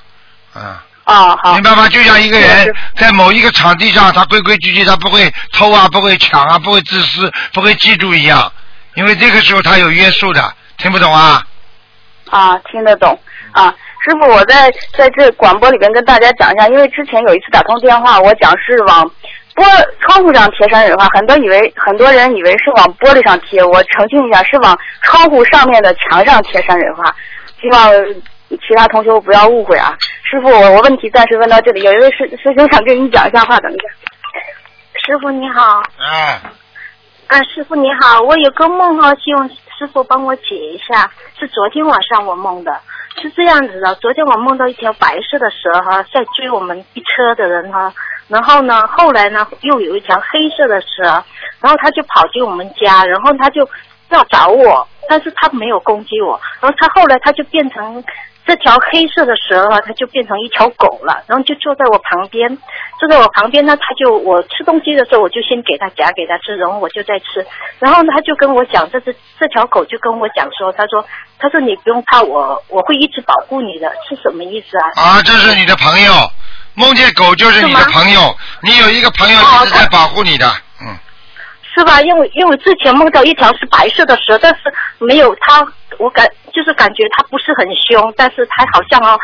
[0.56, 0.74] 嗯。
[1.04, 1.54] 啊，好。
[1.54, 1.88] 明白吗？
[1.88, 8.52] 就像一个人在某一个场地上，他规规矩矩，他不会偷啊，不会抢啊，不会自私，不会嫉妒一样，
[8.94, 10.42] 因为这个时候他有约束的，
[10.78, 11.42] 听不懂啊？
[12.30, 13.18] 啊，听得懂
[13.52, 13.74] 啊，
[14.04, 19.04] 师傅，我在在这广播里边跟大家讲一下，因为之前有一次打通电话，我讲是往
[19.54, 19.64] 玻
[20.00, 27.14] 窗户上贴山水画，很多以为很多人以为是往玻璃上贴，我澄清一下，是往窗户上面的墙上贴山水画，
[27.60, 27.90] 希望
[28.48, 29.94] 其他同学不要误会啊。
[30.24, 33.82] 师傅，我我问题暂时问到这里，有一位师师兄想跟你讲一下话，等一下。
[35.04, 36.40] 师傅你好，哎，
[37.32, 41.10] 啊，师傅你好，我有个梦哈，希望师傅帮我解一下。
[41.40, 42.78] 是昨天晚上我梦的，
[43.22, 43.94] 是这样子的。
[43.94, 47.90] 昨天我梦到一条白色的蛇哈，在追我们一车的人哈。
[48.28, 51.04] 然后呢，后来呢，又有一条黑色的蛇，
[51.62, 53.66] 然后他就跑进我们家，然后他就
[54.10, 56.38] 要找我，但是他没有攻击我。
[56.60, 58.04] 然后他后来他就变成
[58.44, 62.58] 这条黑色的蛇啊，它就变成一条狗了，然后就坐在我旁边，
[62.98, 67.46] 坐在我旁边呢，它就我吃东西的时候，我就先给它夹给它吃，然后我就在吃，
[67.78, 71.04] 然后呢，他就跟我讲，这只这条狗就跟我讲说，他说
[71.38, 74.86] 他说你不用怕我，我会一直保护你的，是什么意思啊？
[75.00, 76.12] 啊，这是你的朋友，
[76.74, 80.46] 梦见狗就是你的朋友，你有一个朋友一直在保护你的，
[80.80, 80.90] 嗯，
[81.74, 82.00] 是吧？
[82.02, 85.66] 因为因为之前梦到一条是白色的蛇，但是没有它，
[85.98, 89.18] 我感就是感觉他不是很凶，但是他好像哦，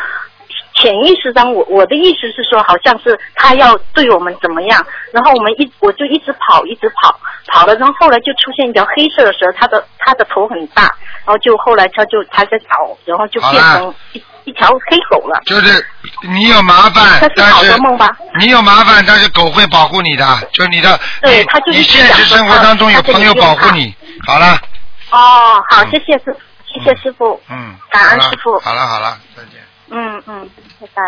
[0.75, 10.83] 潜意识上我我的意思是说，好像是他要对我们怎么样，然后我们一我就一直跑一直跑跑了，然后后来就出现一条黑色的蛇，它的它的头很大，
[11.25, 15.39] 然后就后来它就它在跑，然后就变成一一条黑狗了。
[15.45, 15.85] 就是
[16.23, 18.09] 你有麻烦，这是好但是的梦吧？
[18.39, 23.93] 你有麻烦，但是狗会保护你的，就你的，你对它就是你现实生活当中有朋友保护你，
[24.25, 24.57] 好了，
[25.11, 26.35] 哦，好，谢谢师，
[26.73, 29.53] 谢谢师傅，嗯，感恩师傅好了好了，再见。
[29.89, 31.01] 嗯嗯，拜拜。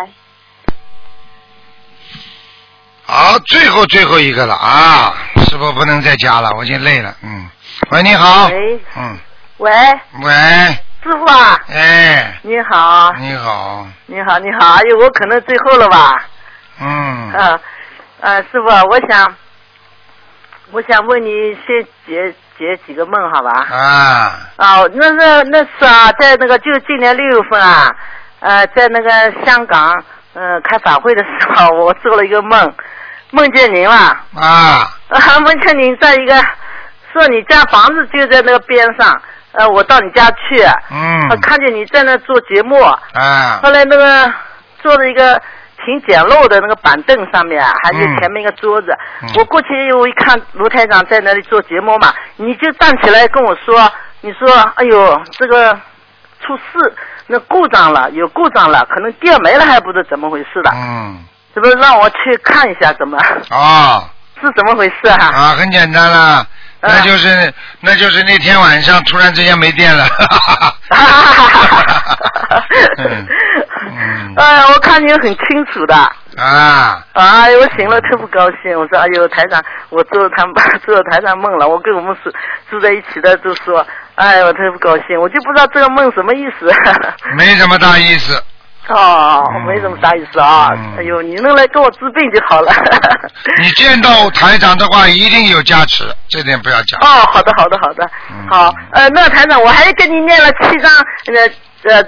[3.05, 5.13] 好，最后最后一个了啊！
[5.47, 7.15] 师傅不能再加了，我已经累了。
[7.21, 7.49] 嗯，
[7.91, 8.47] 喂，你好。
[8.47, 9.17] 喂嗯，
[9.57, 9.71] 喂，
[10.23, 10.31] 喂，
[11.03, 16.25] 师傅啊，哎，你好，你好，你好，你好，哎呦，我可能最后了吧？
[16.79, 17.59] 嗯，啊，
[18.21, 19.35] 呃，师傅，我想，
[20.71, 21.29] 我想问你
[21.67, 23.49] 先解解几个梦，好吧？
[23.71, 27.91] 啊，啊，那那那是啊，在那个就今年六月份啊，
[28.39, 29.09] 呃，在那个
[29.43, 29.91] 香港，
[30.35, 32.73] 呃，开法会的时候，我做了一个梦，
[33.31, 33.95] 梦见您了。
[34.35, 36.35] 啊，啊， 梦见您在一个，
[37.11, 39.21] 说你家房子就在那个边上，
[39.53, 41.29] 呃，我到你家去，嗯。
[41.31, 44.31] 我看见你在那做节目，啊，后来那个
[44.83, 45.41] 做了一个
[45.85, 48.87] 挺简陋的那个板凳上面，啊还有嗯前面一个桌子。
[49.23, 53.91] 嗯我过去我一看卢台长在那里做节目嘛，你就站起来跟我说，
[54.21, 55.73] 你说，哎呦，这个
[56.41, 56.93] 出事，
[57.27, 60.71] 那故障了，有故障了，可能电没了，还不知怎么回事的。
[60.73, 61.23] 嗯，
[61.55, 63.17] 这不是让我去看一下怎么？
[63.49, 64.03] 啊，
[64.41, 65.25] 是怎么回事啊？
[65.33, 66.45] 啊，很简单了，
[66.81, 70.05] 那就是那就是那天晚上突然之间没电了。
[72.97, 73.27] 嗯
[73.83, 75.95] 嗯哎呀，我看你很清楚的。
[76.37, 80.55] 啊，哎呦，我醒了特不高兴，我说哎呦台长，我做他们
[80.85, 82.33] 做台长梦了，我跟我们是
[82.69, 83.85] 住在一起的就说，
[84.15, 86.73] 哎，我特不高兴，我就不知道这个梦什么意思。
[87.35, 88.41] 没什么大意思。
[88.87, 90.69] 哦，没什么大意思啊。
[90.75, 92.73] 嗯哎呦，你能来给我治病就好了。
[93.61, 96.99] 你见到台长的话，一定有加持，这点不要讲。
[97.01, 98.73] 哦，好的，好的，好的，嗯好。
[98.93, 100.91] 呃，那台长，我还给你念了七张
[101.27, 102.03] 呃呃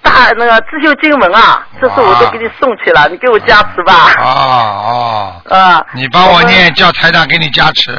[0.00, 4.14] 大那个自修经文啊，这次我都给你送去了，你给我加持吧。
[4.20, 7.90] 哦哦，啊，你帮我念，叫台长给你加持。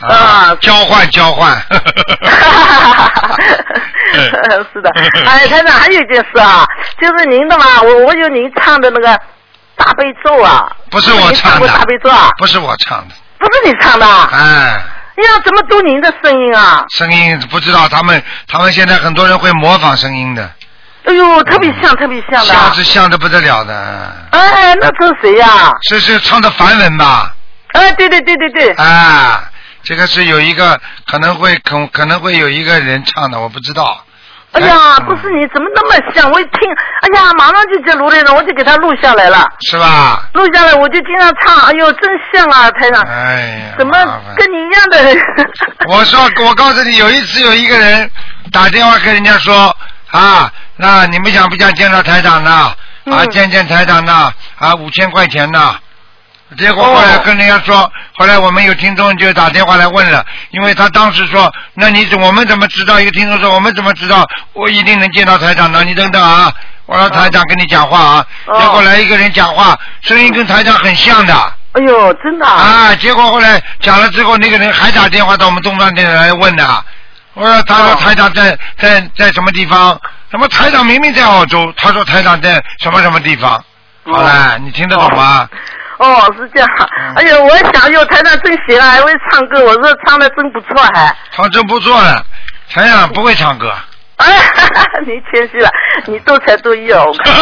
[0.00, 1.56] 啊，交换交换。
[4.72, 4.90] 是的，
[5.26, 6.64] 哎，台长还有一件事啊，
[7.00, 9.20] 就是您的嘛，我我有您唱的那个
[9.76, 13.14] 大悲咒啊，不是我唱的，大悲咒啊，不是我唱的。
[13.38, 16.84] 不是你唱的啊，哎，哎呀，怎么都您的声音啊？
[16.90, 20.48] 声音不知道，他们他们现在很多人会模仿声音的，
[21.06, 22.54] 哎呦，特别像，特别像的。
[22.54, 24.12] 像是像的不得了的。
[24.30, 25.72] 哎，那这是谁呀？
[25.88, 27.34] 是是唱的梵文吧？
[27.72, 28.70] 哎，对对对对对。
[28.74, 29.42] 啊，
[29.84, 34.04] 这个是有一个可能会可可能会有一个人唱的，我不知道。
[34.52, 36.30] 哎呀，不是你怎么那么像？
[36.30, 36.60] 我一听，
[37.00, 39.44] 哎呀，马上就接卢队长，我就给他录下来了。
[39.60, 40.28] 是吧？
[40.32, 43.02] 录下来我就经常唱，哎呦，真像啊，台长。
[43.02, 43.92] 哎呀，怎么
[44.36, 45.16] 跟你一样的人？
[45.90, 48.08] 我说，我告诉你，有一次有一个人
[48.52, 49.76] 打电话跟人家说
[50.12, 52.72] 啊，那你们想不想见到台长呢？
[53.06, 54.32] 嗯啊，见见台长呢？
[54.56, 55.74] 啊，五千块钱呢？
[56.56, 63.00] 结果后哦来跟人家说，后来我们有听众就打电话来问了，因为他当时说，那你怎我们怎么知道？
[63.00, 65.82] 一个听众说，我们怎么知道我一定能见到台长呢？
[65.84, 66.52] 你等等啊，
[66.86, 68.26] 我让台长跟你讲话啊。
[68.46, 71.34] 哦结果来一个人讲话，声音跟台长很像的。
[71.72, 72.94] 哎呦，真的啊！
[72.94, 76.84] 结果后来讲了之后，那个人还打电话到我们东方电台来问的。
[77.32, 80.00] 我说他哦说台长在在在什么地方？
[80.30, 83.64] 什么台长明明在澳洲，他说台长在什么什么地方？
[84.04, 85.48] 好了，你听得懂吗？
[85.98, 86.68] 哦，是这样。
[86.98, 91.14] 嗯哎呦，我想，哟，台长真行啊，还会唱歌，我说唱的真不错，还。
[91.30, 92.24] 唱真不错了，
[92.72, 93.72] 台长不会唱歌。
[94.16, 94.26] 哎，
[95.06, 95.68] 你谦虚了，
[96.06, 97.04] 你多才多艺哦。
[97.06, 97.34] 我看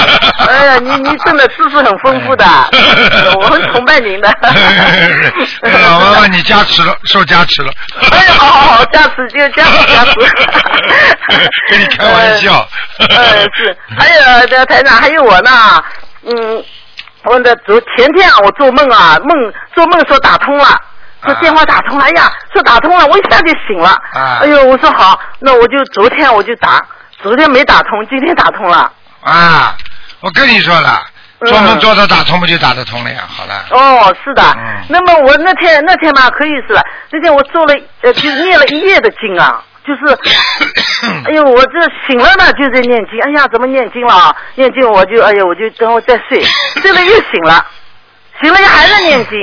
[0.49, 2.45] 哎呀，你你真的知识很丰富的，
[3.39, 4.29] 我很崇拜您的。
[5.85, 7.71] 老妈妈，你加持了，受加持了。
[8.11, 10.15] 哎呀，好好好，加持就加持加持。
[11.69, 12.67] 跟你开玩笑。
[12.99, 14.09] 呃，是，还
[14.41, 15.51] 有这台长，还有我呢，
[16.25, 16.65] 嗯，
[17.25, 20.67] 我的昨前天啊，我做梦啊，梦做梦说打通了。
[21.25, 23.91] 说电话打通了，哎呀，说打通了，我一下就醒了。
[24.13, 26.85] 啊哎呦，我说好，那我就昨天我就打，
[27.23, 28.91] 昨天没打通，今天打通了。
[29.23, 29.77] 啊，
[30.21, 31.01] 我跟你说了，
[31.39, 33.23] 嗯做梦做到打通不就打得通了呀？
[33.29, 33.65] 好了。
[33.71, 34.43] 哦，是的。
[34.43, 40.19] 嗯那么我那天那天嘛可以是了，那天我做了呃，就是念了一夜的经啊，就是，
[41.27, 44.37] 哎呦，我这醒了呢就在念经，哎呀，怎么念经了啊？
[44.55, 46.41] 念经我就哎呀，我就等会再睡，
[46.81, 47.67] 睡了又醒了，
[48.41, 49.39] 醒了又还在念经，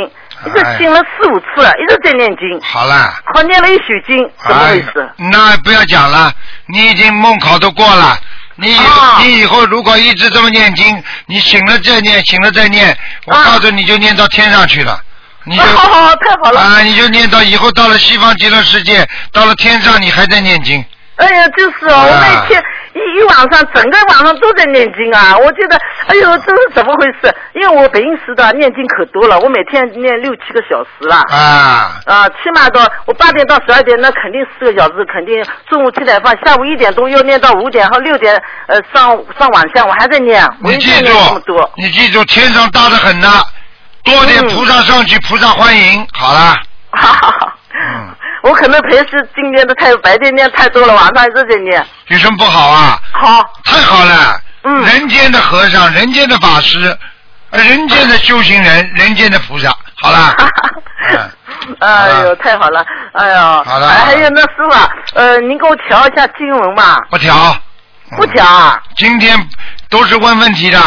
[0.46, 2.62] 一直醒了四五次了，一直在念经。
[2.62, 3.14] 好了。
[3.34, 4.18] 好念了一宿经，
[4.48, 5.02] 怎么回事？
[5.02, 6.32] 哎那不要讲了，
[6.68, 8.18] 你已经梦考都过了。
[8.56, 15.00] 你啊你以后如果一直这么念经，你醒了再念，醒了再念，我告诉你就念到天上去了。
[15.46, 16.60] 你就好好好，太好了。
[16.60, 20.84] 啊，你就念到以后到了西方极乐世界，到了天上你还在念经。
[21.16, 22.64] 哎呀，就是哦，我每天
[22.94, 25.36] 一一晚上，整个晚上都在念经啊！
[25.38, 27.36] 我觉得，哎呦，这是怎么回事？
[27.56, 31.18] 因为我平时的念经可多了，我每天念六七个小时了。
[31.30, 32.00] 啊。
[32.06, 43.44] 啊，起码到我八点到十二点，那肯定四个小时，肯定中午吃点饭，下午一点钟又念到五点和六点，呃，上上晚上我还在念，你记住。，你记住，天上大的很呐，
[44.10, 46.08] 多点菩萨上去，菩萨欢迎。
[46.14, 46.56] 好了。
[46.92, 47.54] 哈哈哈。
[47.74, 48.16] 嗯。
[48.42, 51.86] 我可能平时今天的太白天念太多了，晚上一直在念。
[52.08, 53.00] 有什么不好啊？
[53.12, 53.44] 好。
[53.66, 54.42] 太好了。
[54.64, 54.84] 嗯。
[54.86, 56.98] 人间的和尚，人间的法师，
[57.52, 59.70] 呃人间的修行人，人间的菩萨。
[59.96, 60.36] 好啦。
[61.12, 61.20] 嗯
[61.82, 62.84] 哎呦，太好了！
[63.14, 66.98] 哎呦，好了哎还有那师傅啊，呃，您给我调一下经文吧？
[67.10, 67.56] 不调。
[68.18, 68.82] 不调啊？
[68.96, 69.38] 今天
[69.90, 70.80] 都是问问题的。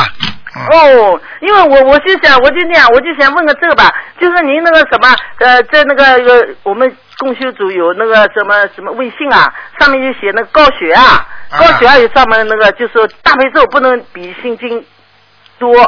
[0.54, 5.08] 哦，因为我我就想，我就那样，我就想问个这个吧，就是您那个什么，
[5.38, 9.50] 呃，在那个呃，我们共修组有那个什么什么微信啊，
[9.80, 14.84] 上面就写那个高血压，啊高血压有专门那个，就说大悲咒不能比心经
[15.58, 15.80] 多。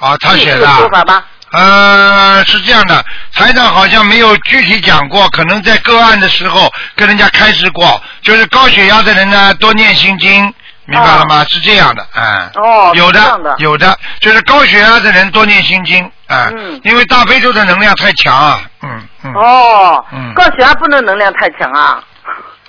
[0.00, 1.24] 啊，他写的是这个说法吧？
[1.52, 3.00] 呃，是这样的，
[3.32, 10.52] 台长好像没有具体讲过，可能在个案的时候跟人家开示过，就是高血压的人呢多念心经，
[10.86, 11.44] 明白了吗？
[11.48, 13.20] 是这样的，嗯、哦，有的
[13.58, 22.02] 有的，就是高血压的人多念心经，啊、嗯因为大悲咒的能量太强啊，嗯嗯，哦，嗯高血压不能能量太强啊。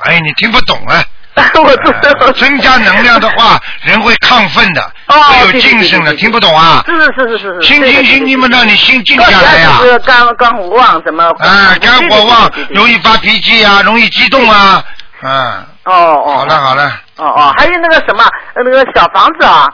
[0.04, 1.04] 哎，你听不懂啊。
[1.62, 2.32] 我知道。
[2.32, 6.82] 增加能量的话， 人会亢奋的，哦会有精神的，听不懂啊？
[6.88, 7.62] 是是是是是是。
[7.62, 11.26] 心静心静嘛，让你心静下来呀、高血压是肝肝火旺什么？
[11.40, 14.82] 啊，肝火旺容易发脾气啊，容易激动啊，
[15.24, 16.34] 嗯，哦哦。
[16.40, 18.24] 好了好了，哦哦，还有那个什么，
[18.56, 19.74] 呃那个小房子啊，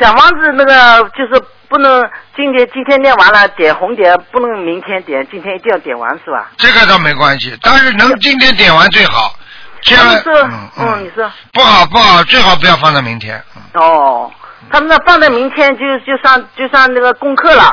[0.00, 2.02] 小房子那个就是不能
[2.34, 6.50] 今天今天念完了点红点，不能明天点，今天一定要点完是吧？
[6.56, 9.34] 这个倒没关系，但是能今天点完最好。
[9.80, 10.34] 这样你说，
[10.78, 11.30] 嗯，你说。
[11.52, 13.40] 不好不好，最好不要放在明天。
[13.74, 14.30] 哦，
[14.72, 17.70] 他们那放在明天就就上就上那个功课了，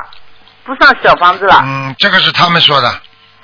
[0.63, 1.61] 不上小房子了。
[1.63, 2.91] 嗯，这个是他们说的。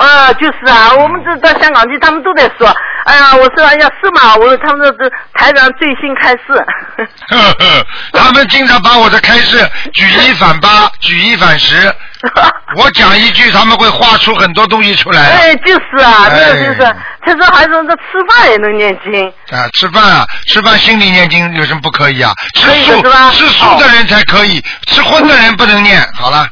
[0.02, 2.68] 啊，就是啊，我们这到香港去，他们都在说，
[3.06, 4.36] 哎呀，我说哎呀是嘛？
[4.36, 6.66] 我说他们说这台长最新开示。
[6.98, 7.86] 呵呵，
[8.20, 9.58] 他们经常把我的开示
[9.94, 11.94] 举一反八，举一反十。
[12.78, 15.22] 我讲一句，他们会画出很多东西出来。
[15.24, 16.96] 哎，就是啊，哎那个就是，
[17.26, 19.28] 他说还说这吃饭也能念经。
[19.52, 22.32] 啊，吃饭啊，吃饭心里念经有什么不可以啊？
[22.56, 26.02] 吃素的吃素的人才可以，吃荤的人不能念。
[26.16, 26.48] 好了，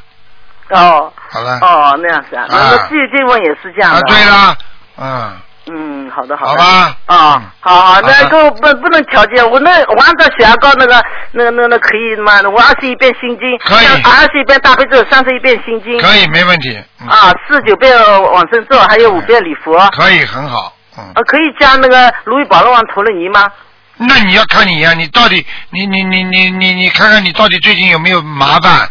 [0.70, 1.12] 哦。
[1.32, 1.60] 好了。
[1.62, 3.98] 哦，那样子啊，那啊个这这问也是这样的。
[3.98, 4.26] 啊，对。
[4.26, 4.58] 啦，
[4.98, 5.38] 嗯，
[5.68, 6.50] 嗯，好的好的。
[6.52, 6.98] 好吧。
[7.06, 11.04] 啊，好好，那个不不能调节，我那我按照血压高那个
[11.34, 12.40] 那个那个那可以吗？
[12.50, 15.98] 我二十一遍心经，可以二十一遍大悲咒，三十一遍心经。
[16.00, 16.76] 可以，没问题，
[17.08, 17.96] 啊，四十九遍
[18.34, 19.78] 往生咒，还有五遍礼佛。
[19.92, 20.74] 可以，很好。
[21.16, 23.46] 呃，可以加那个如意宝龙王陀罗尼吗？
[24.02, 28.90] 那你要看你呀、你到底，你你你你你你看看你到底最近有没有麻烦？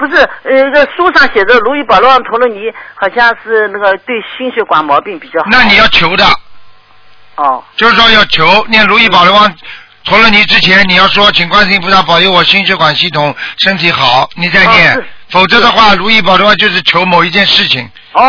[0.00, 5.46] 不是，呃，这书上写着如意宝龙王陀罗尼，好像是那个对心血管毛病比较好。
[5.50, 6.24] 那你要求的。
[7.36, 7.62] 哦。
[7.76, 9.54] 就是说要求念如意宝龙王
[10.04, 14.96] 陀罗尼之前，你要说请观世音菩萨保佑我心血管系统身体好，你再念。
[14.96, 17.88] 哦否则的话，如意宝龙王就是求某一件事情。
[18.14, 18.22] 哦。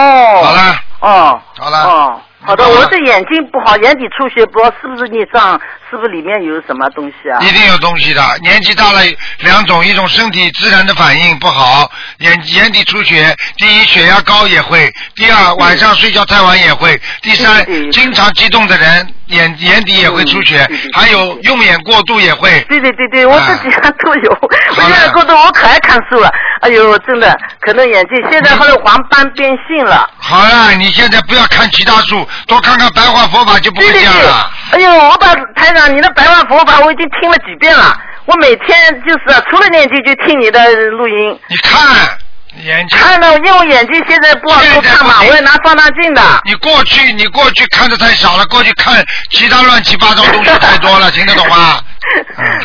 [0.44, 0.80] 好了。
[1.00, 1.42] 哦。
[1.58, 1.84] 好了。
[1.84, 2.22] 哦。
[2.44, 5.60] 好的，我这眼睛不好，眼底出血，不知道是不是孽障，
[5.92, 7.38] 是不是里面有什么东西啊？
[7.42, 9.02] 一定有东西的，年纪大了
[9.40, 22.62] 两种，一种身体自然的反应不好，眼眼底出血，第一血压高也会，第二晚上睡觉太晚也会，第三经常激动的人眼眼底也会出血，还有用眼过度也会。
[22.70, 24.32] 对对对对，我这几样都有。
[24.78, 26.32] 我用眼过度我可爱看书了，
[26.62, 30.10] 哎呦，真的，可能眼睛现在后来黄斑变性了。
[30.18, 34.52] 好了，你现在不要看其他书，多看看白话佛法就不会这样了。
[34.72, 37.96] 哎呦，我把台长你的白话佛法我已经听了几遍了，
[38.26, 41.40] 我每天就是除了念经就听你的录音。
[41.48, 42.18] 你看
[42.56, 43.00] 眼睛。
[43.00, 46.22] 看到，因为我眼睛现在不好多看嘛，我要拿放大镜的。
[46.46, 51.80] 你过去你过去看的太少了，过去看其他乱七八糟东西太多了， 听得懂吗？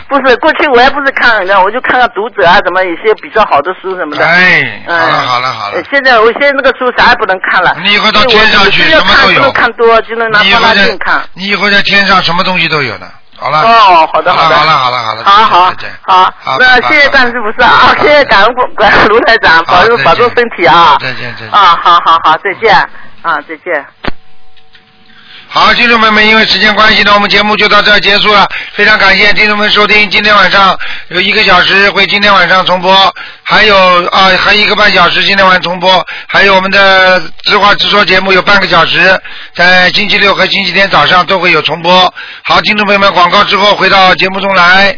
[0.09, 4.27] 不是，过去我也不是看人家，我就看看读者啊，什么有些比较好的书什么的。
[4.27, 7.77] 哎，嗯好了好了好了呃，现在我现在那个书啥也不能看了。
[7.85, 11.23] 你以后到天上去什么都有看多，就能拿放大镜看。
[11.35, 13.09] 你以后在天上什么东西都有的。
[13.39, 13.61] 好了。
[13.61, 14.57] 哦，好的好的。
[14.57, 15.73] 好了好了好了，好好。
[16.03, 20.97] 好，好那谢谢段师傅是啊， 谢谢感恩感恩卢台长，保重保重身体啊。
[21.01, 21.51] 再见再见。
[21.51, 22.75] 啊，好好好，再见
[23.23, 23.87] 啊，再见。
[25.57, 28.47] 好，听众朋友们，因为时间关系呢，我们节目就到这儿结束了。
[28.75, 30.79] 非常感谢听众们收听，今天晚上
[31.09, 32.95] 有一个小时会今天晚上重播，
[33.43, 39.19] 还有啊还有一个半小时今天晚上重播，还有我们的直话直说节目有半个小时，
[39.55, 42.15] 在星期六和星期天早上都会有重播。
[42.45, 44.95] 好，听众朋友们，广告之后回到节目中来。